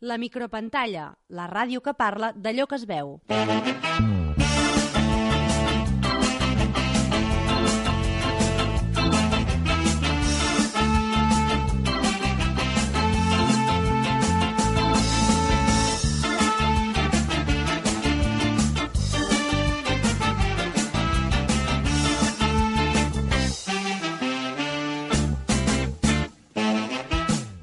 La 0.00 0.18
micropantalla, 0.20 1.06
la 1.28 1.46
ràdio 1.48 1.80
que 1.80 1.94
parla 1.96 2.28
d'allò 2.36 2.68
que 2.68 2.76
es 2.76 2.84
veu. 2.84 3.16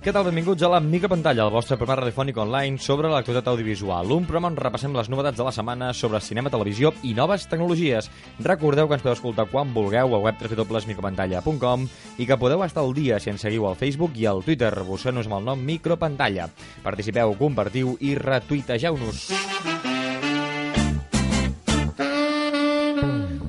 Què 0.04 0.12
tal? 0.12 0.26
Benvinguts 0.28 0.60
a 0.68 0.68
la 0.68 0.82
micropantalla, 0.84 1.46
el 1.46 1.54
vostre 1.54 1.78
programa 1.80 2.02
radiofònic 2.02 2.36
online 2.44 2.82
sobre 2.84 3.08
l'actualitat 3.08 3.46
audiovisual. 3.48 4.10
Un 4.12 4.26
programa 4.28 4.50
on 4.52 4.58
repassem 4.60 4.92
les 4.92 5.08
novetats 5.08 5.40
de 5.40 5.46
la 5.48 5.54
setmana 5.56 5.94
sobre 5.96 6.20
cinema, 6.20 6.52
televisió 6.52 6.92
i 7.08 7.14
noves 7.16 7.46
tecnologies. 7.48 8.10
Recordeu 8.44 8.90
que 8.90 8.98
ens 8.98 9.06
podeu 9.06 9.16
escoltar 9.16 9.48
quan 9.48 9.72
vulgueu 9.72 10.18
a 10.18 10.20
web 10.26 10.44
www.micropantalla.com 10.44 11.88
i 12.20 12.28
que 12.28 12.40
podeu 12.42 12.66
estar 12.68 12.84
al 12.84 12.92
dia 13.00 13.22
si 13.24 13.32
ens 13.32 13.48
seguiu 13.48 13.70
al 13.70 13.80
Facebook 13.80 14.20
i 14.20 14.28
al 14.28 14.44
Twitter, 14.44 14.74
buscant-nos 14.84 15.32
amb 15.32 15.40
el 15.40 15.48
nom 15.54 15.64
Micropantalla. 15.72 16.50
Participeu, 16.84 17.38
compartiu 17.40 17.96
i 18.04 18.18
retuitegeu-nos. 18.20 19.30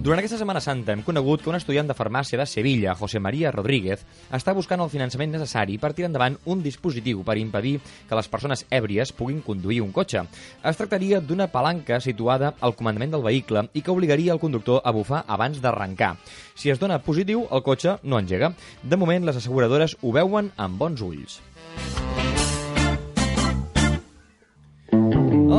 Durant 0.04 0.20
aquesta 0.20 0.36
Setmana 0.36 0.60
Santa 0.60 0.92
hem 0.92 1.00
conegut 1.00 1.40
que 1.40 1.48
un 1.48 1.56
estudiant 1.56 1.88
de 1.88 1.94
farmàcia 1.96 2.36
de 2.36 2.44
Sevilla, 2.44 2.92
José 2.98 3.22
María 3.24 3.48
Rodríguez, 3.54 4.02
està 4.36 4.52
buscant 4.52 4.82
el 4.84 4.90
finançament 4.92 5.32
necessari 5.32 5.78
per 5.80 5.94
tirar 5.96 6.10
endavant 6.10 6.36
un 6.44 6.60
dispositiu 6.60 7.22
per 7.24 7.38
impedir 7.40 7.78
que 8.10 8.18
les 8.18 8.28
persones 8.28 8.66
èbries 8.68 9.14
puguin 9.16 9.40
conduir 9.46 9.80
un 9.80 9.94
cotxe. 9.96 10.26
Es 10.60 10.76
tractaria 10.76 11.22
d'una 11.24 11.48
palanca 11.48 12.02
situada 12.04 12.52
al 12.60 12.76
comandament 12.76 13.16
del 13.16 13.24
vehicle 13.24 13.64
i 13.72 13.80
que 13.80 13.94
obligaria 13.96 14.36
el 14.36 14.42
conductor 14.44 14.84
a 14.84 14.92
bufar 14.92 15.24
abans 15.24 15.64
d'arrencar. 15.64 16.18
Si 16.52 16.68
es 16.68 16.84
dona 16.84 17.00
positiu, 17.00 17.48
el 17.48 17.64
cotxe 17.64 17.96
no 18.02 18.20
engega. 18.20 18.52
De 18.82 19.00
moment, 19.00 19.24
les 19.24 19.40
asseguradores 19.40 19.96
ho 20.02 20.12
veuen 20.12 20.52
amb 20.60 20.76
bons 20.84 21.00
ulls. 21.00 21.40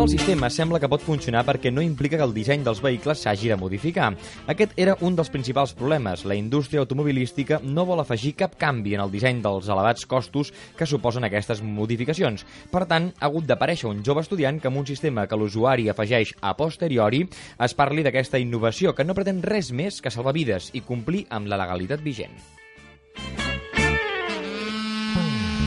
El 0.05 0.11
sistema 0.11 0.51
sembla 0.53 0.77
que 0.77 0.85
pot 0.85 1.01
funcionar 1.01 1.41
perquè 1.47 1.71
no 1.73 1.81
implica 1.81 2.19
que 2.19 2.25
el 2.27 2.33
disseny 2.35 2.61
dels 2.61 2.77
vehicles 2.77 3.23
s'hagi 3.23 3.47
de 3.49 3.55
modificar. 3.57 4.11
Aquest 4.53 4.75
era 4.77 4.93
un 5.01 5.15
dels 5.17 5.31
principals 5.33 5.71
problemes. 5.73 6.27
La 6.29 6.35
indústria 6.37 6.83
automobilística 6.83 7.57
no 7.63 7.87
vol 7.89 8.03
afegir 8.03 8.35
cap 8.37 8.53
canvi 8.61 8.93
en 8.93 9.01
el 9.01 9.09
disseny 9.09 9.39
dels 9.41 9.65
elevats 9.65 10.05
costos 10.05 10.51
que 10.77 10.85
suposen 10.85 11.25
aquestes 11.25 11.63
modificacions. 11.65 12.45
Per 12.69 12.83
tant, 12.85 13.07
ha 13.17 13.25
hagut 13.25 13.47
d'aparèixer 13.49 13.89
un 13.89 14.03
jove 14.05 14.21
estudiant 14.21 14.59
que 14.61 14.69
amb 14.69 14.83
un 14.83 14.85
sistema 14.85 15.25
que 15.25 15.39
l'usuari 15.41 15.89
afegeix 15.89 16.35
a 16.39 16.53
posteriori 16.53 17.23
es 17.65 17.73
parli 17.73 18.05
d'aquesta 18.05 18.37
innovació 18.37 18.93
que 18.93 19.07
no 19.09 19.17
pretén 19.17 19.41
res 19.41 19.73
més 19.73 19.97
que 20.05 20.13
salvar 20.13 20.37
vides 20.37 20.69
i 20.77 20.85
complir 20.85 21.25
amb 21.33 21.49
la 21.49 21.57
legalitat 21.65 22.05
vigent. 22.05 22.37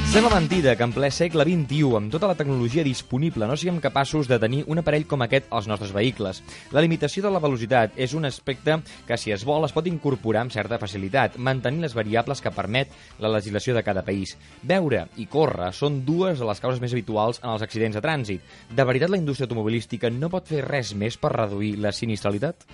Sembla 0.09 0.41
mentida 0.41 0.73
que 0.75 0.87
en 0.87 0.92
ple 0.97 1.11
segle 1.12 1.45
XXI, 1.45 1.91
amb 1.98 2.09
tota 2.09 2.31
la 2.31 2.34
tecnologia 2.34 2.81
disponible, 2.83 3.45
no 3.45 3.59
siguem 3.61 3.77
capaços 3.84 4.27
de 4.31 4.39
tenir 4.41 4.62
un 4.73 4.81
aparell 4.81 5.05
com 5.06 5.20
aquest 5.20 5.50
als 5.53 5.69
nostres 5.69 5.92
vehicles. 5.92 6.41
La 6.73 6.81
limitació 6.81 7.27
de 7.27 7.34
la 7.34 7.42
velocitat 7.45 7.92
és 8.00 8.15
un 8.17 8.25
aspecte 8.25 8.78
que, 9.05 9.19
si 9.20 9.37
es 9.37 9.45
vol, 9.45 9.69
es 9.69 9.77
pot 9.77 9.87
incorporar 9.87 10.47
amb 10.47 10.56
certa 10.56 10.81
facilitat, 10.81 11.37
mantenint 11.37 11.84
les 11.84 11.95
variables 11.95 12.41
que 12.41 12.56
permet 12.56 12.97
la 13.20 13.34
legislació 13.37 13.77
de 13.77 13.84
cada 13.84 14.03
país. 14.06 14.33
Veure 14.65 15.05
i 15.20 15.28
córrer 15.28 15.75
són 15.77 16.00
dues 16.09 16.41
de 16.41 16.48
les 16.48 16.65
causes 16.65 16.81
més 16.81 16.97
habituals 16.97 17.45
en 17.45 17.53
els 17.53 17.69
accidents 17.69 18.00
de 18.00 18.09
trànsit. 18.09 18.55
De 18.72 18.89
veritat, 18.89 19.12
la 19.12 19.20
indústria 19.20 19.45
automobilística 19.45 20.09
no 20.09 20.33
pot 20.33 20.48
fer 20.48 20.65
res 20.65 20.97
més 20.97 21.20
per 21.20 21.37
reduir 21.37 21.77
la 21.84 21.93
sinistralitat? 21.93 22.65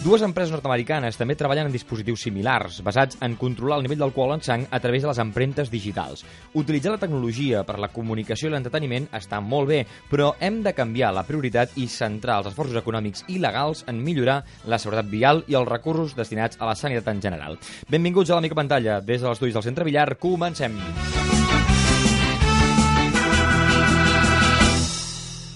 Dues 0.00 0.22
empreses 0.24 0.48
nord-americanes 0.54 1.18
també 1.20 1.34
treballen 1.36 1.66
en 1.68 1.74
dispositius 1.74 2.22
similars, 2.24 2.78
basats 2.80 3.18
en 3.20 3.34
controlar 3.36 3.76
el 3.76 3.82
nivell 3.84 3.98
d'alcohol 4.00 4.30
en 4.32 4.40
sang 4.40 4.62
a 4.72 4.78
través 4.80 5.02
de 5.04 5.10
les 5.10 5.18
empremtes 5.20 5.68
digitals. 5.68 6.22
Utilitzar 6.56 6.94
la 6.94 7.00
tecnologia 7.02 7.60
per 7.68 7.76
la 7.76 7.90
comunicació 7.92 8.48
i 8.48 8.54
l'entreteniment 8.54 9.10
està 9.12 9.42
molt 9.44 9.68
bé, 9.68 9.82
però 10.08 10.30
hem 10.40 10.62
de 10.64 10.72
canviar 10.72 11.10
la 11.12 11.26
prioritat 11.28 11.76
i 11.76 11.84
centrar 11.92 12.38
els 12.40 12.48
esforços 12.48 12.80
econòmics 12.80 13.26
i 13.28 13.36
legals 13.44 13.84
en 13.92 14.00
millorar 14.00 14.38
la 14.64 14.78
seguretat 14.80 15.12
vial 15.12 15.44
i 15.52 15.58
els 15.60 15.68
recursos 15.68 16.16
destinats 16.16 16.56
a 16.56 16.70
la 16.70 16.78
sanitat 16.80 17.12
en 17.12 17.20
general. 17.20 17.60
Benvinguts 17.92 18.32
a 18.32 18.40
la 18.40 18.46
micropantalla. 18.48 19.02
Des 19.04 19.20
de 19.20 19.28
l'estudis 19.28 19.52
del 19.52 19.68
Centre 19.68 19.84
Villar, 19.84 20.16
comencem. 20.16 20.80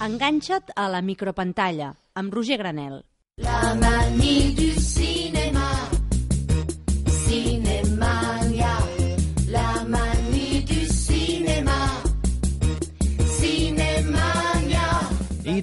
Enganxa't 0.04 0.76
a 0.76 0.90
la 0.92 1.00
micropantalla, 1.00 1.94
amb 2.12 2.36
Roger 2.36 2.60
Granel. 2.60 3.00
La 3.36 3.74
manie 3.74 4.63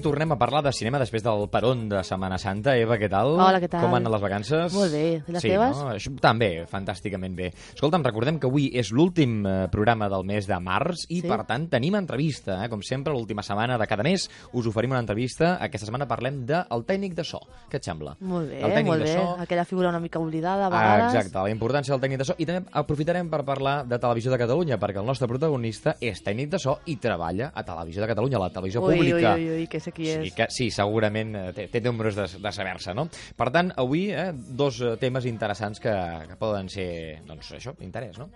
tornem 0.02 0.32
a 0.34 0.36
parlar 0.38 0.62
de 0.66 0.72
cinema 0.74 0.98
després 1.00 1.22
del 1.24 1.46
peron 1.52 1.88
de 1.88 2.02
Setmana 2.04 2.36
Santa. 2.38 2.74
Eva, 2.76 2.98
què 3.00 3.08
tal? 3.10 3.36
Hola, 3.38 3.60
què 3.62 3.68
tal? 3.70 3.84
Com 3.86 3.94
han 3.94 4.02
anat 4.02 4.12
les 4.16 4.22
vacances? 4.24 4.74
Molt 4.74 4.92
bé. 4.92 5.04
I 5.26 5.32
les 5.36 5.42
sí, 5.44 5.48
teves? 5.52 5.76
No? 5.78 5.90
Això, 5.94 6.12
també, 6.20 6.50
fantàsticament 6.70 7.34
bé. 7.38 7.52
Escolta'm, 7.74 8.04
recordem 8.04 8.38
que 8.42 8.48
avui 8.50 8.68
és 8.78 8.90
l'últim 8.92 9.46
eh, 9.46 9.54
programa 9.72 10.08
del 10.12 10.24
mes 10.28 10.46
de 10.50 10.58
març 10.60 11.06
i, 11.08 11.20
Sí. 11.22 11.28
per 11.28 11.44
tant, 11.46 11.68
tenim 11.70 11.94
entrevista. 11.96 12.64
Eh? 12.64 12.68
Com 12.68 12.82
sempre, 12.82 13.12
l'última 13.14 13.42
setmana 13.46 13.78
de 13.78 13.86
cada 13.86 14.02
mes 14.02 14.28
us 14.52 14.66
oferim 14.66 14.90
una 14.90 15.00
entrevista. 15.00 15.56
Aquesta 15.62 15.86
setmana 15.86 16.08
parlem 16.10 16.44
del 16.46 16.84
tècnic 16.84 17.14
de 17.14 17.24
so. 17.24 17.38
Què 17.70 17.76
et 17.78 17.84
sembla? 17.84 18.16
Molt 18.20 18.50
bé, 18.50 18.60
El 18.60 18.84
molt 18.84 19.02
de 19.04 19.08
bé. 19.08 19.14
so. 19.16 19.36
Aquella 19.40 19.64
figura 19.64 19.88
una 19.88 20.00
mica 20.00 20.18
oblidada 20.18 20.66
a 20.66 20.66
Ah, 20.66 20.70
vegades. 20.96 21.14
exacte, 21.14 21.38
la 21.38 21.50
importància 21.54 21.92
del 21.94 22.00
tècnic 22.00 22.18
de 22.18 22.24
so. 22.24 22.34
I 22.38 22.46
també 22.46 22.68
aprofitarem 22.72 23.30
per 23.30 23.44
parlar 23.44 23.86
de 23.86 23.98
Televisió 23.98 24.30
de 24.32 24.38
Catalunya, 24.38 24.78
perquè 24.78 24.98
el 25.00 25.06
nostre 25.06 25.28
protagonista 25.28 25.96
és 26.00 26.22
tècnic 26.22 26.50
de 26.50 26.58
so 26.58 26.78
i 26.86 26.96
treballa 26.96 27.52
a 27.54 27.62
Televisió 27.62 28.02
de 28.02 28.08
Catalunya, 28.08 28.36
a 28.36 28.40
la 28.40 28.50
televisió 28.50 28.80
Ui, 28.82 28.96
pública. 28.96 29.34
ui, 29.34 29.48
ui, 29.48 29.56
ui, 29.62 29.66
que 29.68 29.78
sé 29.92 29.96
qui 29.96 30.08
és. 30.10 30.24
Sí, 30.26 30.34
que, 30.36 30.48
sí, 30.50 30.70
segurament 30.74 31.36
eh, 31.36 31.46
té, 31.56 31.68
té 31.72 31.82
números 31.84 32.18
de, 32.18 32.26
de 32.42 32.52
saber-se, 32.54 32.94
no? 32.96 33.06
Per 33.36 33.48
tant, 33.54 33.72
avui, 33.76 34.08
eh, 34.10 34.30
dos 34.32 34.80
eh, 34.82 34.96
temes 35.00 35.28
interessants 35.30 35.82
que, 35.82 35.94
que 36.28 36.38
poden 36.40 36.68
ser, 36.72 36.90
doncs, 37.28 37.52
això, 37.60 37.76
d'interès, 37.78 38.18
no? 38.18 38.30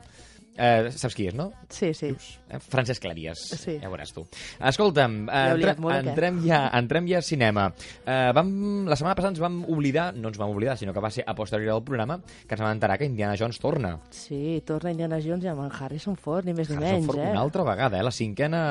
Eh, 0.57 0.91
saps 0.91 1.15
qui 1.15 1.27
és, 1.29 1.35
no? 1.37 1.51
Sí, 1.69 1.93
sí. 1.95 2.15
Eh, 2.49 2.59
Francesc 2.63 3.03
Cleries, 3.03 3.39
Sí. 3.59 3.79
ja 3.83 3.89
veuràs 3.91 4.13
tu. 4.15 4.23
Escolta'm, 4.61 5.29
eh, 5.29 5.43
entre, 5.55 5.75
molt, 5.83 5.97
entrem, 6.07 6.39
ja, 6.47 6.71
entrem 6.79 7.07
ja 7.11 7.19
a 7.19 7.23
cinema. 7.23 7.67
Eh, 8.07 8.33
vam, 8.35 8.87
la 8.89 8.97
setmana 8.97 9.15
passada 9.19 9.33
ens 9.35 9.41
vam 9.43 9.59
oblidar, 9.69 10.15
no 10.15 10.29
ens 10.29 10.39
vam 10.39 10.51
oblidar, 10.55 10.77
sinó 10.79 10.93
que 10.95 11.01
va 11.01 11.11
ser 11.11 11.25
a 11.27 11.35
posteriori 11.35 11.73
del 11.73 11.83
programa, 11.85 12.21
que 12.47 12.55
ens 12.55 12.63
vam 12.63 12.73
enterar 12.73 12.97
que 12.99 13.05
Indiana 13.05 13.37
Jones 13.39 13.59
torna. 13.59 13.99
Sí, 14.11 14.63
torna 14.65 14.91
Indiana 14.93 15.19
Jones 15.21 15.45
i 15.45 15.49
amb 15.49 15.67
Harrison 15.73 16.17
Ford, 16.17 16.47
ni 16.47 16.55
més 16.55 16.71
ni 16.71 16.77
Harrison 16.77 16.95
menys, 16.95 17.07
Ford 17.07 17.19
eh? 17.19 17.31
Una 17.31 17.41
altra 17.41 17.63
vegada, 17.65 17.99
eh? 17.99 18.03
La 18.03 18.11
cinquena 18.13 18.63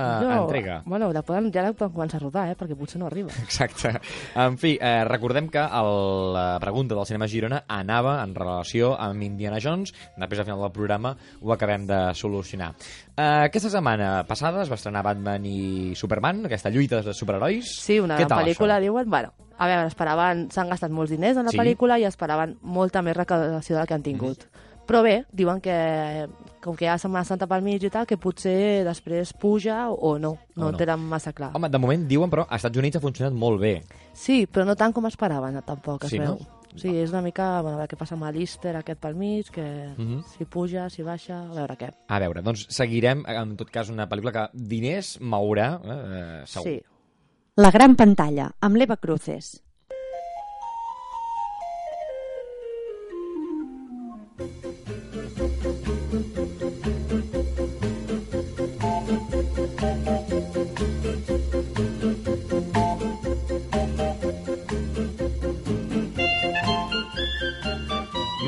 entrega. 0.42 0.82
Bueno, 0.86 1.12
la 1.14 1.22
poden, 1.22 1.52
ja 1.54 1.62
la 1.62 1.74
poden 1.74 1.94
començar 1.94 2.18
a 2.22 2.24
rodar, 2.24 2.48
eh? 2.50 2.56
Perquè 2.56 2.76
potser 2.80 3.00
no 3.00 3.08
arriba. 3.08 3.30
Exacte. 3.44 3.92
En 4.36 4.58
fi, 4.58 4.78
eh, 4.82 5.04
recordem 5.06 5.50
que 5.50 5.60
el, 5.60 6.34
la 6.34 6.58
pregunta 6.62 6.96
del 6.96 7.06
Cinema 7.06 7.28
Girona 7.28 7.64
anava 7.68 8.22
en 8.24 8.34
relació 8.36 8.96
amb 9.00 9.22
Indiana 9.22 9.60
Jones. 9.62 9.94
Després, 10.16 10.40
al 10.40 10.46
final 10.46 10.62
del 10.62 10.72
programa, 10.72 11.16
ho 11.42 11.52
acabem 11.54 11.75
de 11.84 11.98
solucionar. 12.16 12.72
Eh, 13.18 13.22
aquesta 13.50 13.70
setmana 13.70 14.24
passada 14.28 14.64
es 14.64 14.72
va 14.72 14.78
estrenar 14.80 15.04
Batman 15.04 15.44
i 15.46 15.92
Superman, 16.00 16.46
aquesta 16.48 16.72
lluita 16.72 17.02
de 17.04 17.14
superherois. 17.14 17.76
Sí, 17.84 18.00
una 18.00 18.16
Què 18.16 18.24
gran 18.24 18.30
tal, 18.32 18.46
pel·lícula, 18.46 18.78
això? 18.80 18.86
diuen... 18.88 19.10
Bueno, 19.12 19.34
a 19.58 19.68
veure, 19.68 19.88
esperaven... 19.92 20.48
S'han 20.52 20.70
gastat 20.72 20.92
molts 20.92 21.12
diners 21.12 21.38
en 21.38 21.46
la 21.46 21.52
Sí. 21.52 21.58
pel·lícula 21.60 22.00
i 22.00 22.08
esperaven 22.08 22.56
molta 22.62 23.02
més 23.04 23.18
recaudació 23.18 23.76
de 23.76 23.82
la 23.82 23.86
que 23.88 23.94
han 24.00 24.04
tingut. 24.04 24.48
Però 24.86 25.00
bé, 25.02 25.26
diuen 25.34 25.60
que 25.60 26.28
com 26.62 26.76
que 26.78 26.86
hi 26.86 26.88
ha 26.90 26.98
Setmana 27.02 27.26
Santa 27.26 27.48
pel 27.50 27.64
mig 27.66 27.82
i 27.84 27.90
tal, 27.90 28.06
que 28.06 28.18
potser 28.22 28.84
després 28.86 29.32
puja 29.34 29.88
o, 29.90 30.20
no. 30.20 30.36
No, 30.56 30.68
O 30.68 30.68
no. 30.68 30.72
no. 30.72 30.78
tenen 30.78 31.00
massa 31.10 31.34
clar. 31.34 31.52
Home, 31.58 31.70
de 31.74 31.80
moment 31.82 32.08
diuen, 32.08 32.30
però, 32.30 32.46
als 32.48 32.62
Estats 32.62 32.78
Units 32.78 32.98
ha 32.98 33.02
funcionat 33.02 33.34
molt 33.34 33.60
bé. 33.62 33.82
Sí, 34.14 34.46
però 34.46 34.64
no 34.66 34.76
tant 34.78 34.94
com 34.94 35.06
esperaven, 35.10 35.58
tampoc, 35.66 36.04
es 36.06 36.12
Sí, 36.12 36.20
veu. 36.20 36.36
no? 36.38 36.38
Sí, 36.76 36.90
és 36.98 37.10
una 37.12 37.22
mica, 37.22 37.62
bueno, 37.62 37.78
a 37.78 37.80
veure 37.82 37.90
què 37.94 37.98
passa 37.98 38.16
amb 38.16 38.26
l'Easter 38.32 38.76
aquest 38.76 39.00
pel 39.00 39.16
mig, 39.16 39.50
que 39.50 39.94
Mhm. 39.98 40.24
si 40.38 40.46
puja, 40.46 40.90
si 40.90 41.04
baixa, 41.04 41.44
a 41.44 41.54
veure 41.54 41.78
què. 41.78 41.94
A 42.08 42.20
veure, 42.20 42.42
doncs 42.42 42.68
seguirem, 42.70 43.24
en 43.28 43.56
tot 43.58 43.70
cas, 43.70 43.90
una 43.90 44.08
pel·lícula 44.10 44.32
que 44.32 44.50
diners 44.54 45.20
mourà, 45.22 45.80
eh, 45.84 46.44
segur. 46.46 46.68
Sí. 46.68 46.82
La 47.58 47.72
gran 47.72 47.96
pantalla, 47.96 48.52
amb 48.60 48.76
l'Eva 48.76 48.98
Cruces. 48.98 49.64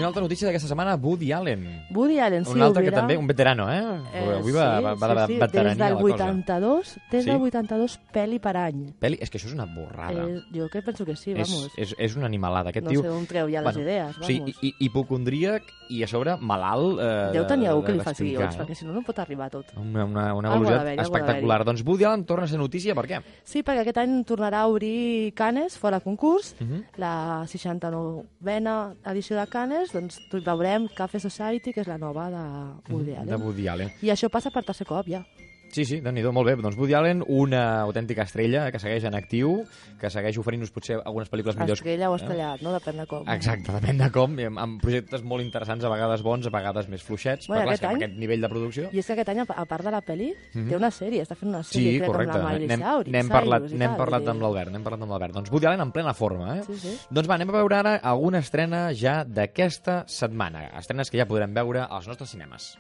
Una 0.08 0.14
altra 0.14 0.24
notícia 0.24 0.48
d'aquesta 0.48 0.70
setmana, 0.72 0.96
Woody 0.96 1.32
Allen. 1.36 1.66
Woody 1.92 2.20
Allen, 2.24 2.46
sí, 2.46 2.54
un 2.56 2.62
altre 2.62 2.84
que 2.86 2.92
també, 2.96 3.18
un 3.20 3.28
veterano, 3.28 3.68
eh? 3.70 3.82
Eh, 4.14 4.36
Avui 4.38 4.54
va, 4.56 4.80
va, 4.80 4.94
va 4.96 5.08
de 5.14 5.26
sí, 5.28 5.34
sí. 5.34 5.40
Des 5.58 5.78
del 5.78 5.94
la 5.94 6.00
cosa. 6.00 6.14
82, 6.32 6.98
des 7.12 7.24
Sí? 7.26 7.30
del 7.30 7.42
82, 7.42 8.00
pel·li 8.14 8.40
per 8.40 8.56
any. 8.58 8.94
Peli, 9.00 9.18
és 9.20 9.30
que 9.30 9.38
això 9.38 9.48
és 9.48 9.54
una 9.54 9.66
borrada. 9.66 10.24
Eh, 10.24 10.42
jo 10.56 10.70
que 10.70 10.82
penso 10.82 11.04
que 11.06 11.16
sí, 11.16 11.32
és, 11.36 11.50
vamos. 11.50 11.72
és, 11.76 11.94
és 11.98 12.16
una 12.16 12.26
animalada. 12.26 12.70
Aquest 12.70 12.86
no 12.86 12.92
tio... 12.92 13.02
sé 13.02 13.10
on 13.10 13.26
treu 13.28 13.50
ja 13.52 13.62
les 13.62 13.78
idees, 13.78 14.16
vamos. 14.18 14.30
hi, 14.62 14.74
hipocondríac 14.80 15.64
i 15.90 16.04
a 16.04 16.08
sobre 16.08 16.38
malalt... 16.40 17.00
Eh, 17.00 17.32
Deu 17.34 17.46
tenir 17.48 17.68
algú 17.68 17.84
que 17.86 17.94
li 17.94 18.00
faci 18.04 18.24
guions, 18.32 18.56
eh? 18.56 18.60
perquè 18.60 18.76
si 18.76 18.86
no, 18.86 18.94
no 18.94 19.02
pot 19.04 19.20
arribar 19.20 19.50
tot. 19.50 19.66
Una, 19.78 20.06
una, 20.06 20.34
una 20.36 20.50
velocitat 20.56 21.00
espectacular. 21.06 21.64
Doncs 21.66 21.84
Woody 21.86 22.04
Allen 22.08 22.26
torna 22.26 22.46
a 22.46 22.48
ser 22.48 22.60
notícia, 22.60 22.96
per 22.96 23.06
què? 23.08 23.22
Sí, 23.44 23.64
perquè 23.64 23.82
aquest 23.86 23.98
any 24.04 24.24
tornarà 24.28 24.62
a 24.64 24.68
obrir 24.72 25.34
Canes 25.36 25.78
fora 25.78 26.00
concurs, 26.00 26.56
Uh 26.60 26.66
-huh. 26.66 26.84
la 26.98 27.46
69a 27.46 28.96
edició 29.12 29.38
de 29.40 29.48
Canes, 29.48 29.92
doncs 29.98 30.22
veurem 30.46 30.88
Café 30.98 31.20
Society, 31.24 31.74
que 31.76 31.84
és 31.84 31.90
la 31.90 31.98
nova 32.02 32.30
de 32.34 32.46
Woody 32.94 33.18
Allen. 33.18 33.34
De 33.34 33.42
Woody 33.44 33.68
Allen. 33.74 33.94
I 34.06 34.14
això 34.14 34.30
passa 34.34 34.54
per 34.54 34.64
tercer 34.68 34.88
cop, 34.90 35.10
ja. 35.12 35.24
Sí, 35.72 35.84
sí, 35.86 36.00
déu 36.02 36.12
nhi 36.14 36.24
molt 36.32 36.48
bé. 36.48 36.56
Doncs 36.56 36.78
Woody 36.78 36.94
Allen, 36.98 37.24
una 37.28 37.82
autèntica 37.84 38.24
estrella 38.24 38.72
que 38.72 38.80
segueix 38.80 39.04
en 39.06 39.16
actiu, 39.16 39.64
que 40.00 40.10
segueix 40.10 40.38
oferint-nos 40.40 40.72
potser 40.72 40.98
algunes 41.04 41.30
pel·lícules 41.30 41.58
millors. 41.60 41.80
Estrella 41.82 42.10
o 42.10 42.16
estrellat, 42.16 42.62
no? 42.62 42.72
Depèn 42.74 42.98
de 42.98 43.06
com. 43.06 43.28
Exacte, 43.30 43.72
depèn 43.76 43.98
de 43.98 44.10
com, 44.12 44.38
i 44.40 44.46
amb, 44.48 44.58
amb 44.60 44.82
projectes 44.82 45.24
molt 45.24 45.44
interessants, 45.44 45.84
a 45.84 45.90
vegades 45.90 46.24
bons, 46.24 46.48
a 46.48 46.50
vegades 46.54 46.88
més 46.90 47.04
fluixets, 47.04 47.48
Bueno, 47.48 47.66
però 47.68 47.78
clar, 47.80 47.92
any- 47.92 48.04
aquest 48.04 48.18
nivell 48.18 48.42
de 48.42 48.50
producció... 48.50 48.90
I 48.92 49.00
és 49.00 49.06
que 49.06 49.14
aquest 49.14 49.30
any, 49.30 49.40
a 49.46 49.66
part 49.66 49.84
de 49.86 49.92
la 49.92 50.02
pel·li, 50.02 50.34
Mhm. 50.54 50.70
té 50.70 50.76
una 50.78 50.90
sèrie, 50.92 51.22
està 51.22 51.36
fent 51.36 51.50
una 51.50 51.64
Sí, 51.64 51.80
sèrie, 51.84 52.00
crec, 52.00 52.10
correcte. 52.12 52.38
amb 52.38 52.44
la 52.44 52.54
Miley 52.54 52.68
N'hem 53.12 53.30
parlat, 53.30 53.62
Cyrus 53.68 53.74
i 53.74 53.78
tal, 53.84 53.98
parlat 53.98 54.28
amb 54.28 54.42
l'Albert, 54.42 54.72
n'hem 54.72 54.84
parlat 54.84 55.02
amb 55.02 55.12
l'Albert. 55.12 55.34
Doncs 55.34 55.52
Woody 55.52 55.66
Allen 55.68 55.82
en 55.82 55.92
plena 55.92 56.14
forma, 56.14 56.58
eh? 56.60 56.64
Sí, 56.64 56.78
sí. 56.80 56.98
Doncs 57.12 57.28
va, 57.30 57.36
anem 57.36 57.50
a 57.50 57.58
veure 57.60 57.76
ara 57.76 57.96
alguna 57.98 58.40
estrena 58.40 58.94
ja 58.94 59.24
d'aquesta 59.24 60.04
setmana. 60.08 60.68
Estrenes 60.80 61.12
que 61.12 61.18
ja 61.18 61.26
podrem 61.28 61.54
veure 61.54 61.84
als 61.90 62.08
nostres 62.08 62.30
cinemes. 62.32 62.78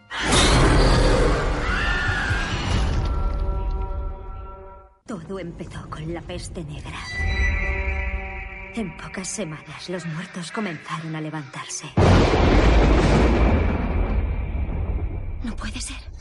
Todo 5.07 5.39
empezó 5.39 5.89
con 5.89 6.13
la 6.13 6.21
peste 6.21 6.63
negra. 6.65 6.99
En 8.75 8.95
pocas 8.97 9.29
semanas 9.29 9.89
los 9.89 10.05
muertos 10.05 10.51
comenzaron 10.51 11.15
a 11.15 11.21
levantarse. 11.21 11.87
No 15.43 15.55
puede 15.55 15.79
ser. 15.79 16.16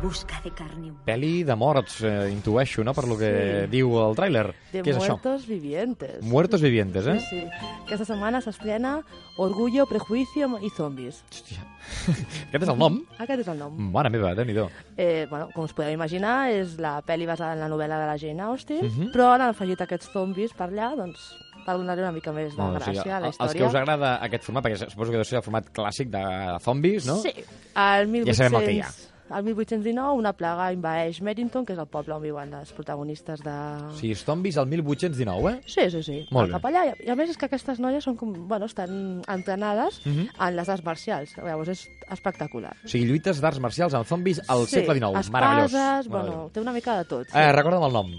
Busca 0.00 0.40
de 0.44 0.52
carne 0.54 0.92
humana. 0.92 1.02
Pel·li 1.08 1.42
de 1.42 1.54
morts, 1.58 1.96
eh, 2.06 2.28
intueixo, 2.30 2.84
no?, 2.86 2.92
per 2.94 3.02
lo 3.08 3.16
que 3.18 3.64
Sí. 3.64 3.70
diu 3.72 3.96
el 3.98 4.14
tràiler. 4.14 4.54
De 4.72 4.82
Què 4.84 4.90
és 4.92 4.96
això? 4.96 5.16
muertos 5.18 5.46
vivientes. 5.48 6.22
Muertos 6.22 6.62
vivientes, 6.62 7.04
eh? 7.08 7.18
Sí, 7.18 7.40
sí. 7.40 7.46
Aquesta 7.84 8.04
setmana 8.04 8.40
s'estrena 8.40 9.02
Orgullo, 9.38 9.86
Prejuicio 9.86 10.46
i 10.62 10.70
Zombies. 10.70 11.24
Hòstia. 11.32 11.66
Aquest 12.48 12.62
és 12.62 12.68
el 12.68 12.78
nom? 12.78 13.00
Aquest 13.18 13.40
és 13.40 13.48
el 13.48 13.58
nom. 13.58 13.74
Mare 13.90 14.08
meva, 14.10 14.34
déu 14.36 14.44
nhi 14.46 14.54
Eh, 14.96 15.26
bueno, 15.28 15.48
com 15.52 15.64
us 15.64 15.72
podeu 15.74 15.90
imaginar, 15.92 16.52
és 16.52 16.78
la 16.78 17.02
pel·li 17.02 17.26
basada 17.26 17.54
en 17.54 17.60
la 17.60 17.68
novel·la 17.68 17.98
de 17.98 18.06
la 18.06 18.16
Jane 18.16 18.40
Austen, 18.42 18.84
Mhm. 18.86 19.10
però 19.12 19.34
han 19.34 19.42
afegit 19.42 19.80
aquests 19.80 20.12
zombis 20.12 20.52
per 20.54 20.70
allà, 20.70 20.94
doncs, 20.94 21.18
per 21.66 21.74
donar-li 21.76 22.02
una 22.02 22.12
mica 22.12 22.30
més 22.32 22.54
de 22.56 22.62
bé, 22.62 22.78
gràcia 22.78 23.16
a 23.16 23.20
la 23.20 23.26
els 23.26 23.36
història. 23.36 23.52
que 23.52 23.64
us 23.66 23.74
agrada 23.74 24.22
aquest 24.22 24.44
format, 24.44 24.64
perquè 24.64 24.88
suposo 24.90 25.10
que 25.10 25.16
deu 25.18 25.24
ser 25.24 25.36
el 25.38 25.42
format 25.42 25.72
clàssic 25.72 26.08
de 26.08 26.58
zombis, 26.62 27.04
no? 27.04 27.16
Sí. 27.16 27.32
Al 27.74 28.06
1800... 28.06 28.26
Ja 28.28 28.44
sabem 28.44 28.60
el 28.60 28.64
que 28.66 28.72
hi 28.74 28.80
ha. 28.80 28.90
Al 29.30 29.44
1819, 29.44 30.12
una 30.16 30.32
plaga 30.32 30.72
invadeix 30.72 31.20
Merrington, 31.20 31.66
que 31.66 31.74
és 31.74 31.78
el 31.78 31.86
poble 31.86 32.14
on 32.16 32.22
viuen 32.22 32.50
les 32.50 32.70
protagonistes 32.72 33.42
de... 33.44 33.56
O 33.90 33.94
sigui, 33.98 34.14
zombis 34.16 34.56
al 34.56 34.66
1819, 34.70 35.50
eh? 35.52 35.60
Sí, 35.66 35.84
sí, 35.92 36.02
sí. 36.02 36.18
Molt 36.32 36.50
Van 36.54 36.62
bé. 36.62 36.68
Allà. 36.78 36.94
I 37.04 37.10
a 37.12 37.16
més 37.18 37.30
és 37.34 37.36
que 37.36 37.44
aquestes 37.46 37.78
noies 37.80 38.04
són 38.04 38.16
com, 38.16 38.32
bueno, 38.48 38.64
estan 38.66 39.20
entrenades 39.28 40.00
Mhm. 40.06 40.28
en 40.40 40.56
les 40.56 40.68
arts 40.68 40.84
marcials. 40.84 41.36
Llavors 41.36 41.68
és 41.68 41.90
espectacular. 42.10 42.72
O 42.84 42.88
sigui, 42.88 43.04
lluites 43.10 43.40
d'arts 43.40 43.60
marcials 43.60 43.92
amb 43.94 44.06
zombis 44.06 44.40
al 44.48 44.64
sí, 44.66 44.76
segle 44.80 44.94
XIX. 44.94 45.20
Espases, 45.20 45.30
Meravellós. 45.32 46.08
bueno, 46.08 46.24
Meravellós. 46.28 46.52
té 46.52 46.60
una 46.60 46.72
mica 46.72 46.96
de 46.98 47.04
tot. 47.04 47.26
Sí. 47.28 47.36
Eh, 47.38 47.52
recorda'm 47.52 47.84
el 47.84 47.92
nom. 47.92 48.10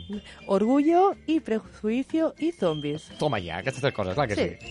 Orgullo 0.47 1.15
i 1.25 1.39
prejuicio 1.39 2.33
i 2.37 2.51
zombies. 2.51 3.09
Toma 3.17 3.39
ja, 3.41 3.57
aquestes 3.57 3.81
tres 3.81 3.93
coses, 3.93 4.13
clar 4.13 4.27
que 4.27 4.35
sí. 4.35 4.49
Sí. 4.59 4.69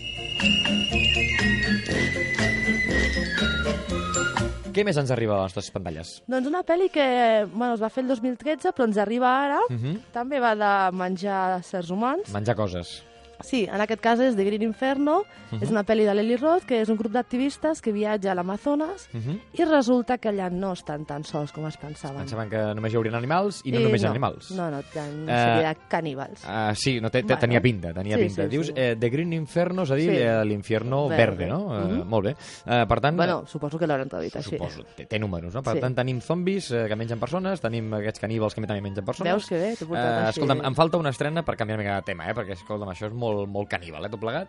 Què 4.79 4.85
més 4.87 4.95
ens 4.95 5.09
arriba 5.11 5.33
a 5.35 5.41
les 5.41 5.51
nostres 5.51 5.73
pantalles? 5.75 6.09
Doncs 6.31 6.47
una 6.47 6.61
pel·li 6.63 6.85
que 6.93 7.03
bueno, 7.51 7.73
es 7.73 7.81
va 7.83 7.89
fer 7.91 8.05
el 8.05 8.13
2013, 8.13 8.71
però 8.71 8.85
ens 8.87 8.99
arriba 9.03 9.27
ara. 9.41 9.59
Uh 9.67 9.75
-huh. 9.75 9.95
També 10.15 10.39
va 10.39 10.55
de 10.55 10.71
menjar 10.95 11.59
certs 11.67 11.91
humans. 11.91 12.31
Menjar 12.31 12.55
coses. 12.55 13.03
Sí, 13.41 13.65
en 13.71 13.79
aquest 13.81 14.01
cas 14.01 14.19
és 14.19 14.35
The 14.35 14.43
Green 14.43 14.61
Inferno, 14.63 15.23
Mhm. 15.51 15.63
és 15.63 15.69
una 15.71 15.83
pel·li 15.83 16.03
de 16.05 16.13
Lily 16.13 16.35
Roth, 16.37 16.65
que 16.65 16.81
és 16.81 16.89
un 16.89 16.97
grup 16.97 17.11
d'activistes 17.13 17.81
que 17.81 17.91
viatja 17.91 18.31
a 18.31 18.35
l'Amazones 18.35 19.09
Uh 19.13 19.17
-huh. 19.19 19.39
i 19.53 19.65
resulta 19.65 20.17
que 20.17 20.29
allà 20.29 20.49
no 20.51 20.73
estan 20.73 21.05
tan 21.05 21.23
sols 21.23 21.51
com 21.51 21.65
es 21.67 21.77
pensaven. 21.77 22.17
Pensaven 22.17 22.49
que 22.49 22.57
només 22.75 22.93
hi 22.93 22.95
haurien 22.97 23.15
animals 23.15 23.61
i 23.65 23.71
no 23.71 23.79
només 23.79 24.03
no, 24.03 24.09
animals. 24.09 24.51
No, 24.51 24.69
no, 24.69 24.81
ten 24.93 25.23
una 25.23 25.33
Eh, 25.33 25.45
sèrie 25.45 25.67
de 25.69 25.77
caníbals. 25.87 26.43
Uh, 26.45 26.75
sí, 26.75 26.99
no, 27.01 27.09
te, 27.09 27.19
te, 27.19 27.25
Bueno. 27.27 27.39
tenia 27.39 27.61
pinta, 27.61 27.93
tenia 27.93 28.17
Sí, 28.17 28.23
pinta. 28.23 28.43
sí, 28.43 28.49
Dius 28.49 28.67
sí. 28.67 28.73
eh, 28.75 28.95
The 28.99 29.09
Green 29.09 29.33
Inferno, 29.33 29.83
és 29.83 29.91
a 29.91 29.95
dir, 29.95 30.09
Sí. 30.11 30.17
eh, 30.17 30.45
l'infierno 30.45 31.07
verde, 31.07 31.45
Verde. 31.45 31.47
no? 31.47 31.75
Eh, 31.75 31.85
Mhm. 31.99 32.07
Molt 32.07 32.25
bé. 32.25 32.31
Uh, 32.65 32.85
per 32.87 32.99
tant, 33.01 33.15
Bueno, 33.17 33.45
suposo 33.47 33.77
que 33.79 33.87
l'hauran 33.87 34.09
traduït 34.09 34.35
així. 34.35 34.51
suposo, 34.51 34.83
té, 34.95 35.05
té 35.05 35.17
números, 35.19 35.53
no? 35.53 35.63
Per 35.63 35.73
Sí. 35.75 35.79
tant, 35.79 35.95
tenim 35.95 36.19
zombis 36.21 36.71
eh, 36.71 36.85
que 36.87 36.95
mengen 36.95 37.19
persones, 37.19 37.59
tenim 37.61 37.93
aquests 37.93 38.19
caníbals 38.19 38.53
que 38.53 38.61
també 38.61 38.81
mengen 38.81 39.03
persones. 39.05 39.33
Veus 39.33 39.47
que 39.47 39.55
bé, 39.57 39.75
t'ho 39.77 39.87
portat 39.87 40.05
Eh, 40.05 40.27
així. 40.27 40.39
escolta'm, 40.41 40.65
em 40.65 40.75
falta 40.75 40.97
una 40.97 41.09
estrena 41.09 41.43
per 41.43 41.55
canviar 41.55 41.79
una 41.79 41.83
mica 41.83 41.95
de 41.95 42.01
tema, 42.03 42.29
eh? 42.29 42.33
Perquè, 42.33 42.51
escolta'm, 42.53 42.89
això 42.89 43.07
és 43.07 43.13
molt, 43.13 43.28
molt 43.47 43.69
caníbal, 43.71 44.05
eh, 44.05 44.11
tot 44.13 44.21
plegat. 44.23 44.47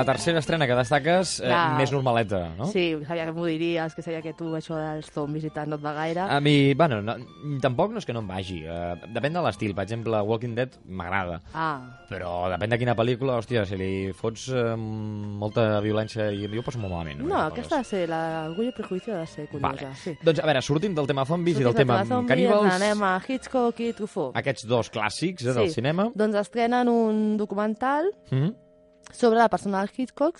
La 0.00 0.04
tercera 0.08 0.38
estrena 0.40 0.66
que 0.66 0.74
destaques, 0.78 1.40
eh, 1.40 1.48
La- 1.48 1.76
més 1.78 1.92
normaleta, 1.92 2.40
no? 2.58 2.66
Sí, 2.72 2.96
sabia 3.06 3.26
que 3.26 3.32
m'ho 3.36 3.44
diries, 3.46 3.94
que 3.94 4.02
sabia 4.02 4.22
que 4.22 4.32
tu 4.34 4.48
això 4.56 4.76
dels 4.80 5.10
zombis 5.12 5.44
i 5.44 5.50
tal 5.50 5.68
no 5.68 5.76
et 5.76 5.84
va 5.84 5.92
gaire. 5.92 6.20
A 6.20 6.40
mi, 6.40 6.72
bueno, 6.74 7.00
no, 7.02 7.16
tampoc 7.60 7.92
no 7.92 7.98
és 7.98 8.06
que 8.06 8.12
no 8.16 8.20
em 8.24 8.28
vagi. 8.28 8.62
Uh, 8.64 8.96
depèn 9.12 9.32
de 9.36 9.42
l'estil. 9.44 9.74
Per 9.74 9.84
exemple, 9.84 10.20
Walking 10.22 10.54
Dead 10.56 10.70
m'agrada. 10.86 11.40
Ah, 11.54 11.98
Però 12.08 12.48
depèn 12.50 12.70
de 12.70 12.78
quina 12.78 12.96
pel·lícula, 12.96 13.36
hòstia, 13.38 13.64
si 13.66 13.76
li 13.76 14.12
fots 14.12 14.48
eh, 14.48 14.74
molta 14.76 15.80
violència 15.80 16.30
i 16.32 16.48
jo 16.48 16.60
ho 16.60 16.64
poso 16.66 16.78
molt 16.78 16.92
malament. 16.92 17.20
no, 17.20 17.34
aquestes 17.36 17.50
aquesta 17.60 17.76
ha 17.76 17.78
de 17.78 17.84
ser, 17.84 18.08
l'orgullo 18.08 18.68
i 18.68 18.72
prejuicio 18.72 19.14
ha 19.14 19.20
de 19.20 19.26
ser 19.26 19.46
curiosa, 19.48 19.84
Vale. 19.84 19.94
sí. 19.94 20.16
Doncs, 20.22 20.40
a 20.40 20.46
veure, 20.46 20.62
sortim 20.62 20.94
del 20.94 21.06
tema 21.06 21.24
zombis 21.24 21.56
i 21.58 21.62
del 21.62 21.72
Sortim 21.72 21.86
tema 21.86 22.04
zombis, 22.04 22.28
caníbals. 22.28 22.72
Anem 22.74 23.02
a 23.02 23.12
Hitchcock 23.26 23.80
i 23.80 23.92
Truffaut. 23.92 24.36
Aquests 24.36 24.66
dos 24.66 24.90
clàssics 24.90 25.46
eh, 25.46 25.52
del 25.54 25.68
Sí. 25.68 25.74
cinema. 25.74 26.10
Doncs 26.14 26.34
estrenen 26.36 26.88
un 26.88 27.36
documental 27.36 28.10
Mm 28.30 28.38
-hmm. 28.38 28.54
Sobre 29.12 29.38
la 29.38 29.48
persona 29.48 29.80
del 29.80 29.90
Hitchcock. 29.96 30.38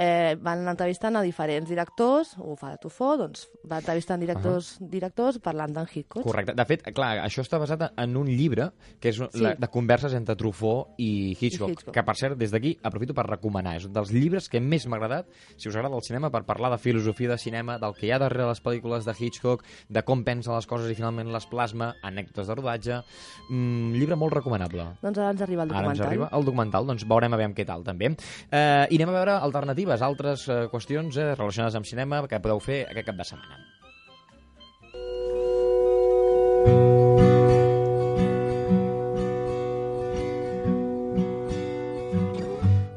Eh, 0.00 0.34
van 0.40 0.62
entrevistant 0.70 1.18
a 1.18 1.20
diferents 1.20 1.68
directors, 1.68 2.30
ho 2.40 2.54
fa 2.56 2.70
Truffaut, 2.80 3.18
doncs 3.20 3.42
va 3.68 3.82
entrevistant 3.82 4.20
directors, 4.22 4.78
uh 4.78 4.80
-huh. 4.80 4.88
directors 4.88 5.38
parlant 5.44 5.74
d'en 5.74 5.86
Hitchcock. 5.92 6.24
Correcte. 6.24 6.54
De 6.54 6.64
fet, 6.64 6.82
clar, 6.94 7.18
això 7.18 7.42
està 7.42 7.58
basat 7.58 7.92
en 7.96 8.16
un 8.16 8.26
llibre 8.26 8.70
que 8.98 9.10
és 9.10 9.16
Sí. 9.18 9.40
la, 9.40 9.54
de 9.54 9.68
converses 9.68 10.14
entre 10.14 10.36
Truffaut 10.36 10.88
i 10.96 11.36
Hitchcock, 11.38 11.68
I 11.68 11.72
Hitchcock. 11.72 11.94
que, 11.94 12.02
per 12.02 12.16
cert, 12.16 12.38
des 12.38 12.50
d'aquí 12.50 12.78
aprofito 12.82 13.12
per 13.12 13.26
recomanar. 13.26 13.76
És 13.76 13.84
un 13.84 13.92
dels 13.92 14.10
llibres 14.10 14.48
que 14.48 14.58
més 14.60 14.86
m'ha 14.86 14.96
agradat, 14.96 15.26
si 15.58 15.68
us 15.68 15.76
agrada 15.76 15.94
el 15.94 16.02
cinema, 16.02 16.30
per 16.30 16.44
parlar 16.44 16.70
de 16.70 16.78
filosofia 16.78 17.28
de 17.28 17.36
cinema, 17.38 17.78
del 17.78 17.92
que 17.94 18.06
hi 18.06 18.10
ha 18.12 18.18
darrere 18.18 18.46
les 18.48 18.62
pel·lícules 18.62 19.04
de 19.04 19.12
Hitchcock, 19.18 19.62
de 19.88 20.02
com 20.02 20.24
pensa 20.24 20.54
les 20.54 20.66
coses 20.66 20.90
i 20.90 20.94
finalment 20.94 21.30
les 21.30 21.44
plasma, 21.46 21.94
anècdotes 22.02 22.46
de 22.46 22.54
rodatge... 22.54 23.02
Mm, 23.50 23.92
llibre 23.92 24.16
molt 24.16 24.32
recomanable. 24.32 24.84
Doncs 25.02 25.18
ara 25.18 25.30
ens 25.30 25.42
arriba 25.42 25.64
el 25.64 25.70
Ara 25.70 25.78
ens 25.90 25.98
documental. 25.98 26.06
arriba 26.06 26.28
el 26.38 26.44
documental, 26.44 26.86
doncs 26.86 27.04
veurem 27.06 27.34
a 27.34 27.36
veure 27.36 27.54
què 27.54 27.66
tal, 27.66 27.82
també. 27.84 28.06
Eh, 28.50 28.86
I 28.90 28.94
anem 28.96 29.08
a 29.08 29.12
veure 29.12 29.32
alternatives, 29.32 29.89
altres 29.98 30.46
eh, 30.48 30.60
qüestions 30.70 31.18
eh, 31.18 31.34
relacionades 31.34 31.74
amb 31.74 31.86
cinema 31.90 32.22
que 32.30 32.38
podeu 32.40 32.62
fer 32.62 32.84
aquest 32.86 33.10
cap 33.10 33.18
de 33.18 33.24
setmana. 33.34 33.58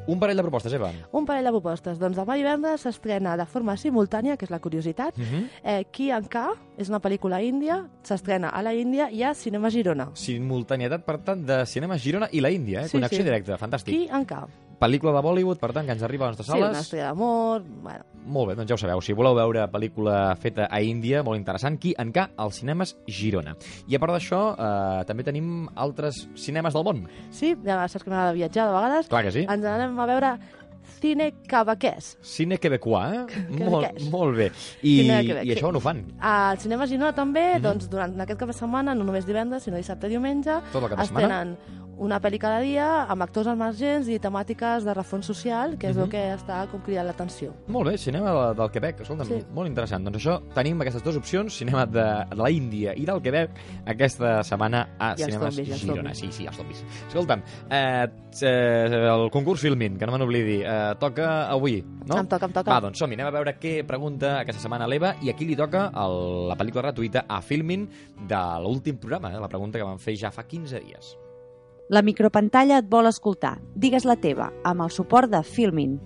Un 0.05 0.19
parell 0.19 0.35
de 0.37 0.43
propostes, 0.43 0.73
Eva. 0.75 0.89
Un 1.15 1.25
parell 1.25 1.47
de 1.47 1.51
propostes. 1.55 1.97
Doncs 1.97 2.17
demà 2.19 2.35
divendres 2.37 2.83
s'estrena 2.83 3.37
de 3.39 3.45
forma 3.49 3.73
simultània, 3.79 4.35
que 4.37 4.45
és 4.45 4.51
la 4.51 4.59
curiositat, 4.59 5.17
Uh 5.17 5.23
-huh. 5.23 5.47
eh, 5.63 5.85
Qui 5.91 6.11
en 6.11 6.25
K, 6.27 6.37
és 6.77 6.89
una 6.89 6.99
pel·lícula 6.99 7.41
índia, 7.41 7.87
s'estrena 8.03 8.49
a 8.49 8.61
la 8.61 8.73
Índia 8.73 9.09
i 9.09 9.23
a 9.23 9.33
Cinema 9.33 9.69
Girona. 9.69 10.09
Simultanietat, 10.13 11.03
per 11.05 11.17
tant, 11.23 11.45
de 11.45 11.65
cinema 11.65 11.97
Girona 11.97 12.27
i 12.31 12.41
la 12.41 12.51
Índia, 12.51 12.81
eh? 12.81 12.87
Sí, 12.87 12.91
Connexió 12.97 13.17
sí. 13.19 13.23
directa, 13.23 13.57
fantàstic. 13.57 13.93
Qui 13.93 14.09
en 14.11 14.25
K. 14.25 14.45
Pel·lícula 14.83 15.13
de 15.15 15.21
Bollywood, 15.23 15.59
per 15.61 15.71
tant, 15.71 15.85
que 15.87 15.93
ens 15.95 16.03
arriba 16.03 16.27
a 16.27 16.31
les 16.33 16.37
nostres 16.41 16.53
Sí, 16.53 16.59
una 16.61 16.73
sales. 16.73 16.85
història 16.87 17.05
d'amor... 17.11 17.63
Bueno, 17.83 18.03
Molt 18.25 18.49
bé, 18.49 18.55
doncs 18.55 18.69
ja 18.71 18.75
ho 18.75 18.79
sabeu. 18.79 19.01
Si 19.03 19.11
voleu 19.15 19.35
veure 19.35 19.65
pel·lícula 19.71 20.35
feta 20.39 20.67
a 20.71 20.79
Índia, 20.81 21.23
molt 21.23 21.39
interessant, 21.39 21.75
qui 21.79 21.93
en 21.99 22.11
K, 22.15 22.29
als 22.39 22.59
cinemes 22.61 22.95
Girona. 23.07 23.55
I 23.87 23.95
a 23.95 23.99
part 23.99 24.13
d'això, 24.15 24.41
eh, 24.55 25.03
també 25.09 25.23
tenim 25.27 25.67
altres 25.75 26.25
cinemes 26.39 26.73
del 26.75 26.83
món. 26.87 27.05
sí, 27.31 27.55
ja 27.65 27.81
saps 27.87 28.03
que 28.03 28.09
m'agrada 28.11 28.31
viatjar 28.37 28.67
de 28.69 28.73
vegades. 28.77 29.07
Clar 29.11 29.23
que 29.23 29.31
sí. 29.35 29.43
Ens 29.49 29.65
anem 29.65 29.99
a 29.99 30.05
veure 30.07 30.33
cine 31.01 31.33
quebequès. 31.47 32.17
Cine 32.23 32.57
quebecois, 32.57 33.13
eh? 33.27 33.43
Molt, 33.59 34.01
molt 34.11 34.37
bé. 34.37 34.49
I, 34.83 34.93
I 35.09 35.51
això 35.55 35.67
on 35.67 35.75
ho 35.79 35.83
fan? 35.83 35.99
Al 36.19 36.59
Cinema 36.63 36.87
Girona 36.87 37.11
també, 37.15 37.43
Mhm. 37.57 37.61
doncs, 37.63 37.89
durant 37.91 38.15
aquest 38.23 38.39
cap 38.39 38.47
de 38.47 38.55
setmana, 38.55 38.95
no 38.95 39.03
només 39.03 39.25
divendres, 39.27 39.63
sinó 39.63 39.75
dissabte 39.77 40.07
i 40.07 40.15
diumenge, 40.15 40.61
Tot 40.71 40.83
el 40.83 40.89
cap 40.89 40.99
de 40.99 41.05
setmana? 41.05 41.27
estrenen 41.27 41.57
una 42.03 42.19
pel·li 42.21 42.37
cada 42.41 42.59
dia 42.59 42.87
amb 43.07 43.23
actors 43.23 43.47
emergents 43.47 44.09
i 44.11 44.17
temàtiques 44.19 44.83
de 44.83 44.93
refons 44.97 45.25
social, 45.25 45.77
que 45.79 45.87
és 45.89 45.95
Mhm. 45.95 46.03
el 46.03 46.09
que 46.11 46.23
està 46.35 46.67
com 46.69 46.81
cridant 46.83 47.07
l'atenció. 47.07 47.53
Molt 47.67 47.87
bé, 47.89 47.97
cinema 47.97 48.31
de, 48.33 48.55
del 48.59 48.71
Quebec, 48.71 48.99
escolta'm, 49.01 49.27
Sí. 49.27 49.39
molt 49.53 49.67
interessant. 49.69 50.03
Doncs 50.03 50.17
això, 50.19 50.41
tenim 50.53 50.81
aquestes 50.81 51.01
dues 51.03 51.15
opcions, 51.17 51.53
cinema 51.57 51.85
de, 51.85 52.03
de 52.29 52.35
la 52.35 52.49
Índia 52.51 52.93
i 52.95 53.05
del 53.05 53.21
Quebec, 53.21 53.51
aquesta 53.85 54.43
setmana 54.43 54.95
a 54.99 55.13
I 55.13 55.23
Cinemes 55.23 55.57
els 55.57 55.79
Girona. 55.79 56.13
Sí, 56.13 56.31
sí, 56.31 56.45
els 56.45 56.57
zombis. 56.57 56.83
Escolta'm, 57.07 57.41
eh, 57.69 58.07
eh, 58.41 59.07
el 59.13 59.29
concurs 59.31 59.61
Filmin, 59.61 59.97
que 59.97 60.05
no 60.05 60.11
me 60.11 60.17
n'oblidi, 60.19 60.61
eh, 60.63 60.95
toca 60.99 61.49
avui, 61.49 61.81
no? 62.05 62.17
Em 62.19 62.27
toca, 62.27 62.45
em 62.47 62.51
toca. 62.51 62.71
Va, 62.71 62.81
doncs 62.81 62.99
som 62.99 63.09
anem 63.11 63.27
a 63.27 63.31
veure 63.31 63.57
què 63.59 63.85
pregunta 63.85 64.39
aquesta 64.41 64.61
setmana 64.61 64.87
l'Eva 64.87 65.15
i 65.21 65.29
aquí 65.29 65.45
li 65.45 65.55
toca 65.55 65.87
el, 65.95 66.47
la 66.49 66.55
pel·lícula 66.57 66.83
gratuïta 66.91 67.25
a 67.27 67.41
Filmin 67.41 67.87
de 68.27 68.41
l'últim 68.61 68.97
programa, 68.97 69.31
eh, 69.33 69.39
la 69.39 69.47
pregunta 69.47 69.77
que 69.79 69.85
vam 69.85 69.99
fer 69.99 70.15
ja 70.17 70.31
fa 70.31 70.43
15 70.43 70.79
dies. 70.83 71.17
La 71.89 72.01
micropantalla 72.01 72.77
et 72.79 72.87
vol 72.89 73.09
escoltar. 73.09 73.57
Digues 73.75 74.05
la 74.07 74.15
teva, 74.15 74.53
amb 74.63 74.85
el 74.85 74.91
suport 74.91 75.31
de 75.31 75.43
Filmin. 75.43 75.99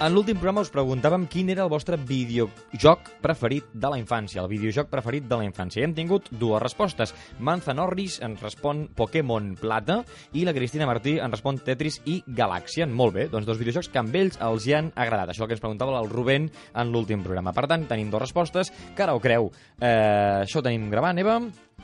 En 0.00 0.14
l'últim 0.16 0.38
programa 0.38 0.62
us 0.64 0.70
preguntàvem 0.72 1.26
quin 1.28 1.50
era 1.52 1.66
el 1.66 1.68
vostre 1.68 1.98
videojoc 2.08 3.10
preferit 3.20 3.66
de 3.76 3.90
la 3.92 3.98
infància, 4.00 4.40
el 4.40 4.48
videojoc 4.48 4.88
preferit 4.88 5.26
de 5.28 5.36
la 5.36 5.44
infància. 5.44 5.82
I 5.82 5.84
hem 5.84 5.92
tingut 5.98 6.30
dues 6.40 6.62
respostes. 6.62 7.12
Manza 7.36 7.74
Norris 7.76 8.16
ens 8.24 8.40
respon 8.40 8.86
Pokémon 8.96 9.50
Plata 9.60 9.98
i 10.32 10.46
la 10.48 10.56
Cristina 10.56 10.88
Martí 10.88 11.18
ens 11.20 11.36
respon 11.36 11.60
Tetris 11.60 12.00
i 12.08 12.22
Galaxian. 12.24 12.96
Molt 12.96 13.18
bé, 13.18 13.26
doncs 13.28 13.44
dos 13.44 13.60
videojocs 13.60 13.92
que 13.92 14.00
amb 14.00 14.16
ells 14.16 14.40
els 14.40 14.70
hi 14.70 14.78
han 14.78 14.88
agradat. 14.96 15.34
Això 15.34 15.44
que 15.44 15.58
ens 15.58 15.60
preguntava 15.60 16.00
el 16.00 16.08
Rubén 16.08 16.48
en 16.48 16.94
l'últim 16.94 17.20
programa. 17.20 17.52
Per 17.52 17.68
tant, 17.68 17.84
tenim 17.92 18.08
dues 18.08 18.24
respostes. 18.24 18.72
Que 18.96 19.04
ara 19.04 19.12
ho 19.12 19.20
creu. 19.20 19.52
Eh, 19.76 20.46
això 20.46 20.64
ho 20.64 20.64
tenim 20.64 20.88
gravant, 20.88 21.20
Eva. 21.20 21.42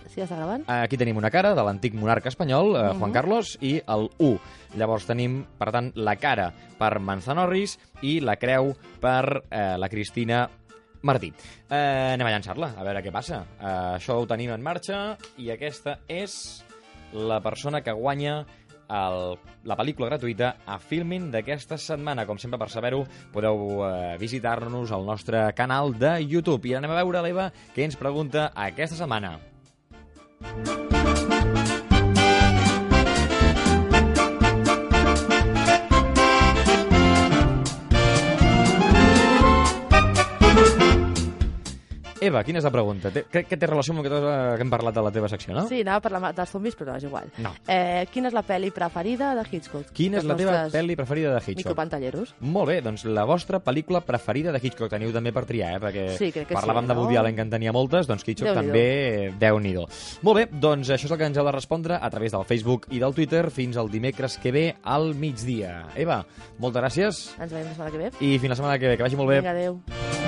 Sí, 0.09 0.21
està 0.23 0.37
gravant? 0.39 0.65
Aquí 0.71 0.97
tenim 0.97 1.17
una 1.19 1.31
cara 1.35 1.55
de 1.55 1.63
l'antic 1.67 1.95
monarca 1.95 2.29
espanyol, 2.31 2.77
eh, 2.77 2.85
Juan 2.99 3.11
Mhm. 3.11 3.13
Carlos, 3.13 3.59
i 3.61 3.81
el 3.87 4.09
U. 4.19 4.39
Llavors 4.77 5.07
tenim, 5.07 5.45
per 5.59 5.73
tant, 5.73 5.93
la 5.97 6.17
cara 6.17 6.53
per 6.79 6.99
Manzanorris 7.01 7.79
i 8.03 8.21
la 8.21 8.37
creu 8.37 8.75
per 9.01 9.43
eh, 9.51 9.77
la 9.79 9.89
Cristina 9.89 10.49
Martí. 11.03 11.33
Eh, 11.71 12.13
anem 12.15 12.27
a 12.27 12.31
llançar-la, 12.31 12.75
a 12.79 12.83
veure 12.85 13.03
què 13.03 13.13
passa. 13.13 13.45
Eh, 13.61 13.65
això 13.99 14.15
ho 14.21 14.27
tenim 14.27 14.51
en 14.51 14.63
marxa 14.63 15.17
i 15.39 15.51
aquesta 15.51 15.99
és 16.09 16.65
la 17.13 17.41
persona 17.41 17.83
que 17.83 17.93
guanya 17.93 18.45
el, 18.89 19.37
la 19.65 19.77
pel·lícula 19.77 20.07
gratuïta 20.09 20.57
a 20.65 20.79
Filmin 20.79 21.31
d'aquesta 21.33 21.77
setmana. 21.77 22.25
Com 22.27 22.39
sempre, 22.39 22.59
per 22.59 22.69
saber-ho, 22.71 23.05
podeu 23.33 23.83
eh, 23.85 24.17
visitar-nos 24.19 24.93
al 24.93 25.05
nostre 25.05 25.53
canal 25.55 25.93
de 25.99 26.21
YouTube. 26.23 26.69
I 26.69 26.75
anem 26.79 26.91
a 26.95 27.03
veure 27.03 27.23
l'Eva 27.23 27.53
què 27.75 27.83
ens 27.85 27.97
pregunta 27.97 28.53
aquesta 28.55 28.95
setmana. 28.97 29.39
Thank 30.43 30.93
you. 30.93 30.96
Eva, 42.27 42.43
quina 42.47 42.59
és 42.59 42.67
la 42.67 42.73
pregunta? 42.75 43.13
Té, 43.15 43.25
crec 43.31 43.47
que 43.51 43.59
té 43.61 43.69
relació 43.69 43.95
amb 43.95 44.03
el 44.03 44.09
que, 44.09 44.19
que 44.21 44.65
hem 44.65 44.73
parlat 44.73 44.97
de 44.97 45.05
la 45.07 45.13
teva 45.15 45.29
secció, 45.31 45.55
no? 45.55 45.67
Sí, 45.71 45.83
anava 45.85 46.01
a 46.01 46.05
parlar 46.07 46.33
dels 46.35 46.51
zombis, 46.51 46.77
però 46.79 46.97
és 46.99 47.07
igual. 47.07 47.29
No. 47.43 47.53
Eh, 47.71 48.07
quina 48.13 48.31
és 48.31 48.37
la 48.37 48.43
pel·li 48.47 48.73
preferida 48.75 49.33
de 49.39 49.45
Hitchcock? 49.47 49.93
Quina 49.97 50.19
és 50.21 50.27
la 50.27 50.37
teva 50.39 50.57
pel·li 50.73 50.97
preferida 50.99 51.35
de 51.35 51.41
Hitchcock? 51.41 51.63
Micropantalleros. 51.65 52.35
Molt 52.41 52.71
bé, 52.73 52.81
doncs 52.85 53.07
la 53.07 53.27
vostra 53.29 53.61
pel·lícula 53.63 54.03
preferida 54.07 54.53
de 54.55 54.61
Hitchcock 54.63 54.91
teniu 54.93 55.13
també 55.15 55.33
per 55.37 55.45
triar, 55.49 55.77
eh? 55.77 55.83
Perquè 55.87 56.07
Sí, 56.17 56.33
crec 56.35 56.51
que 56.51 56.59
parlàvem 56.59 56.87
sí, 56.87 56.91
de 56.91 56.95
no? 56.95 57.05
Woody 57.05 57.21
Allen 57.21 57.37
que 57.39 57.47
en 57.47 57.55
tenia 57.55 57.75
moltes, 57.77 58.09
doncs 58.11 58.27
Hitchcock 58.27 58.51
Déu-n'hi-do. 58.53 58.73
també, 58.73 59.33
déu 59.39 59.61
nhi 59.61 59.75
Molt 60.23 60.37
bé, 60.39 60.47
doncs 60.51 60.91
això 60.91 61.07
és 61.07 61.13
el 61.13 61.19
que 61.19 61.27
ens 61.31 61.39
heu 61.39 61.45
de 61.47 61.53
respondre 61.53 61.99
a 62.01 62.11
través 62.11 62.33
del 62.33 62.45
Facebook 62.45 62.87
i 62.91 62.99
del 63.03 63.15
Twitter 63.15 63.51
fins 63.51 63.77
al 63.77 63.91
dimecres 63.91 64.39
que 64.39 64.53
ve 64.53 64.67
al 64.83 65.15
migdia. 65.15 65.87
Eva, 65.95 66.25
moltes 66.59 66.83
gràcies 66.83 67.23
Ens 67.39 67.53
veiem 67.53 67.67
la 67.69 67.75
setmana 67.75 67.91
que 67.91 67.99
ve. 67.99 68.11
i 68.21 68.39
fins 68.39 68.51
la 68.51 68.57
setmana 68.57 68.79
que 68.79 68.89
ve. 68.89 68.97
Que 68.97 69.03
vagi 69.03 69.17
molt 69.17 69.31
bé. 69.31 69.41
Vinga, 69.41 69.51
adéu. 69.51 70.26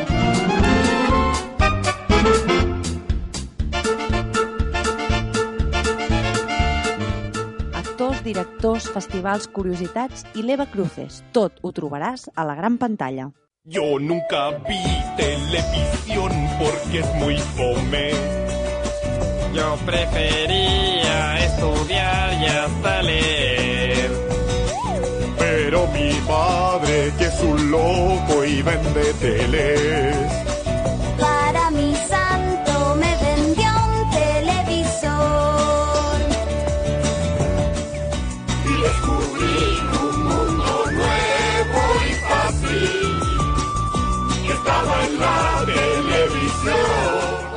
Directors, 8.29 8.89
festivals, 8.93 9.49
curiositats 9.49 10.27
i 10.37 10.45
l'Eva 10.45 10.69
Cruces. 10.69 11.23
Tot 11.33 11.61
ho 11.63 11.73
trobaràs 11.73 12.29
a 12.35 12.45
la 12.49 12.57
gran 12.59 12.79
pantalla. 12.79 13.31
Yo 13.65 13.99
nunca 14.01 14.51
vi 14.67 14.81
televisión 15.17 16.33
porque 16.59 17.01
es 17.01 17.15
muy 17.17 17.37
fome. 17.57 18.13
Yo 19.55 19.77
prefería 19.85 21.39
estudiar 21.45 22.33
y 22.41 22.47
hasta 22.47 23.03
leer. 23.03 24.11
Pero 25.39 25.87
mi 25.89 26.13
padre, 26.27 27.13
que 27.19 27.27
es 27.27 27.41
un 27.43 27.71
loco 27.71 28.45
y 28.45 28.63
vende 28.63 29.13
teles. 29.21 30.38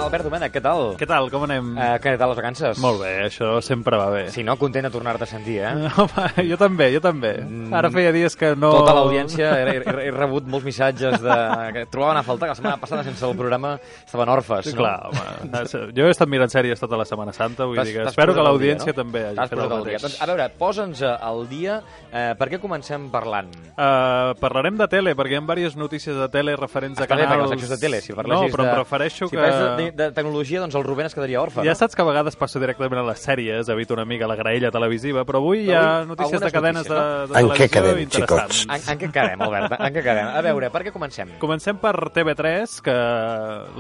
Albert 0.01 0.25
Domènech, 0.25 0.51
què 0.53 0.61
tal? 0.63 0.95
Què 0.97 1.05
tal, 1.05 1.27
com 1.29 1.43
anem? 1.45 1.71
Eh, 1.77 1.89
què 2.01 2.15
tal 2.17 2.31
les 2.31 2.39
vacances? 2.39 2.79
Molt 2.81 3.01
bé, 3.03 3.11
això 3.27 3.53
sempre 3.61 3.99
va 3.99 4.07
bé. 4.13 4.23
Si 4.33 4.41
no, 4.45 4.55
content 4.57 4.87
de 4.87 4.91
tornar-te 4.93 5.27
a 5.27 5.29
sentir, 5.29 5.59
eh? 5.61 5.71
Home, 6.01 6.45
jo 6.49 6.57
també, 6.57 6.87
jo 6.95 7.01
també. 7.03 7.33
Mm. 7.43 7.69
Ara 7.77 7.91
feia 7.93 8.13
dies 8.15 8.35
que 8.39 8.53
no... 8.57 8.71
Tota 8.79 8.95
l'audiència, 8.97 9.51
he, 9.61 9.75
he, 9.77 9.95
he 10.07 10.13
rebut 10.15 10.47
molts 10.49 10.65
missatges 10.65 11.19
de... 11.21 11.37
que 11.75 11.85
trobaven 11.93 12.17
a 12.17 12.23
faltar, 12.25 12.49
que 12.49 12.55
la 12.55 12.59
setmana 12.59 12.81
passada 12.81 13.05
sense 13.05 13.25
el 13.27 13.37
programa 13.37 13.75
estaven 14.05 14.31
orfes, 14.33 14.71
no? 14.71 14.77
clar, 14.81 14.95
home. 15.11 15.63
Jo 15.97 16.07
he 16.07 16.15
estat 16.15 16.31
mirant 16.31 16.51
sèries 16.51 16.81
tota 16.81 16.97
la 16.97 17.05
Setmana 17.05 17.35
Santa, 17.37 17.67
vull 17.69 17.79
dir 17.85 17.95
que 17.99 18.07
espero 18.09 18.33
que 18.33 18.45
l'audiència 18.45 18.95
no? 18.95 18.97
també 19.03 19.23
hagi 19.29 19.47
fet 19.51 19.57
el 19.59 19.63
al 19.63 19.69
dia. 19.69 19.77
mateix. 19.85 20.07
Doncs, 20.07 20.17
a 20.17 20.29
veure, 20.31 20.49
posa'ns 20.57 21.05
eh, 21.05 21.13
al 21.29 21.45
dia. 21.51 21.77
Eh, 22.09 22.25
per 22.39 22.49
què 22.51 22.61
comencem 22.63 23.07
parlant? 23.13 23.51
Uh, 23.71 24.33
parlarem 24.41 24.81
de 24.81 24.89
tele, 24.91 25.15
perquè 25.17 25.37
hi 25.37 25.41
ha 25.41 25.45
diverses 25.45 25.77
notícies 25.79 26.17
de 26.17 26.27
tele 26.33 26.57
referents 26.59 26.99
a 26.99 27.05
Està 27.05 27.15
bé, 27.15 27.27
perquè 27.27 27.37
canals... 27.37 27.55
les 27.61 27.73
de 27.75 27.79
tele, 27.81 28.01
si 28.01 28.15
no, 28.15 28.19
parlessis 28.21 28.55
però 28.55 28.65
de... 28.65 28.69
em 28.71 28.79
prefereixo 28.81 29.29
si 29.29 29.35
que... 29.35 29.41
parles 29.41 29.77
de, 29.77 29.90
de, 29.95 30.11
tecnologia, 30.11 30.59
doncs 30.61 30.75
el 30.75 30.83
Rubén 30.83 31.05
es 31.07 31.13
quedaria 31.15 31.41
orfe, 31.41 31.61
Ja 31.63 31.71
no? 31.71 31.75
saps 31.75 31.95
que 31.95 32.01
a 32.01 32.05
vegades 32.05 32.35
passo 32.35 32.59
directament 32.59 33.01
a 33.01 33.05
les 33.09 33.19
sèries, 33.25 33.69
evito 33.69 33.93
una 33.93 34.05
mica 34.05 34.27
la 34.27 34.35
graella 34.35 34.71
televisiva, 34.71 35.23
però 35.25 35.37
avui 35.41 35.65
hi 35.67 35.73
ha 35.73 36.03
notícies 36.05 36.41
algunes 36.41 36.47
de 36.47 36.51
cadenes 36.51 36.89
notícies, 36.89 37.29
de, 37.29 37.33
de 37.33 37.39
En 37.41 37.49
què 37.57 37.69
quedem, 37.69 37.99
interessants. 38.05 38.63
En, 38.69 38.81
en 38.93 38.99
què 38.99 39.11
quedem, 39.11 39.41
Albert? 39.47 39.77
En 39.79 39.93
què 39.93 40.03
quedem? 40.03 40.27
A 40.31 40.41
veure, 40.41 40.69
per 40.73 40.83
què 40.87 40.91
comencem? 40.95 41.35
Comencem 41.39 41.77
per 41.81 41.95
TV3, 42.15 42.79
que 42.85 42.97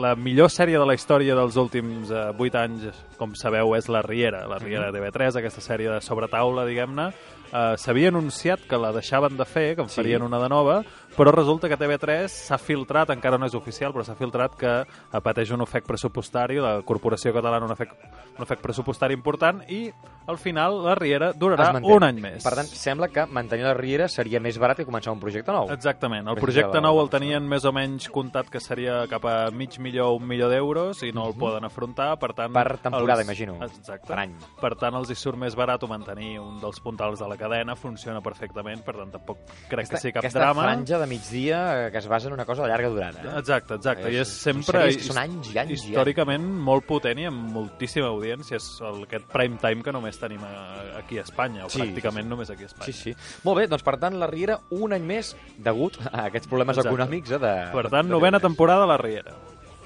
la 0.01 0.15
millor 0.15 0.49
sèrie 0.51 0.79
de 0.79 0.85
la 0.85 0.95
història 0.97 1.35
dels 1.37 1.57
últims 1.61 2.11
eh, 2.11 2.29
8 2.37 2.57
anys, 2.61 2.87
com 3.17 3.35
sabeu, 3.37 3.75
és 3.77 3.87
La 3.91 4.01
Riera. 4.05 4.45
La 4.49 4.57
Riera 4.61 4.91
de 4.91 4.99
TV3, 4.99 5.37
aquesta 5.41 5.61
sèrie 5.61 5.91
de 5.91 6.01
sobretaula, 6.01 6.65
diguem-ne. 6.67 7.09
Eh, 7.51 7.75
S'havia 7.77 8.07
anunciat 8.13 8.61
que 8.69 8.77
la 8.79 8.93
deixaven 8.95 9.35
de 9.37 9.45
fer, 9.45 9.75
que 9.75 9.81
en 9.83 9.89
Sí. 9.89 9.99
farien 10.01 10.23
una 10.23 10.39
de 10.39 10.47
nova, 10.49 10.81
però 11.15 11.33
resulta 11.35 11.69
que 11.69 11.77
TV3 11.77 12.27
s'ha 12.31 12.57
filtrat, 12.57 13.11
encara 13.13 13.37
no 13.37 13.47
és 13.49 13.55
oficial, 13.57 13.91
però 13.93 14.05
s'ha 14.07 14.15
filtrat 14.15 14.55
que 14.57 14.71
eh, 14.81 15.21
pateix 15.21 15.51
un 15.51 15.61
ofec 15.65 15.85
pressupostari, 15.87 16.59
la 16.63 16.79
Corporació 16.87 17.33
Catalana 17.35 17.67
un 17.67 17.75
ofec, 17.75 17.91
un 18.37 18.45
ofec 18.45 18.61
pressupostari 18.63 19.13
important, 19.17 19.61
i 19.69 19.83
al 20.31 20.37
final 20.37 20.79
La 20.85 20.95
Riera 20.95 21.31
durarà 21.33 21.71
un 21.81 22.05
any 22.05 22.21
més. 22.23 22.43
Per 22.45 22.53
tant, 22.55 22.69
sembla 22.69 23.09
que 23.11 23.25
mantenir 23.27 23.65
la 23.67 23.75
Riera 23.77 24.07
seria 24.11 24.39
més 24.39 24.57
barat 24.61 24.79
que 24.79 24.87
començar 24.87 25.13
un 25.13 25.19
projecte 25.19 25.51
nou. 25.51 25.69
Exactament. 25.73 26.27
El 26.27 26.37
Més 26.39 26.45
projecte 26.45 26.81
nou 26.81 27.01
el 27.01 27.11
tenien 27.11 27.43
més 27.47 27.65
o 27.67 27.73
menys 27.75 28.07
comptat 28.13 28.49
que 28.53 28.61
seria 28.63 29.01
cap 29.11 29.25
a 29.27 29.35
mig 29.51 29.77
milió 29.83 30.11
o 30.11 30.17
un 30.19 30.27
milió 30.27 30.47
d'euros 30.51 31.03
i 31.03 31.11
no 31.11 31.27
el 31.27 31.35
poden 31.37 31.67
afrontar, 31.67 32.13
per 32.21 32.33
tant... 32.33 32.51
Mhm. 32.51 32.59
Per 32.61 32.77
temporada, 32.77 33.25
imagino. 33.25 33.57
Exacte. 33.65 34.07
Per 34.07 34.19
any. 34.19 34.35
Per 34.61 34.73
tant, 34.79 34.95
els 34.95 35.11
hi 35.11 35.17
surt 35.17 35.39
més 35.41 35.57
barat 35.57 35.81
mantenir 35.91 36.37
un 36.39 36.59
dels 36.61 36.79
puntals 36.79 37.19
de 37.19 37.27
la 37.27 37.37
cadena, 37.39 37.75
funciona 37.75 38.21
perfectament, 38.23 38.83
per 38.85 38.95
tant, 38.99 39.11
tampoc 39.17 39.41
crec 39.69 39.89
que 39.89 39.99
sigui 39.99 40.13
cap 40.13 40.23
aquesta 40.23 40.43
drama. 40.45 40.67
franja 40.69 41.00
de 41.01 41.07
migdia 41.09 41.87
eh, 41.87 41.91
que 41.91 41.97
es 41.99 42.07
basa 42.07 42.27
en 42.29 42.33
una 42.37 42.45
cosa 42.45 42.63
de 42.63 42.69
llarga 42.69 42.89
durada. 42.93 43.21
Eh? 43.23 43.39
Exacte, 43.39 43.75
exacte. 43.75 44.11
I 44.11 44.15
És- 44.21 44.29
és 44.29 44.35
són 44.37 44.61
sempre... 44.61 44.79
sèries 44.85 44.97
que 45.01 45.07
són 45.09 45.17
anys 45.17 45.49
i 45.51 45.57
anys 45.57 45.71
i 45.71 45.75
anys. 45.81 45.85
Històricament 45.89 46.45
molt 46.69 46.85
potent 46.87 47.19
i 47.19 47.25
amb 47.27 47.49
moltíssima 47.51 48.07
audiència. 48.13 48.55
És 48.61 48.69
el, 48.85 49.03
aquest 49.09 49.25
prime 49.33 49.57
time 49.61 49.83
que 49.83 49.91
només 49.95 50.17
tenim 50.21 50.43
a, 50.47 50.53
aquí 51.01 51.17
a 51.19 51.25
Espanya, 51.25 51.65
o 51.65 51.69
Sí, 51.73 51.81
pràcticament 51.81 52.23
sí, 52.23 52.29
sí. 52.29 52.33
només 52.35 52.49
aquí 52.53 52.63
a 52.63 52.71
Espanya. 52.71 52.93
Sí, 52.93 53.11
sí. 53.11 53.15
Molt 53.43 53.57
bé, 53.59 53.67
doncs 53.67 53.83
per 53.83 53.97
tant, 53.99 54.19
la 54.21 54.27
Riera 54.31 54.59
un 54.77 54.93
any 54.93 55.03
més 55.03 55.33
degut 55.57 55.97
a 56.11 56.27
aquests 56.29 56.47
problemes 56.47 56.77
Exacte. 56.77 56.93
econòmics. 56.95 57.31
Eh, 57.31 57.39
de, 57.41 57.55
Per 57.73 57.89
tant, 57.89 58.05
de 58.07 58.11
novena 58.13 58.37
TV3. 58.39 58.41
temporada 58.49 58.83
a 58.83 58.91
la 58.93 58.97
Riera. 59.01 59.33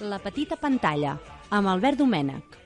La 0.01 0.19
petita 0.19 0.57
pantalla, 0.60 1.17
amb 1.50 1.67
Albert 1.72 1.98
Domènech. 2.01 2.64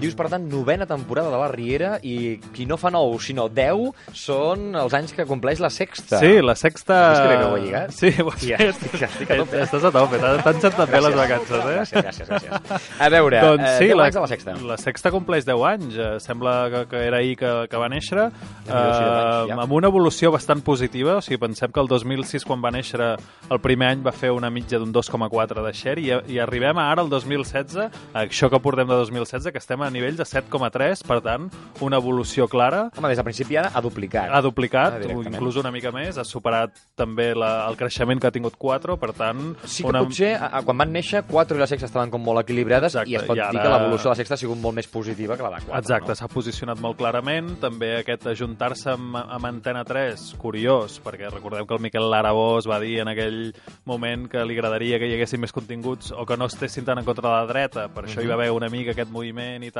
Dius, 0.00 0.14
per 0.16 0.28
tant, 0.32 0.46
novena 0.48 0.86
temporada 0.88 1.30
de 1.30 1.38
la 1.40 1.48
Riera 1.52 1.98
i 2.02 2.38
qui 2.54 2.64
no 2.66 2.78
fa 2.80 2.88
nou, 2.90 3.18
sinó 3.20 3.48
10, 3.52 3.90
són 4.16 4.74
els 4.80 4.94
anys 4.96 5.12
que 5.16 5.26
compleix 5.28 5.60
la 5.60 5.68
sexta. 5.70 6.18
Sí, 6.22 6.40
la 6.42 6.54
sexta... 6.56 6.98
Has 7.10 7.20
vist 7.20 7.34
que 7.40 7.44
ho 7.50 7.56
he 7.56 7.60
lligat? 7.66 7.92
Sí, 7.96 8.10
ho 8.22 8.30
has 8.32 8.44
Ja, 8.50 8.56
fet. 8.60 8.74
estic- 8.76 9.04
estic 9.06 9.30
a 9.34 9.36
tope. 9.42 9.60
Estàs 9.66 9.84
a 9.84 9.92
tope, 9.94 10.20
t'han 10.22 10.60
sentat 10.64 10.90
bé 10.90 11.00
les 11.04 11.16
vacances, 11.18 11.60
eh? 11.60 11.74
Gràcies, 11.76 12.04
gràcies, 12.06 12.30
gràcies. 12.30 12.88
A 13.00 13.10
veure, 13.12 13.42
doncs 13.50 13.66
eh, 13.68 13.74
sí, 13.78 13.90
10 13.90 13.96
la, 14.00 14.06
anys 14.08 14.16
de 14.18 14.24
la 14.24 14.30
sexta. 14.32 14.56
La 14.72 14.78
sexta 14.80 15.12
compleix 15.14 15.44
10 15.48 15.66
anys. 15.74 15.98
Eh, 16.00 16.10
sembla 16.24 16.54
que, 16.72 16.82
que 16.94 17.02
era 17.10 17.20
ahir 17.20 17.36
que, 17.40 17.52
que 17.70 17.80
va 17.84 17.90
néixer. 17.92 18.28
Deu 18.66 18.76
anys, 18.76 19.50
ja. 19.52 19.58
amb 19.66 19.76
una 19.76 19.90
evolució 19.92 20.32
bastant 20.32 20.64
positiva. 20.66 21.18
O 21.20 21.24
sigui, 21.24 21.38
pensem 21.44 21.72
que 21.74 21.80
el 21.84 21.88
2006, 21.90 22.46
quan 22.48 22.62
va 22.64 22.72
néixer, 22.74 23.12
el 23.50 23.60
primer 23.62 23.90
any 23.92 24.02
va 24.06 24.12
fer 24.16 24.32
una 24.32 24.50
mitja 24.50 24.80
d'un 24.80 24.92
2,4 24.94 25.64
de 25.66 25.72
share 25.76 26.00
i, 26.02 26.10
i 26.36 26.40
arribem 26.42 26.78
a 26.80 26.88
ara, 26.94 27.04
el 27.04 27.10
2016, 27.12 27.76
a 28.14 28.24
això 28.24 28.48
que 28.52 28.60
portem 28.62 28.88
de 28.88 28.96
2016, 29.04 29.50
que 29.52 29.60
estem 29.62 29.82
a 29.84 29.89
nivells 29.92 30.16
de 30.18 30.24
7,3, 30.24 31.04
per 31.06 31.20
tant, 31.24 31.48
una 31.80 31.98
evolució 32.00 32.46
clara. 32.48 32.88
Home, 32.96 33.08
des 33.08 33.18
del 33.18 33.24
principi 33.26 33.56
ara 33.60 33.70
ha 33.74 33.80
duplicat. 33.84 34.30
Ha 34.30 34.40
duplicat, 34.42 34.98
Ah, 35.00 35.12
inclús 35.30 35.56
una 35.56 35.70
mica 35.70 35.90
més, 35.92 36.16
ha 36.18 36.24
superat 36.24 36.76
també 36.96 37.34
la, 37.34 37.66
el 37.68 37.76
creixement 37.76 38.20
que 38.20 38.26
ha 38.28 38.34
tingut 38.34 38.56
4, 38.58 38.96
per 39.00 39.12
tant... 39.16 39.54
Sí 39.64 39.84
que 39.84 39.92
potser, 39.92 40.34
a, 40.36 40.50
a, 40.58 40.62
quan 40.66 40.78
van 40.78 40.92
néixer, 40.92 41.22
4 41.28 41.56
i 41.56 41.60
la 41.60 41.66
sexta 41.70 41.86
estaven 41.90 42.10
com 42.10 42.22
molt 42.22 42.40
equilibrades 42.42 42.94
Exacte, 42.94 43.10
i 43.10 43.16
es 43.16 43.24
pot 43.26 43.36
i 43.36 43.40
dir 43.40 43.46
ara- 43.48 43.62
que 43.62 43.72
l'evolució 43.74 44.08
de 44.10 44.14
la 44.14 44.18
sexta 44.20 44.34
ha 44.34 44.40
sigut 44.40 44.58
molt 44.62 44.76
més 44.76 44.88
positiva 44.88 45.36
que 45.36 45.42
la 45.46 45.50
de 45.58 45.64
4. 45.66 45.78
Exacte, 45.80 46.08
no? 46.12 46.18
s'ha 46.20 46.28
posicionat 46.28 46.80
molt 46.80 46.96
clarament. 46.98 47.54
També 47.60 47.92
aquest 48.00 48.26
ajuntar-se 48.32 48.90
amb, 48.94 49.16
amb 49.20 49.46
Antena 49.50 49.84
3, 49.84 50.34
curiós, 50.40 51.00
perquè 51.04 51.30
recordem 51.32 51.66
que 51.66 51.74
el 51.74 51.80
Miquel 51.84 52.08
Larabós 52.10 52.66
va 52.70 52.78
dir 52.80 53.00
en 53.00 53.08
aquell 53.12 53.52
moment 53.88 54.28
que 54.30 54.44
li 54.44 54.56
agradaria 54.58 54.98
que 54.98 55.08
hi 55.08 55.14
haguessin 55.16 55.40
més 55.40 55.52
continguts 55.52 56.12
o 56.12 56.24
que 56.26 56.36
no 56.36 56.46
estessin 56.50 56.84
tan 56.84 56.98
en 56.98 57.04
contra 57.08 57.28
de 57.28 57.34
la 57.34 57.46
dreta. 57.50 57.88
Per 57.94 58.04
això 58.06 58.22
hi 58.22 58.28
va 58.30 58.34
haver 58.38 58.50
una 58.52 58.68
mica 58.68 58.92
aquest 58.94 59.10
moviment 59.10 59.62
i 59.66 59.70
tal, 59.74 59.79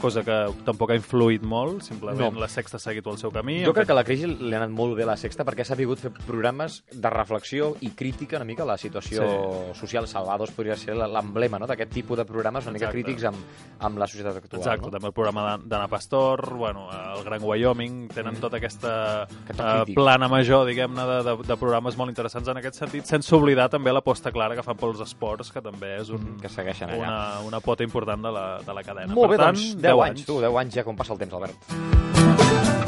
cosa 0.00 0.22
que 0.24 0.36
tampoc 0.64 0.90
ha 0.90 0.96
influït 0.98 1.42
molt, 1.42 1.82
simplement 1.82 2.20
No. 2.34 2.40
la 2.40 2.48
sexta 2.48 2.76
ha 2.76 2.80
seguit 2.80 3.06
el 3.06 3.18
seu 3.18 3.30
camí. 3.30 3.64
Jo 3.64 3.72
crec 3.72 3.84
fet- 3.84 3.88
que 3.88 3.94
la 3.94 4.04
crisi 4.04 4.26
li 4.26 4.52
ha 4.54 4.58
anat 4.62 4.70
molt 4.70 4.96
bé 4.96 5.02
a 5.04 5.06
la 5.06 5.16
sexta 5.16 5.44
perquè 5.44 5.64
s'ha 5.64 5.74
sabut 5.76 5.98
fer 5.98 6.10
programes 6.26 6.84
de 6.92 7.10
reflexió 7.10 7.74
i 7.80 7.90
crítica 7.90 8.36
una 8.36 8.44
mica 8.44 8.62
a 8.62 8.66
la 8.66 8.76
situació 8.78 9.22
Sí. 9.74 9.78
social. 9.80 10.06
Salvados 10.08 10.50
podria 10.52 10.76
ser 10.76 10.94
l'emblema 10.96 11.58
no? 11.58 11.66
d'aquest 11.66 11.92
tipus 11.92 12.16
de 12.18 12.24
programes 12.24 12.64
una 12.64 12.72
mica 12.72 12.86
Exacte. 12.86 13.02
crítics 13.02 13.24
amb, 13.24 13.36
amb 13.80 13.98
la 13.98 14.06
societat 14.06 14.36
actual. 14.36 14.60
Exacte, 14.60 14.86
no? 14.86 14.90
també 14.90 15.06
el 15.08 15.12
programa 15.12 15.42
d'A- 15.42 15.62
d'Anna 15.64 15.88
Pastor, 15.88 16.54
bueno, 16.54 16.88
el 17.16 17.24
Gran 17.24 17.42
Wyoming, 17.42 18.08
tenen 18.08 18.36
tota 18.36 18.56
aquesta 18.58 19.26
uh, 19.26 19.94
plana 19.94 20.28
major, 20.28 20.66
diguem-ne, 20.66 21.04
de, 21.06 21.22
de, 21.22 21.36
de 21.46 21.56
programes 21.56 21.96
molt 21.96 22.10
interessants 22.10 22.48
en 22.48 22.56
aquest 22.58 22.76
sentit, 22.76 23.04
sense 23.04 23.34
oblidar 23.34 23.68
també 23.70 23.92
l'aposta 23.92 24.30
clara 24.32 24.54
que 24.54 24.62
fan 24.62 24.76
pels 24.76 25.00
esports, 25.00 25.50
que 25.52 25.60
també 25.62 25.96
és 26.00 26.10
un, 26.10 26.36
Que 26.40 26.48
segueixen 26.48 26.90
allà. 26.90 26.98
una, 26.98 27.40
una 27.46 27.60
pota 27.60 27.82
important 27.84 28.22
de 28.22 28.32
la, 28.32 28.58
de 28.64 28.74
la 28.74 28.82
cadena. 28.82 29.14
Molt 29.14 29.30
bé, 29.30 29.33
tant, 29.40 29.60
doncs, 29.60 29.76
10, 29.82 30.06
anys, 30.08 30.24
tu, 30.28 30.40
10 30.44 30.62
anys 30.64 30.80
ja 30.80 30.86
com 30.86 30.98
passa 30.98 31.14
el 31.16 31.22
temps, 31.24 31.38
Albert. 31.40 32.83